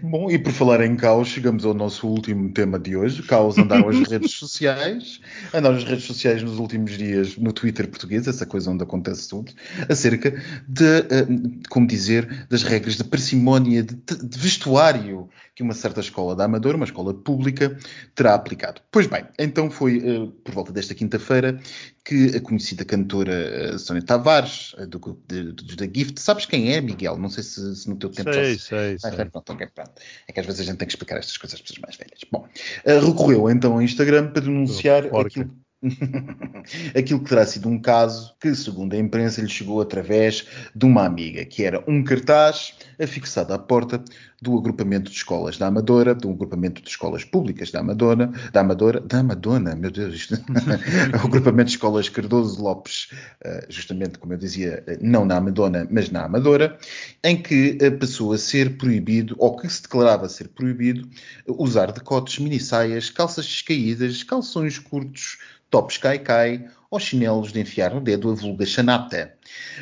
Bom, 0.02 0.30
e 0.30 0.38
por 0.38 0.50
falar 0.50 0.80
em 0.80 0.96
caos, 0.96 1.28
chegamos 1.28 1.66
ao 1.66 1.74
nosso 1.74 2.08
último 2.08 2.50
tema 2.52 2.78
de 2.78 2.96
hoje. 2.96 3.22
Caos 3.22 3.58
andaram 3.58 3.88
as 3.90 4.08
redes 4.08 4.32
sociais, 4.36 5.20
andaram 5.52 5.76
as 5.76 5.84
redes 5.84 6.04
sociais 6.04 6.42
nos 6.42 6.58
últimos 6.58 6.96
dias 6.96 7.36
no 7.36 7.52
Twitter 7.52 7.86
português, 7.86 8.26
essa 8.26 8.46
coisa 8.46 8.70
onde 8.70 8.82
acontece 8.82 9.28
tudo, 9.28 9.52
acerca 9.90 10.30
de, 10.66 10.84
eh, 10.84 11.26
como 11.68 11.86
dizer, 11.86 12.46
das 12.48 12.62
regras 12.62 12.96
de 12.96 13.04
parcimónia 13.04 13.82
de, 13.82 13.94
de 13.94 14.38
vestuário 14.38 15.28
que 15.54 15.62
uma 15.62 15.74
certa 15.74 16.00
escola 16.00 16.36
da 16.36 16.44
Amadora, 16.44 16.76
uma 16.76 16.84
escola 16.84 17.14
pública, 17.14 17.76
terá 18.14 18.34
aplicado. 18.34 18.82
Pois 18.90 19.06
bem, 19.06 19.24
então 19.38 19.70
foi 19.70 19.98
uh, 19.98 20.28
por 20.28 20.54
volta 20.54 20.70
desta 20.70 20.94
quinta-feira 20.94 21.58
que 22.06 22.36
a 22.36 22.40
conhecida 22.40 22.84
cantora 22.84 23.74
uh, 23.74 23.78
Sónia 23.80 24.02
Tavares, 24.02 24.74
uh, 24.74 24.86
do 24.86 25.00
grupo 25.00 25.22
da 25.26 25.86
Gift, 25.92 26.20
sabes 26.20 26.46
quem 26.46 26.72
é, 26.72 26.80
Miguel? 26.80 27.18
Não 27.18 27.28
sei 27.28 27.42
se, 27.42 27.74
se 27.74 27.90
no 27.90 27.96
teu 27.96 28.10
tempo 28.10 28.32
sei, 28.32 28.52
já 28.54 28.58
se... 28.60 28.66
sei, 28.68 28.94
ah, 29.02 29.16
sei. 29.16 29.24
Pronto, 29.24 29.52
okay, 29.52 29.66
pronto. 29.66 29.90
É 30.28 30.32
que 30.32 30.38
às 30.38 30.46
vezes 30.46 30.60
a 30.60 30.64
gente 30.64 30.76
tem 30.76 30.86
que 30.86 30.92
explicar 30.92 31.18
estas 31.18 31.36
coisas 31.36 31.58
às 31.58 31.60
pessoas 31.60 31.80
mais 31.80 31.96
velhas. 31.96 32.20
Bom, 32.30 32.48
recorreu 32.84 33.50
então 33.50 33.72
ao 33.72 33.82
Instagram 33.82 34.30
para 34.30 34.42
denunciar 34.42 35.04
aquilo 35.04 35.50
Aquilo 36.96 37.20
que 37.20 37.28
terá 37.28 37.46
sido 37.46 37.68
um 37.68 37.80
caso 37.80 38.34
que, 38.40 38.54
segundo 38.54 38.94
a 38.94 38.98
imprensa, 38.98 39.40
lhe 39.40 39.48
chegou 39.48 39.80
através 39.80 40.46
de 40.74 40.84
uma 40.84 41.04
amiga, 41.04 41.44
que 41.44 41.64
era 41.64 41.82
um 41.86 42.02
cartaz 42.02 42.74
afixado 43.00 43.52
à 43.52 43.58
porta 43.58 44.02
do 44.40 44.56
agrupamento 44.56 45.10
de 45.10 45.16
escolas 45.16 45.56
da 45.56 45.66
Amadora, 45.66 46.14
do 46.14 46.30
agrupamento 46.30 46.82
de 46.82 46.88
escolas 46.88 47.24
públicas 47.24 47.70
da 47.70 47.80
Amadora, 47.80 48.30
da 48.52 48.60
Amadora, 48.60 49.00
da 49.00 49.20
Amadona, 49.20 49.74
meu 49.74 49.90
Deus, 49.90 50.14
isto, 50.14 50.34
o 51.22 51.26
agrupamento 51.26 51.68
de 51.68 51.76
escolas 51.76 52.08
Cardoso 52.08 52.62
Lopes, 52.62 53.08
eh, 53.42 53.66
justamente 53.70 54.18
como 54.18 54.34
eu 54.34 54.38
dizia, 54.38 54.84
não 55.00 55.24
na 55.24 55.36
Amadona, 55.36 55.88
mas 55.90 56.10
na 56.10 56.24
Amadora, 56.24 56.78
em 57.24 57.40
que 57.40 57.78
eh, 57.80 57.90
passou 57.90 58.32
a 58.32 58.38
ser 58.38 58.76
proibido, 58.76 59.34
ou 59.38 59.56
que 59.56 59.68
se 59.68 59.82
declarava 59.82 60.28
ser 60.28 60.48
proibido, 60.48 61.08
usar 61.48 61.90
decotes, 61.92 62.38
minissaias, 62.38 63.08
calças 63.08 63.46
descaídas, 63.46 64.22
calções 64.22 64.78
curtos, 64.78 65.38
tops 65.70 65.98
cai-cai 65.98 66.68
ou 66.90 67.00
chinelos 67.00 67.52
de 67.52 67.60
enfiar 67.60 67.94
no 67.94 68.00
dedo 68.00 68.30
a 68.30 68.34
vulga 68.34 68.64
chanata. 68.64 69.34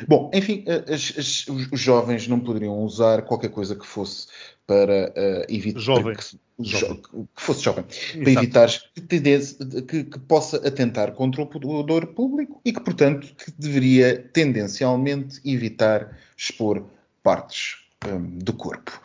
Bom, 0.07 0.31
enfim, 0.33 0.63
eh, 0.67 0.83
as, 0.93 1.13
as, 1.17 1.45
os 1.71 1.79
jovens 1.79 2.27
não 2.27 2.39
poderiam 2.39 2.79
usar 2.79 3.21
qualquer 3.21 3.49
coisa 3.49 3.75
que 3.75 3.85
fosse 3.85 4.27
para 4.67 5.13
uh, 5.15 5.45
evitar 5.53 5.79
jovem. 5.79 6.15
Que, 6.15 6.39
jovem. 6.63 7.01
que, 7.01 7.27
fosse 7.35 7.63
jovem, 7.63 7.85
Exato. 7.87 8.19
para 8.19 8.31
evitar 8.31 8.69
que, 8.95 9.81
que, 9.81 10.03
que, 10.05 10.19
possa 10.19 10.57
atentar 10.67 11.11
contra 11.11 11.43
o 11.43 11.45
poder 11.45 12.07
público 12.07 12.59
e 12.65 12.73
que, 12.73 12.79
portanto, 12.79 13.27
que 13.35 13.51
deveria 13.51 14.17
tendencialmente 14.33 15.39
evitar 15.45 16.17
expor 16.35 16.83
partes 17.21 17.77
um, 18.07 18.37
do 18.39 18.53
corpo. 18.53 18.99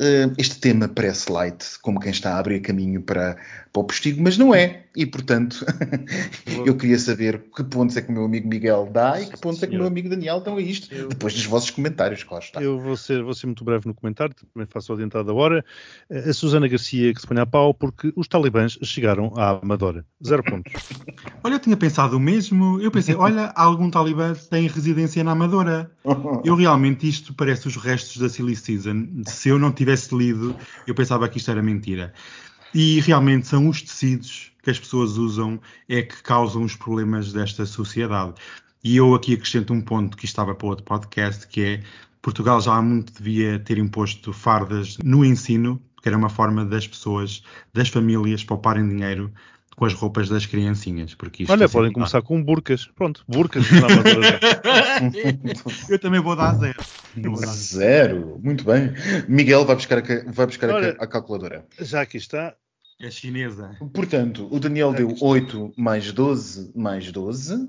Uh, 0.00 0.32
este 0.38 0.58
tema 0.58 0.88
parece 0.88 1.30
light, 1.30 1.78
como 1.82 2.00
quem 2.00 2.10
está 2.10 2.34
a 2.34 2.38
abrir 2.38 2.60
caminho 2.60 3.02
para, 3.02 3.36
para 3.70 3.80
o 3.80 3.84
postigo, 3.84 4.22
mas 4.22 4.38
não 4.38 4.54
é. 4.54 4.84
E, 4.96 5.04
portanto, 5.04 5.64
eu 6.66 6.74
queria 6.74 6.98
saber 6.98 7.44
que 7.54 7.62
pontos 7.62 7.96
é 7.96 8.02
que 8.02 8.08
o 8.08 8.12
meu 8.12 8.24
amigo 8.24 8.48
Miguel 8.48 8.88
dá 8.90 9.20
e 9.20 9.26
que 9.26 9.38
pontos 9.38 9.62
é 9.62 9.66
que 9.66 9.74
o 9.74 9.78
meu 9.78 9.86
amigo 9.86 10.08
Daniel 10.08 10.40
dão 10.40 10.56
a 10.56 10.60
isto, 10.60 10.92
eu, 10.92 11.08
depois 11.08 11.34
dos 11.34 11.44
vossos 11.44 11.70
comentários, 11.70 12.24
claro 12.24 12.42
está. 12.42 12.62
Eu 12.62 12.80
vou 12.80 12.96
ser, 12.96 13.22
vou 13.22 13.34
ser 13.34 13.46
muito 13.46 13.62
breve 13.62 13.86
no 13.86 13.94
comentário, 13.94 14.34
também 14.52 14.66
faço 14.66 14.92
adiantado 14.92 15.24
da 15.26 15.34
hora. 15.34 15.64
A 16.10 16.32
Susana 16.32 16.66
Garcia 16.66 17.14
que 17.14 17.20
se 17.20 17.26
põe 17.26 17.38
a 17.38 17.46
pau 17.46 17.72
porque 17.72 18.12
os 18.16 18.26
talibãs 18.26 18.78
chegaram 18.82 19.32
à 19.36 19.60
Amadora. 19.62 20.04
Zero 20.26 20.42
pontos. 20.42 20.72
olha, 21.44 21.54
eu 21.54 21.60
tinha 21.60 21.76
pensado 21.76 22.16
o 22.16 22.20
mesmo. 22.20 22.80
Eu 22.80 22.90
pensei, 22.90 23.14
olha, 23.14 23.52
algum 23.54 23.90
talibã 23.90 24.32
tem 24.50 24.66
residência 24.66 25.22
na 25.22 25.32
Amadora. 25.32 25.90
Eu 26.44 26.54
realmente, 26.54 27.08
isto 27.08 27.34
parece 27.34 27.68
os 27.68 27.76
restos 27.76 28.16
da 28.16 28.28
Silly 28.28 28.56
Season. 28.56 29.06
Se 29.26 29.50
eu 29.50 29.58
não 29.58 29.70
tivesse 29.90 30.14
lido, 30.14 30.56
eu 30.86 30.94
pensava 30.94 31.28
que 31.28 31.38
isto 31.38 31.50
era 31.50 31.62
mentira. 31.62 32.12
E 32.72 33.00
realmente 33.00 33.48
são 33.48 33.68
os 33.68 33.82
tecidos 33.82 34.52
que 34.62 34.70
as 34.70 34.78
pessoas 34.78 35.16
usam 35.16 35.60
é 35.88 36.02
que 36.02 36.22
causam 36.22 36.62
os 36.62 36.76
problemas 36.76 37.32
desta 37.32 37.66
sociedade. 37.66 38.34
E 38.84 38.96
eu 38.96 39.14
aqui 39.14 39.34
acrescento 39.34 39.72
um 39.72 39.80
ponto 39.80 40.16
que 40.16 40.24
estava 40.24 40.54
para 40.54 40.68
outro 40.68 40.84
podcast, 40.84 41.46
que 41.48 41.60
é 41.60 41.82
Portugal 42.22 42.60
já 42.60 42.74
há 42.74 42.82
muito 42.82 43.12
devia 43.14 43.58
ter 43.58 43.78
imposto 43.78 44.32
fardas 44.32 44.96
no 45.02 45.24
ensino, 45.24 45.80
que 46.00 46.08
era 46.08 46.16
uma 46.16 46.28
forma 46.28 46.64
das 46.64 46.86
pessoas, 46.86 47.42
das 47.72 47.88
famílias, 47.88 48.44
pouparem 48.44 48.88
dinheiro 48.88 49.32
com 49.80 49.86
as 49.86 49.94
roupas 49.94 50.28
das 50.28 50.44
criancinhas. 50.44 51.14
Porque 51.14 51.46
Olha, 51.48 51.66
podem 51.66 51.90
começar 51.90 52.20
com 52.20 52.44
burcas. 52.44 52.90
Pronto, 52.94 53.24
burcas. 53.26 53.64
eu 55.88 55.98
também 55.98 56.20
vou 56.20 56.36
dar 56.36 56.52
zero. 56.52 56.78
Vou 57.16 57.40
dar 57.40 57.46
zero. 57.46 58.38
Muito 58.44 58.62
bem. 58.62 58.92
Miguel 59.26 59.64
vai 59.64 59.74
buscar 59.74 59.98
a, 59.98 60.02
vai 60.30 60.46
buscar 60.46 60.70
Olha, 60.70 60.90
a, 60.90 61.06
calculadora. 61.06 61.64
Já 61.80 62.02
aqui 62.02 62.18
está. 62.18 62.54
É 63.00 63.10
chinesa. 63.10 63.74
Portanto, 63.94 64.46
o 64.50 64.60
Daniel 64.60 64.92
deu 64.92 65.16
8 65.18 65.72
mais 65.78 66.12
12 66.12 66.72
mais 66.76 67.10
12, 67.10 67.66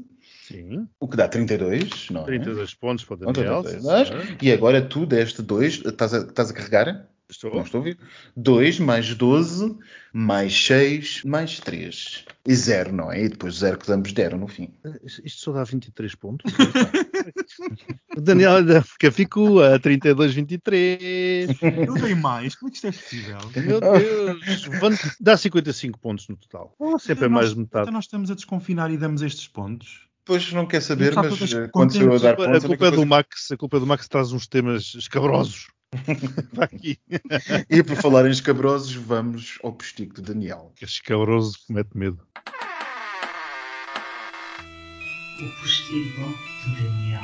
Sim. 0.48 0.86
o 1.00 1.08
que 1.08 1.16
dá 1.16 1.30
32, 1.30 2.10
não 2.12 2.24
é? 2.24 2.26
32 2.26 2.74
pontos 2.74 3.06
para 3.06 3.14
o 3.14 3.18
Daniel. 3.18 3.64
32. 3.64 4.08
sim, 4.08 4.14
E 4.42 4.52
agora 4.52 4.82
tu 4.82 5.06
deste 5.06 5.42
2, 5.42 5.86
estás 5.86 6.14
a, 6.14 6.18
estás 6.18 6.52
a 6.52 6.54
carregar? 6.54 7.08
Estou. 7.32 7.54
Não 7.56 7.62
estou 7.64 7.80
a 7.80 7.82
ouvir. 7.82 7.98
2 8.36 8.80
mais 8.80 9.16
12 9.16 9.78
mais 10.14 10.54
6 10.66 11.24
mais 11.24 11.60
3. 11.60 12.26
E 12.48 12.54
0, 12.56 12.92
não 12.92 13.12
é? 13.12 13.24
E 13.24 13.30
depois 13.30 13.56
0 13.56 13.78
que 13.78 13.92
ambos 13.92 14.12
deram 14.14 14.38
no 14.38 14.48
fim. 14.48 14.74
Isto 15.24 15.42
só 15.42 15.52
dá 15.54 15.64
23 15.64 16.14
pontos. 16.16 16.52
o 18.18 18.22
Daniel 18.22 18.58
fica- 18.84 19.12
ficou 19.12 19.64
a 19.64 19.80
32, 19.80 20.34
23. 20.34 21.50
Eu 21.88 21.94
dei 21.96 22.16
mais. 22.16 22.56
Como 22.56 22.70
é 22.70 22.72
que 22.72 22.76
isto 22.78 22.88
é 22.88 22.92
possível? 22.92 23.38
Meu 23.56 23.80
Deus. 23.80 24.70
Dá 25.20 25.38
55 25.38 26.00
pontos 26.00 26.28
no 26.28 26.36
total. 26.36 26.76
Sempre 27.00 27.26
é 27.26 27.30
Nós- 27.30 27.42
mais 27.42 27.54
de 27.54 27.60
metade. 27.60 27.84
Então 27.84 27.94
nós 27.94 28.06
estamos 28.06 28.30
a 28.32 28.36
desconfinar 28.36 28.92
e 28.92 28.98
damos 28.98 29.22
estes 29.22 29.48
pontos. 29.48 30.08
Pois 30.24 30.52
não 30.54 30.68
quer 30.68 30.82
saber, 30.82 31.16
mas 31.16 31.52
eh, 31.52 31.68
quando 31.72 31.96
eu 31.96 32.14
a 32.14 32.18
dar 32.20 32.34
A 32.34 32.36
pontos... 32.36 32.66
culpa 32.66 32.88
é 32.88 32.92
do 32.92 33.06
Max. 33.06 33.52
A 33.52 33.58
culpa 33.58 33.78
é 33.78 33.80
do 33.80 33.88
Max 33.88 34.04
que 34.04 34.10
traz 34.10 34.32
uns 34.32 34.46
temas 34.48 34.94
escabrosos. 34.96 35.68
Aqui. 36.60 36.98
E 37.70 37.84
por 37.84 37.96
falar 37.98 38.26
em 38.26 38.32
escabrosos, 38.32 38.94
vamos 38.94 39.60
ao 39.64 39.74
postigo 39.74 40.14
do 40.16 40.22
Daniel. 40.22 40.72
Que 40.76 40.86
escabroso 40.86 41.58
que 41.68 41.74
mete 41.74 41.90
medo. 41.96 42.20
O 45.42 45.62
postigo 45.62 46.22
do 46.66 46.76
Daniel. 46.84 47.22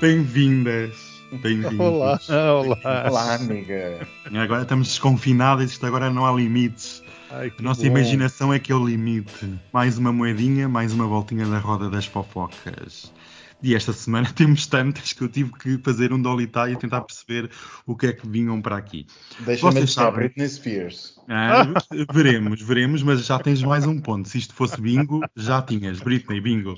Bem-vindas. 0.00 0.96
Bem-vindos. 1.42 1.78
Olá, 1.78 2.18
olá. 2.28 3.04
Olá, 3.08 3.34
amiga. 3.34 4.06
Agora 4.34 4.62
estamos 4.62 4.88
desconfinados, 4.88 5.72
isto 5.72 5.86
agora 5.86 6.10
não 6.10 6.26
há 6.26 6.32
limites. 6.32 7.02
Ai, 7.30 7.52
A 7.58 7.62
nossa 7.62 7.82
bom. 7.82 7.86
imaginação 7.88 8.52
é 8.52 8.58
que 8.58 8.72
é 8.72 8.74
o 8.74 8.84
limite. 8.84 9.58
Mais 9.72 9.98
uma 9.98 10.12
moedinha, 10.12 10.68
mais 10.68 10.92
uma 10.92 11.06
voltinha 11.06 11.46
da 11.46 11.58
roda 11.58 11.88
das 11.90 12.06
fofocas. 12.06 13.12
E 13.62 13.74
esta 13.74 13.92
semana 13.92 14.30
temos 14.34 14.66
tantas 14.66 15.12
que 15.12 15.22
eu 15.22 15.28
tive 15.28 15.52
que 15.52 15.78
fazer 15.78 16.12
um 16.12 16.20
dolitá 16.20 16.70
e 16.70 16.76
tentar 16.76 17.00
perceber 17.02 17.50
o 17.86 17.96
que 17.96 18.06
é 18.06 18.12
que 18.12 18.28
vinham 18.28 18.60
para 18.60 18.76
aqui. 18.76 19.06
Deixa-me 19.40 19.86
sabem. 19.86 20.20
Britney 20.20 20.48
Spears. 20.48 21.16
Ah, 21.28 21.66
veremos, 22.12 22.62
veremos, 22.62 23.02
mas 23.02 23.26
já 23.26 23.38
tens 23.38 23.62
mais 23.62 23.86
um 23.86 24.00
ponto. 24.00 24.28
Se 24.28 24.38
isto 24.38 24.54
fosse 24.54 24.80
bingo, 24.80 25.20
já 25.34 25.60
tinhas. 25.62 26.00
Britney, 26.00 26.40
bingo. 26.40 26.76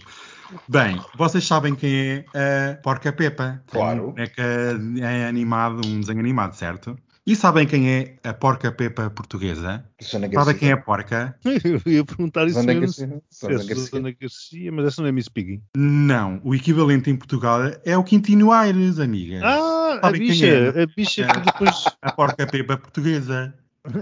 Bem, 0.66 0.98
vocês 1.16 1.44
sabem 1.44 1.74
quem 1.74 2.24
é 2.34 2.70
a 2.72 2.74
Porca 2.82 3.12
Pepa? 3.12 3.62
Claro. 3.70 4.14
É 4.16 4.26
que 4.26 4.40
é 4.40 5.26
animado, 5.26 5.86
um 5.86 6.00
desenho 6.00 6.20
animado, 6.20 6.54
certo? 6.54 6.98
E 7.28 7.36
sabem 7.36 7.66
quem 7.66 7.90
é 7.90 8.14
a 8.24 8.32
Porca 8.32 8.72
Pepa 8.72 9.10
portuguesa? 9.10 9.84
Susana 10.00 10.30
Sabem 10.32 10.56
quem 10.56 10.70
é 10.70 10.72
a 10.72 10.78
porca? 10.78 11.38
Eu 11.44 11.92
ia 11.92 12.02
perguntar 12.02 12.46
isso 12.46 12.54
Susana 12.58 12.80
mesmo. 12.80 12.86
Garcia. 12.86 13.04
É 13.04 13.20
Susana 13.30 13.52
Garcia. 13.58 13.76
Susana 13.76 14.16
Garcia, 14.18 14.72
mas 14.72 14.86
essa 14.86 15.02
não 15.02 15.08
é 15.10 15.12
Miss 15.12 15.28
Piggy. 15.28 15.60
Não, 15.76 16.40
o 16.42 16.54
equivalente 16.54 17.10
em 17.10 17.16
Portugal 17.16 17.60
é 17.84 17.98
o 17.98 18.02
Quintino 18.02 18.50
Aires, 18.50 18.98
amiga. 18.98 19.42
Ah, 19.44 19.98
a 19.98 20.06
Sabem 20.06 20.22
bicha, 20.22 20.46
é? 20.46 20.82
a 20.82 20.86
bicha 20.86 21.26
que 21.26 21.40
depois, 21.44 21.84
A 22.00 22.12
Porca 22.12 22.46
Pepa 22.46 22.78
portuguesa. 22.78 23.52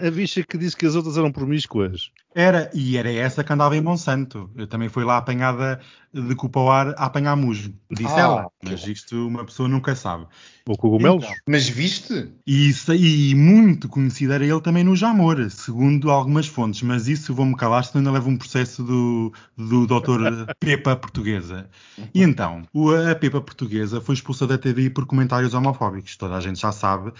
A 0.06 0.10
bicha 0.10 0.42
que 0.42 0.58
disse 0.58 0.76
que 0.76 0.86
as 0.86 0.94
outras 0.94 1.16
eram 1.16 1.30
promíscuas. 1.32 2.10
Era, 2.34 2.70
e 2.74 2.96
era 2.96 3.10
essa 3.10 3.42
que 3.42 3.52
andava 3.52 3.76
em 3.76 3.80
Monsanto. 3.80 4.50
Eu 4.54 4.66
também 4.66 4.88
fui 4.90 5.04
lá 5.04 5.16
apanhada 5.16 5.80
de 6.12 6.34
culpa 6.34 6.60
ao 6.60 6.70
ar 6.70 6.88
a 6.98 7.06
apanhar 7.06 7.34
mujo. 7.36 7.72
Disse 7.90 8.14
Ah, 8.14 8.20
ela. 8.20 8.46
Mas 8.62 8.86
isto 8.86 9.26
uma 9.26 9.44
pessoa 9.44 9.68
nunca 9.68 9.94
sabe. 9.94 10.26
Ou 10.66 10.76
cogumelos. 10.76 11.24
Então. 11.24 11.36
Mas 11.48 11.68
viste? 11.68 12.28
E, 12.46 12.68
isso, 12.68 12.92
e 12.94 13.34
muito 13.34 13.88
conhecido 13.88 14.32
era 14.34 14.44
ele 14.44 14.60
também 14.60 14.84
no 14.84 14.94
Jamor, 14.96 15.48
segundo 15.50 16.10
algumas 16.10 16.46
fontes. 16.46 16.82
Mas 16.82 17.08
isso 17.08 17.34
vou-me 17.34 17.56
calar, 17.56 17.84
senão 17.84 18.00
ainda 18.00 18.10
levo 18.12 18.28
um 18.28 18.36
processo 18.36 18.82
do, 18.82 19.32
do 19.56 19.86
Dr. 19.86 20.44
Pepa 20.60 20.94
Portuguesa. 20.96 21.68
E 22.14 22.22
então, 22.22 22.62
o- 22.74 22.90
a 22.90 23.14
Pepa 23.14 23.40
Portuguesa 23.40 24.00
foi 24.00 24.14
expulsa 24.14 24.46
da 24.46 24.58
TV 24.58 24.90
por 24.90 25.06
comentários 25.06 25.54
homofóbicos. 25.54 26.16
Toda 26.16 26.36
a 26.36 26.40
gente 26.40 26.60
já 26.60 26.72
sabe. 26.72 27.12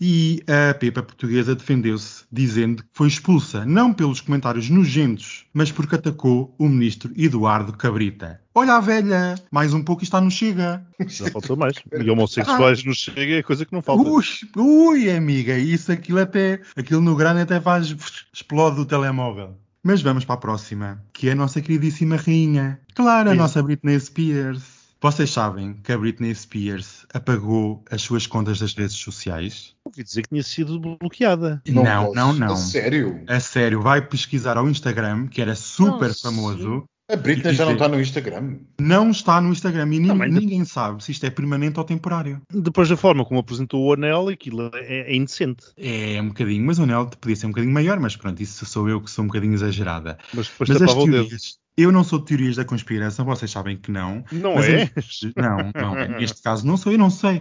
E 0.00 0.42
a 0.46 0.74
Pepa 0.74 1.02
Portuguesa 1.02 1.54
defendeu-se, 1.54 2.24
dizendo 2.30 2.82
que 2.82 2.88
foi 2.92 3.08
expulsa 3.08 3.64
não 3.64 3.92
pelos 3.92 4.20
comentários 4.20 4.70
nojentos, 4.70 5.46
mas 5.52 5.72
porque 5.72 5.96
atacou 5.96 6.54
o 6.58 6.68
ministro 6.68 7.12
Eduardo 7.16 7.72
Cabrita. 7.72 8.40
Olha 8.54 8.74
a 8.74 8.80
velha, 8.80 9.34
mais 9.50 9.74
um 9.74 9.82
pouco 9.82 10.02
e 10.02 10.04
está 10.04 10.20
no 10.20 10.30
Chega. 10.30 10.84
Já 11.06 11.30
faltou 11.30 11.56
mais. 11.56 11.74
E 11.92 12.10
homossexuais 12.10 12.84
nos 12.84 12.98
chega 12.98 13.34
é 13.34 13.42
coisa 13.42 13.64
que 13.64 13.72
não 13.72 13.82
falta. 13.82 14.08
Ui, 14.08 14.24
ui, 14.56 15.10
amiga, 15.10 15.56
isso, 15.56 15.92
aquilo 15.92 16.20
até, 16.20 16.60
aquilo 16.76 17.00
no 17.00 17.16
grande 17.16 17.42
até 17.42 17.60
faz, 17.60 17.94
explode 18.32 18.80
o 18.80 18.86
telemóvel. 18.86 19.56
Mas 19.82 20.02
vamos 20.02 20.24
para 20.24 20.34
a 20.34 20.38
próxima, 20.38 21.02
que 21.12 21.28
é 21.28 21.32
a 21.32 21.36
nossa 21.36 21.60
queridíssima 21.60 22.16
rainha. 22.16 22.80
Claro, 22.94 23.30
a 23.30 23.34
nossa 23.34 23.62
Britney 23.62 23.98
Spears. 23.98 24.77
Vocês 25.00 25.30
sabem 25.30 25.74
que 25.74 25.92
a 25.92 25.98
Britney 25.98 26.34
Spears 26.34 27.06
apagou 27.14 27.84
as 27.88 28.02
suas 28.02 28.26
contas 28.26 28.58
das 28.58 28.74
redes 28.74 28.96
sociais? 28.96 29.74
Ouvi 29.84 30.02
dizer 30.02 30.22
que 30.22 30.28
tinha 30.30 30.42
sido 30.42 30.78
bloqueada. 30.98 31.62
não, 31.68 31.84
posso. 32.06 32.14
não, 32.16 32.32
não. 32.32 32.52
A 32.52 32.56
sério? 32.56 33.22
A 33.28 33.38
sério, 33.38 33.80
vai 33.80 34.02
pesquisar 34.06 34.56
ao 34.56 34.68
Instagram, 34.68 35.28
que 35.28 35.40
era 35.40 35.54
super 35.54 36.08
Não, 36.08 36.14
famoso. 36.14 36.84
A 37.10 37.16
Britney 37.16 37.54
já 37.54 37.64
não 37.64 37.72
está 37.74 37.88
no 37.88 37.98
Instagram. 38.00 38.56
Não 38.80 39.10
está 39.10 39.40
no 39.40 39.50
Instagram 39.50 39.94
e 39.94 40.00
Não, 40.00 40.20
ainda- 40.20 40.40
ninguém 40.40 40.62
sabe 40.64 41.02
se 41.02 41.12
isto 41.12 41.24
é 41.24 41.30
permanente 41.30 41.78
ou 41.78 41.84
temporário. 41.84 42.42
Depois 42.52 42.88
da 42.88 42.96
forma 42.98 43.24
como 43.24 43.38
apresentou 43.40 43.82
o 43.86 43.92
anel, 43.94 44.28
aquilo 44.28 44.68
é, 44.74 45.12
é 45.12 45.16
indecente. 45.16 45.64
É 45.76 46.20
um 46.20 46.28
bocadinho, 46.28 46.66
mas 46.66 46.78
o 46.78 46.82
anel 46.82 47.06
podia 47.18 47.36
ser 47.36 47.46
um 47.46 47.50
bocadinho 47.50 47.72
maior, 47.72 47.98
mas 48.00 48.14
pronto, 48.16 48.42
isso 48.42 48.66
sou 48.66 48.88
eu 48.90 49.00
que 49.00 49.10
sou 49.10 49.24
um 49.24 49.28
bocadinho 49.28 49.54
exagerada. 49.54 50.18
Mas 50.34 50.48
depois 50.48 50.68
Mas 50.68 50.82
as 50.82 50.88
tapava 50.88 51.00
o 51.00 51.04
dedo. 51.06 51.14
teorias, 51.28 51.56
eu 51.80 51.90
não 51.92 52.02
sou 52.04 52.18
de 52.18 52.26
teorias 52.26 52.56
da 52.56 52.64
conspiração, 52.64 53.24
vocês 53.24 53.50
sabem 53.50 53.76
que 53.76 53.90
não. 53.90 54.24
Não 54.32 54.56
Mas 54.56 54.66
é? 54.68 54.90
Não, 55.36 55.70
não. 55.74 55.94
Neste 56.18 56.42
caso 56.42 56.66
não 56.66 56.76
sou, 56.76 56.92
eu 56.92 56.98
não 56.98 57.08
sei. 57.10 57.40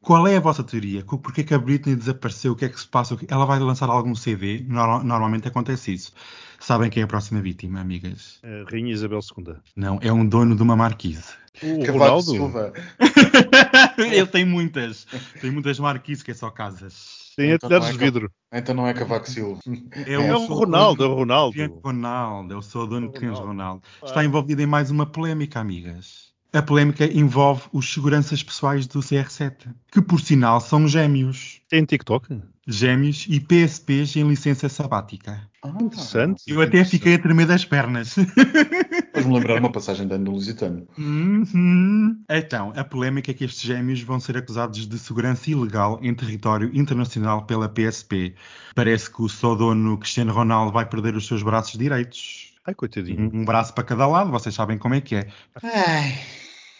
Qual 0.00 0.26
é 0.26 0.36
a 0.36 0.40
vossa 0.40 0.62
teoria? 0.64 1.04
Porquê 1.04 1.44
que 1.44 1.54
a 1.54 1.58
Britney 1.58 1.94
desapareceu? 1.94 2.52
O 2.52 2.56
que 2.56 2.64
é 2.64 2.68
que 2.68 2.78
se 2.78 2.86
passa? 2.88 3.16
Ela 3.28 3.44
vai 3.46 3.58
lançar 3.60 3.88
algum 3.88 4.14
CD? 4.16 4.64
Nor- 4.68 5.04
Normalmente 5.04 5.46
acontece 5.46 5.94
isso. 5.94 6.12
Sabem 6.58 6.90
quem 6.90 7.00
é 7.02 7.04
a 7.04 7.08
próxima 7.08 7.40
vítima, 7.40 7.80
amigas? 7.80 8.40
A 8.42 8.70
Rainha 8.70 8.92
Isabel 8.92 9.20
II. 9.38 9.54
Não, 9.76 9.98
é 10.02 10.12
um 10.12 10.26
dono 10.26 10.54
de 10.56 10.62
uma 10.62 10.74
marquise. 10.76 11.24
O 11.62 11.78
Cavaco 11.84 11.92
Ronaldo? 11.98 12.30
Silva. 12.30 12.72
Ele 13.98 14.26
tem 14.26 14.44
muitas. 14.44 15.06
Tem 15.40 15.50
muitas 15.50 15.78
marquises 15.78 16.22
que 16.22 16.30
é 16.30 16.34
só 16.34 16.50
casas. 16.50 17.21
Tem 17.36 17.50
Então 17.50 17.70
não 17.70 17.86
é 17.86 17.92
de 17.92 17.98
vidro. 17.98 18.32
Então 18.52 18.74
não 18.74 18.86
é 18.86 18.94
Cavaco 18.94 19.28
Silva. 19.28 19.60
É, 20.06 20.14
É 20.14 20.18
o 20.18 20.44
Ronaldo, 20.46 21.04
é 21.04 21.06
o 21.06 21.14
Ronaldo. 21.14 21.80
Ronaldo, 21.84 22.54
eu 22.54 22.62
sou 22.62 22.84
o 22.84 22.86
dono 22.86 23.06
de 23.06 23.12
Cristiano 23.12 23.46
Ronaldo. 23.46 23.82
Ronaldo. 23.82 23.82
Está 24.04 24.24
envolvido 24.24 24.60
em 24.62 24.66
mais 24.66 24.90
uma 24.90 25.06
polémica, 25.06 25.60
amigas. 25.60 26.31
A 26.54 26.60
polémica 26.60 27.06
envolve 27.06 27.62
os 27.72 27.90
seguranças 27.90 28.42
pessoais 28.42 28.86
do 28.86 29.00
CR7, 29.00 29.68
que 29.90 30.02
por 30.02 30.20
sinal 30.20 30.60
são 30.60 30.86
gêmeos. 30.86 31.62
Tem 31.66 31.82
TikTok? 31.82 32.42
Gêmeos 32.68 33.26
e 33.26 33.40
PSPs 33.40 34.16
em 34.16 34.28
licença 34.28 34.68
sabática. 34.68 35.48
Ah, 35.62 35.72
Interessante. 35.80 36.42
Eu 36.46 36.60
até 36.60 36.84
fiquei 36.84 37.14
a 37.14 37.18
tremer 37.18 37.46
das 37.46 37.64
pernas. 37.64 38.14
Faz-me 39.14 39.32
lembrar 39.32 39.60
uma 39.60 39.72
passagem 39.72 40.06
ano 40.12 40.24
do 40.26 40.30
Lusitano. 40.30 40.86
Uhum. 40.98 42.22
Então, 42.28 42.72
a 42.76 42.84
polémica 42.84 43.30
é 43.30 43.34
que 43.34 43.44
estes 43.44 43.62
gêmeos 43.62 44.02
vão 44.02 44.20
ser 44.20 44.36
acusados 44.36 44.86
de 44.86 44.98
segurança 44.98 45.50
ilegal 45.50 45.98
em 46.02 46.14
território 46.14 46.70
internacional 46.74 47.46
pela 47.46 47.68
PSP. 47.68 48.34
Parece 48.74 49.10
que 49.10 49.22
o 49.22 49.28
só 49.28 49.54
dono 49.54 49.96
Cristiano 49.96 50.32
Ronaldo 50.34 50.70
vai 50.70 50.84
perder 50.86 51.16
os 51.16 51.26
seus 51.26 51.42
braços 51.42 51.78
direitos. 51.78 52.51
Ai, 52.64 52.74
coitadinho. 52.74 53.30
Um 53.34 53.40
um 53.40 53.44
braço 53.44 53.74
para 53.74 53.84
cada 53.84 54.06
lado, 54.06 54.30
vocês 54.30 54.54
sabem 54.54 54.78
como 54.78 54.94
é 54.94 55.00
que 55.00 55.16
é. 55.16 55.28
Ai. 55.62 56.18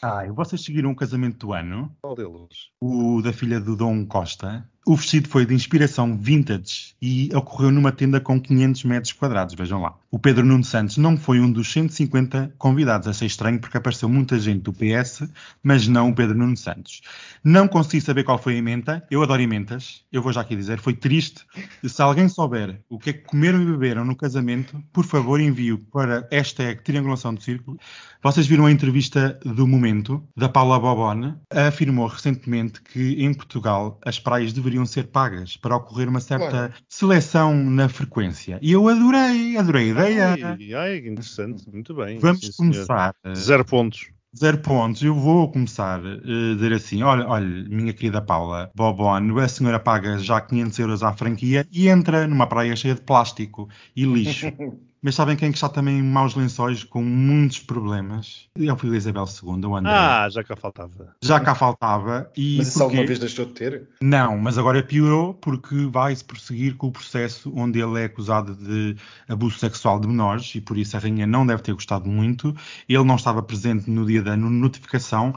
Ai, 0.03 0.31
vocês 0.31 0.65
seguiram 0.65 0.91
o 0.91 0.97
casamento 0.97 1.47
do 1.47 1.53
ano? 1.53 1.97
Qual 2.01 2.15
deles? 2.15 2.71
O 2.81 3.23
da 3.23 3.33
filha 3.33 3.61
do 3.61 3.77
Dom 3.77 4.05
Costa. 4.07 4.69
O 4.85 4.97
vestido 4.97 5.29
foi 5.29 5.47
de 5.47 5.55
inspiração 5.55 6.19
vintage 6.19 6.95
e 7.01 7.31
ocorreu 7.35 7.71
numa 7.71 7.93
tenda 7.93 8.21
com 8.21 8.41
500 8.41 8.83
metros 8.83 9.13
quadrados, 9.13 9.55
vejam 9.55 9.81
lá. 9.81 9.95
O 10.11 10.19
Pedro 10.19 10.45
Nuno 10.45 10.65
Santos 10.65 10.99
não 10.99 11.17
foi 11.17 11.41
um 11.41 11.51
dos 11.51 11.73
150 11.73 12.55
convidados. 12.59 13.07
Achei 13.07 13.27
estranho 13.27 13.61
porque 13.61 13.79
apareceu 13.79 14.09
muita 14.09 14.39
gente 14.39 14.61
do 14.63 14.73
PS, 14.73 15.23
mas 15.63 15.87
não 15.87 16.11
o 16.11 16.15
Pedro 16.15 16.37
Nuno 16.37 16.57
Santos. 16.57 17.01
Não 17.43 17.67
consegui 17.69 18.01
saber 18.01 18.25
qual 18.25 18.39
foi 18.39 18.55
a 18.55 18.59
emenda. 18.59 19.07
Eu 19.11 19.23
adoro 19.23 19.41
emendas. 19.41 20.03
Eu 20.13 20.21
vou 20.21 20.33
já 20.33 20.41
aqui 20.41 20.57
dizer, 20.57 20.81
foi 20.81 20.95
triste. 20.95 21.47
Se 21.83 22.03
alguém 22.03 22.29
souber 22.29 22.83
o 22.91 22.99
que 22.99 23.11
é 23.11 23.13
que 23.13 23.25
comeram 23.25 23.63
e 23.63 23.65
beberam 23.65 24.05
no 24.05 24.17
casamento, 24.17 24.83
por 24.93 25.07
favor 25.07 25.41
envie 25.41 25.77
para 25.77 26.29
hashtag 26.31 26.83
triangulação 26.83 27.33
do 27.33 27.43
círculo. 27.43 27.79
Vocês 28.23 28.47
viram 28.47 28.67
a 28.67 28.71
entrevista 28.71 29.41
do 29.45 29.67
momento 29.67 30.23
da 30.37 30.49
Paula 30.49 30.79
Bobone? 30.79 31.35
Afirmou 31.51 32.07
recentemente 32.07 32.83
que 32.83 33.25
em 33.25 33.33
Portugal 33.33 33.99
as 34.05 34.19
praias 34.19 34.53
deveriam 34.53 34.72
ser 34.87 35.05
pagas 35.09 35.57
para 35.57 35.77
ocorrer 35.77 36.09
uma 36.09 36.21
certa 36.21 36.49
Claro. 36.51 36.73
seleção 36.89 37.55
na 37.55 37.89
frequência. 37.89 38.59
E 38.63 38.73
eu 38.73 38.89
adorei, 38.89 39.57
adorei 39.57 39.89
a 39.91 39.93
ideia. 39.93 40.35
Ai, 40.59 40.75
ai, 40.75 41.01
que 41.01 41.09
interessante. 41.09 41.69
Muito 41.71 41.95
bem. 41.95 42.19
Vamos 42.19 42.41
Sim, 42.41 42.53
senhor. 42.53 42.73
começar. 42.73 43.15
Zero 43.37 43.65
pontos. 43.65 44.09
Zero 44.35 44.59
pontos. 44.59 45.03
Eu 45.03 45.15
vou 45.15 45.51
começar 45.53 46.01
a 46.01 46.55
dizer 46.55 46.73
assim: 46.73 47.03
olha, 47.03 47.27
olha, 47.27 47.69
minha 47.69 47.93
querida 47.93 48.21
Paula 48.23 48.71
Bobon, 48.75 49.39
a 49.39 49.49
senhora 49.49 49.79
paga 49.79 50.19
já 50.19 50.41
500 50.41 50.79
euros 50.79 51.03
à 51.03 51.13
franquia 51.13 51.67
e 51.71 51.89
entra 51.89 52.27
numa 52.27 52.47
praia 52.47 52.75
cheia 52.75 52.95
de 52.95 53.03
plástico 53.03 53.69
e 53.95 54.05
lixo. 54.05 54.47
Mas 55.05 55.17
sabem 55.17 55.35
quem 55.35 55.51
que 55.51 55.57
está 55.57 55.69
também 55.69 55.99
em 55.99 56.03
maus 56.03 56.37
lençóis 56.37 56.85
com 56.85 57.03
muitos 57.03 57.59
problemas? 57.59 58.49
É 58.57 58.73
o 58.73 58.77
filho 58.77 58.93
da 58.93 58.99
Isabel 58.99 59.25
II, 59.25 59.67
o 59.67 59.77
André. 59.77 59.93
Ah, 59.93 60.29
já 60.31 60.45
cá 60.45 60.55
faltava. 60.55 61.17
Já 61.21 61.41
cá 61.41 61.57
faltava. 61.57 62.31
E 62.37 62.59
Mas 62.59 62.69
isso 62.69 62.79
porquê? 62.79 62.85
alguma 62.85 63.07
vez 63.09 63.19
deixou 63.19 63.45
de 63.45 63.53
ter? 63.53 63.89
Não, 64.01 64.39
mas 64.39 64.57
agora 64.59 64.81
piorou 64.81 65.35
porque 65.35 65.87
vai-se 65.87 66.23
prosseguir 66.23 66.77
com 66.77 66.87
o 66.87 66.93
processo 66.93 67.53
onde 67.57 67.81
ele 67.81 68.01
é 68.01 68.05
acusado 68.05 68.55
de 68.55 68.97
abuso 69.29 69.59
sexual 69.59 69.99
de 69.99 70.07
menores 70.07 70.55
e 70.55 70.61
por 70.61 70.79
isso 70.79 70.97
a 70.97 71.01
rainha 71.01 71.27
não 71.27 71.45
deve 71.45 71.63
ter 71.63 71.73
gostado 71.73 72.09
muito. 72.09 72.55
Ele 72.89 73.03
não 73.03 73.17
estava 73.17 73.43
presente 73.43 73.91
no 73.91 74.07
dia 74.07 74.23
da 74.23 74.37
notificação. 74.37 75.35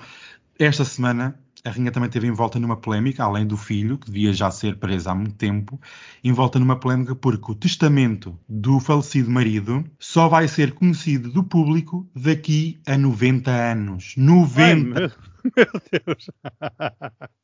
Esta 0.60 0.86
semana 0.86 1.40
a 1.66 1.72
rainha 1.72 1.92
também 1.92 2.10
teve 2.10 2.28
envolta 2.28 2.60
numa 2.60 2.78
polémica, 2.78 3.24
além 3.24 3.46
do 3.46 3.58
filho, 3.58 3.98
que 3.98 4.06
devia 4.06 4.32
já 4.32 4.52
ser 4.52 4.78
preso 4.78 5.10
há 5.10 5.16
muito 5.16 5.34
tempo, 5.34 5.82
envolta 6.24 6.60
numa 6.60 6.76
polémica 6.80 7.16
porque 7.16 7.52
o 7.52 7.56
testamento 7.56 8.38
do 8.48 8.80
falecido 8.80 9.32
marido 9.32 9.84
só 10.00 10.30
vai 10.30 10.48
ser 10.48 10.74
conhecido 10.74 11.32
do 11.32 11.44
público 11.44 12.08
daqui 12.16 12.80
a 12.86 12.96
90 12.96 13.50
anos. 13.50 14.14
90! 14.16 15.02
Ai, 15.02 15.35
meu, 15.56 15.68
Deus. 16.06 16.30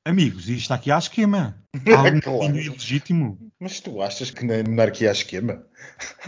Amigos, 0.06 0.50
isto 0.50 0.62
está 0.62 0.76
aqui 0.76 0.90
há 0.92 0.98
esquema. 0.98 1.56
Algum 1.74 2.20
Claro. 2.20 2.40
caminho 2.40 2.60
ilegítimo? 2.66 3.38
Mas 3.60 3.80
tu 3.80 4.02
achas 4.02 4.30
que 4.30 4.44
na 4.46 4.62
monarquia 4.68 5.10
há 5.10 5.14
esquema? 5.14 5.64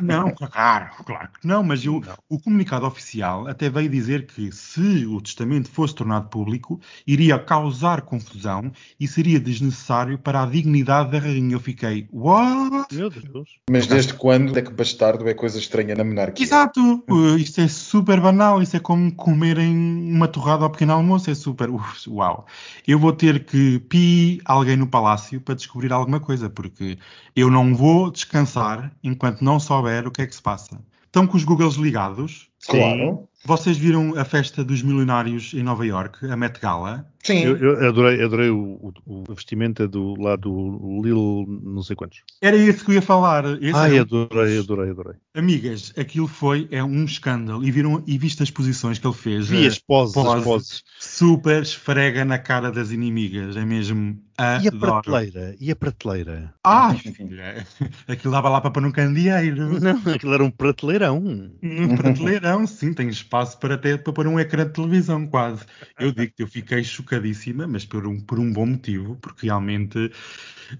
Não, 0.02 0.32
claro, 0.36 0.90
claro 1.06 1.30
que 1.40 1.46
não, 1.46 1.62
mas 1.64 1.84
eu- 1.84 2.02
o 2.30 2.40
comunicado 2.40 2.86
oficial 2.86 3.48
até 3.48 3.70
veio 3.70 3.90
dizer 3.90 4.26
que 4.26 4.52
se 4.54 5.06
o 5.06 5.20
testamento 5.22 5.70
fosse 5.70 5.96
tornado 5.96 6.30
público, 6.30 6.80
iria 7.06 7.38
causar 7.38 8.02
confusão 8.04 8.72
e 9.00 9.06
seria 9.08 9.40
desnecessário 9.40 10.18
para 10.18 10.44
a 10.44 10.46
dignidade 10.46 11.12
da 11.12 11.20
rainha. 11.20 11.54
Eu 11.56 11.60
fiquei, 11.60 12.08
what? 12.12 12.96
Meu 12.96 13.10
Deus. 13.10 13.50
Mas 13.70 13.86
desde 13.86 14.14
quando 14.14 14.58
é 14.58 14.62
que 14.62 14.72
bastardo 14.72 15.28
é 15.28 15.34
coisa 15.34 15.60
estranha 15.60 15.94
na 15.96 16.04
monarquia? 16.04 16.46
Exato! 16.46 17.04
Uh, 17.14 17.38
isto 17.38 17.60
é 17.62 17.68
super 17.68 18.20
banal, 18.20 18.62
isso 18.62 18.76
é 18.76 18.80
como 18.80 19.14
comerem 19.14 19.76
uma 19.76 20.28
torrada 20.28 20.64
ao 20.64 20.70
pequeno 20.72 20.94
almoço, 20.94 21.30
é 21.30 21.36
super. 21.36 21.63
Uf, 21.70 22.10
uau! 22.10 22.46
Eu 22.88 23.00
vou 23.00 23.14
ter 23.14 23.46
que 23.46 23.80
pi 23.80 24.42
alguém 24.46 24.76
no 24.76 24.88
palácio 24.88 25.42
para 25.42 25.56
descobrir 25.56 25.92
alguma 25.92 26.20
coisa, 26.20 26.50
porque 26.50 26.98
eu 27.36 27.50
não 27.50 27.76
vou 27.76 28.12
descansar 28.12 28.92
enquanto 29.04 29.42
não 29.42 29.60
souber 29.60 30.08
o 30.08 30.12
que 30.12 30.22
é 30.22 30.28
que 30.28 30.36
se 30.36 30.42
passa. 30.42 30.80
Estão 31.06 31.28
com 31.28 31.38
os 31.38 31.44
Googles 31.44 31.76
ligados? 31.76 32.50
Claro. 32.68 33.30
Vocês 33.46 33.78
viram 33.78 34.18
a 34.18 34.26
festa 34.26 34.64
dos 34.64 34.82
milionários 34.82 35.54
em 35.54 35.62
Nova 35.62 35.86
York, 35.86 36.26
a 36.26 36.36
Met 36.36 36.60
Gala? 36.60 37.06
Sim. 37.24 37.40
Eu, 37.40 37.58
eu 37.58 37.90
adorei, 37.90 38.22
adorei 38.22 38.50
o, 38.50 38.94
o, 39.06 39.24
o 39.30 39.34
vestimenta 39.34 39.88
do 39.88 40.14
lá 40.22 40.36
do 40.36 41.02
Lil 41.02 41.46
não 41.64 41.82
sei 41.82 41.96
quantos. 41.96 42.22
Era 42.42 42.58
isso 42.58 42.84
que 42.84 42.92
eu 42.92 42.96
ia 42.96 43.02
falar. 43.02 43.46
Esse 43.62 43.74
Ai, 43.76 43.98
um- 43.98 44.02
adorei, 44.02 44.60
adorei, 44.60 44.90
adorei. 44.90 45.14
Amigas, 45.34 45.94
aquilo 45.98 46.28
foi 46.28 46.68
é 46.70 46.84
um 46.84 47.06
escândalo. 47.06 47.64
E 47.64 47.72
viram 47.72 48.04
e 48.06 48.18
viste 48.18 48.44
as 48.44 48.52
posições 48.52 49.00
que 49.00 49.08
ele 49.08 49.16
fez? 49.16 49.48
Vi 49.48 49.64
eh, 49.64 49.68
as 49.68 49.80
poses, 49.80 50.18
as 50.18 50.24
poses. 50.24 50.44
poses. 50.44 50.84
super 51.00 51.62
esfrega 51.62 52.26
na 52.26 52.38
cara 52.38 52.72
das 52.72 52.92
inimigas. 52.92 53.56
É 53.56 53.66
mesmo 53.66 54.22
E 54.38 54.44
a 54.44 54.56
adoro. 54.58 55.02
prateleira? 55.02 55.56
E 55.60 55.72
a 55.72 55.76
prateleira? 55.76 56.54
Ai, 56.64 56.98
filha, 56.98 57.66
aquilo 58.08 58.34
dava 58.34 58.50
lá 58.50 58.60
para 58.62 58.70
pôr 58.72 58.86
um 58.86 58.92
candeeiro. 58.92 59.80
Não, 59.80 60.00
aquilo 60.14 60.34
era 60.34 60.44
um 60.44 60.52
prateleirão. 60.52 61.20
Num 61.62 61.96
prateleirão, 61.96 62.68
sim, 62.68 62.94
tem 62.94 63.08
espaço 63.10 63.58
para 63.60 63.76
até 63.76 63.98
para 63.98 64.14
pôr 64.14 64.28
um 64.28 64.40
ecrã 64.40 64.66
de 64.66 64.74
televisão, 64.74 65.26
quase. 65.26 65.64
Eu 66.00 66.12
digo 66.12 66.34
que 66.36 66.44
eu 66.44 66.48
fiquei 66.48 66.82
mas 67.68 67.86
por 67.86 68.06
um, 68.08 68.20
por 68.20 68.40
um 68.40 68.52
bom 68.52 68.66
motivo, 68.66 69.16
porque 69.18 69.48
realmente, 69.48 70.12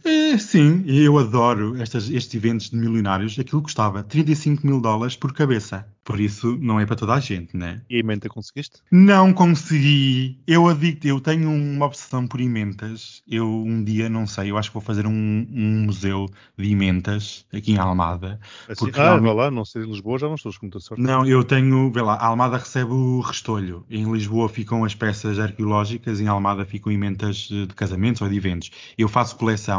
eh, 0.04 0.38
sim, 0.38 0.84
eu 0.88 1.18
adoro 1.18 1.76
estas, 1.82 2.10
estes 2.10 2.34
eventos 2.36 2.70
de 2.70 2.76
milionários. 2.76 3.38
Aquilo 3.40 3.62
custava 3.62 4.04
35 4.04 4.66
mil 4.66 4.80
dólares 4.82 5.16
por 5.16 5.34
cabeça. 5.34 5.86
Por 6.04 6.20
isso, 6.20 6.58
não 6.60 6.80
é 6.82 6.86
para 6.86 6.98
toda 6.98 7.14
a 7.14 7.20
gente, 7.20 7.56
né? 7.56 7.82
E 7.90 7.96
a 7.96 8.00
emenda 8.00 8.28
conseguiste? 8.28 8.80
Não 8.92 9.32
consegui. 9.32 10.38
Eu 10.46 10.68
adicto, 10.68 11.08
eu 11.08 11.22
tenho 11.22 11.50
uma 11.50 11.86
obsessão 11.86 12.28
por 12.28 12.42
imentas. 12.42 13.24
Eu 13.26 13.48
um 13.50 13.82
dia, 13.82 14.10
não 14.10 14.28
sei, 14.28 14.52
eu 14.52 14.58
acho 14.58 14.70
que 14.70 14.74
vou 14.74 14.84
fazer 14.84 15.08
um, 15.08 15.12
um 15.50 15.84
museu 15.86 16.30
de 16.58 16.66
imentas 16.70 17.46
aqui 17.54 17.72
em 17.72 17.78
Almada. 17.78 18.38
Assim, 18.68 18.84
Porque 18.86 19.00
ah, 19.00 19.04
realmente- 19.04 19.24
vá 19.24 19.34
lá, 19.34 19.52
não 19.52 19.64
sei, 19.64 19.84
em 19.84 19.86
Lisboa 19.86 20.20
já 20.20 20.28
não 20.28 20.36
estou 20.36 20.52
com 20.52 20.66
muita 20.66 20.80
sorte. 20.82 21.02
Não, 21.02 21.26
eu 21.26 21.42
tenho, 21.44 21.90
vê 21.90 22.02
lá, 22.02 22.16
a 22.16 22.26
Almada 22.26 22.58
recebe 22.58 22.92
o 22.92 23.22
restolho. 23.22 23.86
Em 23.90 24.12
Lisboa 24.12 24.50
ficam 24.50 24.84
as 24.84 24.94
peças 24.94 25.40
arqueológicas, 25.40 26.20
em 26.20 26.28
Almada 26.28 26.66
ficam 26.66 26.92
imentas 26.92 27.48
eh, 27.50 27.66
de 27.66 27.74
casamentos 27.74 28.22
ou 28.22 28.28
de 28.28 28.36
eventos. 28.36 28.72
Eu 28.98 29.08
faço 29.08 29.38
coleção, 29.38 29.73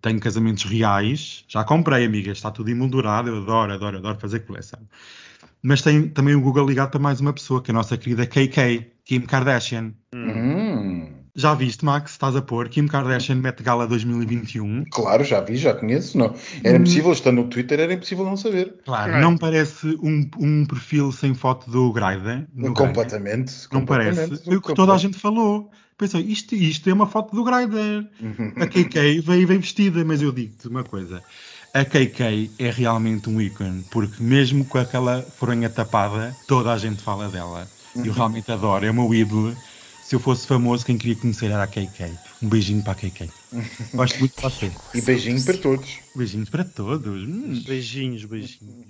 tenho 0.00 0.18
casamentos 0.20 0.64
reais, 0.64 1.44
já 1.48 1.64
comprei, 1.64 2.04
amigas, 2.06 2.38
está 2.38 2.50
tudo 2.50 2.70
emoldurado, 2.70 3.28
eu 3.28 3.36
adoro, 3.38 3.72
adoro, 3.72 3.98
adoro 3.98 4.18
fazer 4.18 4.40
coleção. 4.40 4.80
Mas 5.62 5.82
tem 5.82 6.08
também 6.08 6.34
o 6.34 6.40
Google 6.40 6.66
ligado 6.66 6.90
para 6.90 7.00
mais 7.00 7.20
uma 7.20 7.32
pessoa, 7.32 7.62
que 7.62 7.70
é 7.70 7.72
a 7.72 7.76
nossa 7.76 7.96
querida 7.96 8.26
KK, 8.26 8.86
Kim 9.04 9.20
Kardashian. 9.22 9.92
Hum, 10.14 11.08
Já 11.34 11.54
viste, 11.54 11.84
Max? 11.84 12.12
Estás 12.12 12.34
a 12.36 12.40
pôr 12.42 12.68
Kim 12.68 12.86
Kardashian 12.86 13.36
Met 13.36 13.62
Gala 13.62 13.86
2021? 13.86 14.84
claro, 14.90 15.22
já 15.24 15.40
vi, 15.40 15.56
já 15.56 15.74
conheço. 15.74 16.16
Não. 16.16 16.34
Era 16.64 16.78
impossível, 16.78 17.12
estando 17.12 17.42
no 17.42 17.48
Twitter, 17.48 17.78
era 17.80 17.92
impossível 17.92 18.24
não 18.24 18.36
saber. 18.36 18.74
Claro, 18.84 19.10
Right. 19.12 19.22
não 19.22 19.36
parece 19.36 19.86
um, 20.02 20.28
um 20.38 20.64
perfil 20.64 21.12
sem 21.12 21.34
foto 21.34 21.70
do 21.70 21.84
no 21.86 21.92
Grindr? 21.92 22.46
completamente. 22.74 23.52
Não 23.72 23.80
completamente. 23.80 24.28
parece? 24.28 24.44
Foi 24.44 24.56
o 24.56 24.62
que 24.62 24.74
toda 24.74 24.94
a 24.94 24.98
gente 24.98 25.18
falou. 25.18 25.70
Pensou, 25.98 26.20
isto, 26.20 26.54
isto 26.54 26.90
é 26.90 26.92
uma 26.92 27.06
foto 27.06 27.34
do 27.34 27.42
Grindr. 27.42 28.06
A 28.56 28.66
KK 28.66 29.20
veio 29.22 29.48
bem 29.48 29.58
vestida, 29.58 30.04
mas 30.04 30.20
eu 30.20 30.30
digo-te 30.30 30.68
uma 30.68 30.84
coisa. 30.84 31.22
A 31.72 31.84
KK 31.84 32.50
é 32.58 32.70
realmente 32.70 33.30
um 33.30 33.40
ícone, 33.40 33.82
porque 33.90 34.22
mesmo 34.22 34.64
com 34.64 34.78
aquela 34.78 35.22
fronha 35.22 35.70
tapada, 35.70 36.36
toda 36.46 36.72
a 36.72 36.78
gente 36.78 37.02
fala 37.02 37.28
dela. 37.28 37.68
Eu 37.94 38.12
realmente 38.12 38.52
adoro, 38.52 38.84
é 38.84 38.90
o 38.90 38.94
meu 38.94 39.14
ídolo. 39.14 39.56
Se 40.04 40.14
eu 40.14 40.20
fosse 40.20 40.46
famoso, 40.46 40.84
quem 40.84 40.98
queria 40.98 41.16
conhecer 41.16 41.50
era 41.50 41.62
a 41.62 41.66
KK. 41.66 42.12
Um 42.42 42.48
beijinho 42.48 42.82
para 42.82 42.92
a 42.92 42.94
KK. 42.94 43.28
Gosto 43.94 44.18
muito 44.20 44.36
de 44.36 44.42
você. 44.42 44.72
E 44.94 45.00
beijinho 45.00 45.42
para 45.42 45.56
todos. 45.56 45.98
Beijinhos 46.14 46.48
para 46.50 46.64
todos. 46.64 47.22
Hum. 47.22 47.62
Beijinhos, 47.66 48.24
beijinhos. 48.24 48.86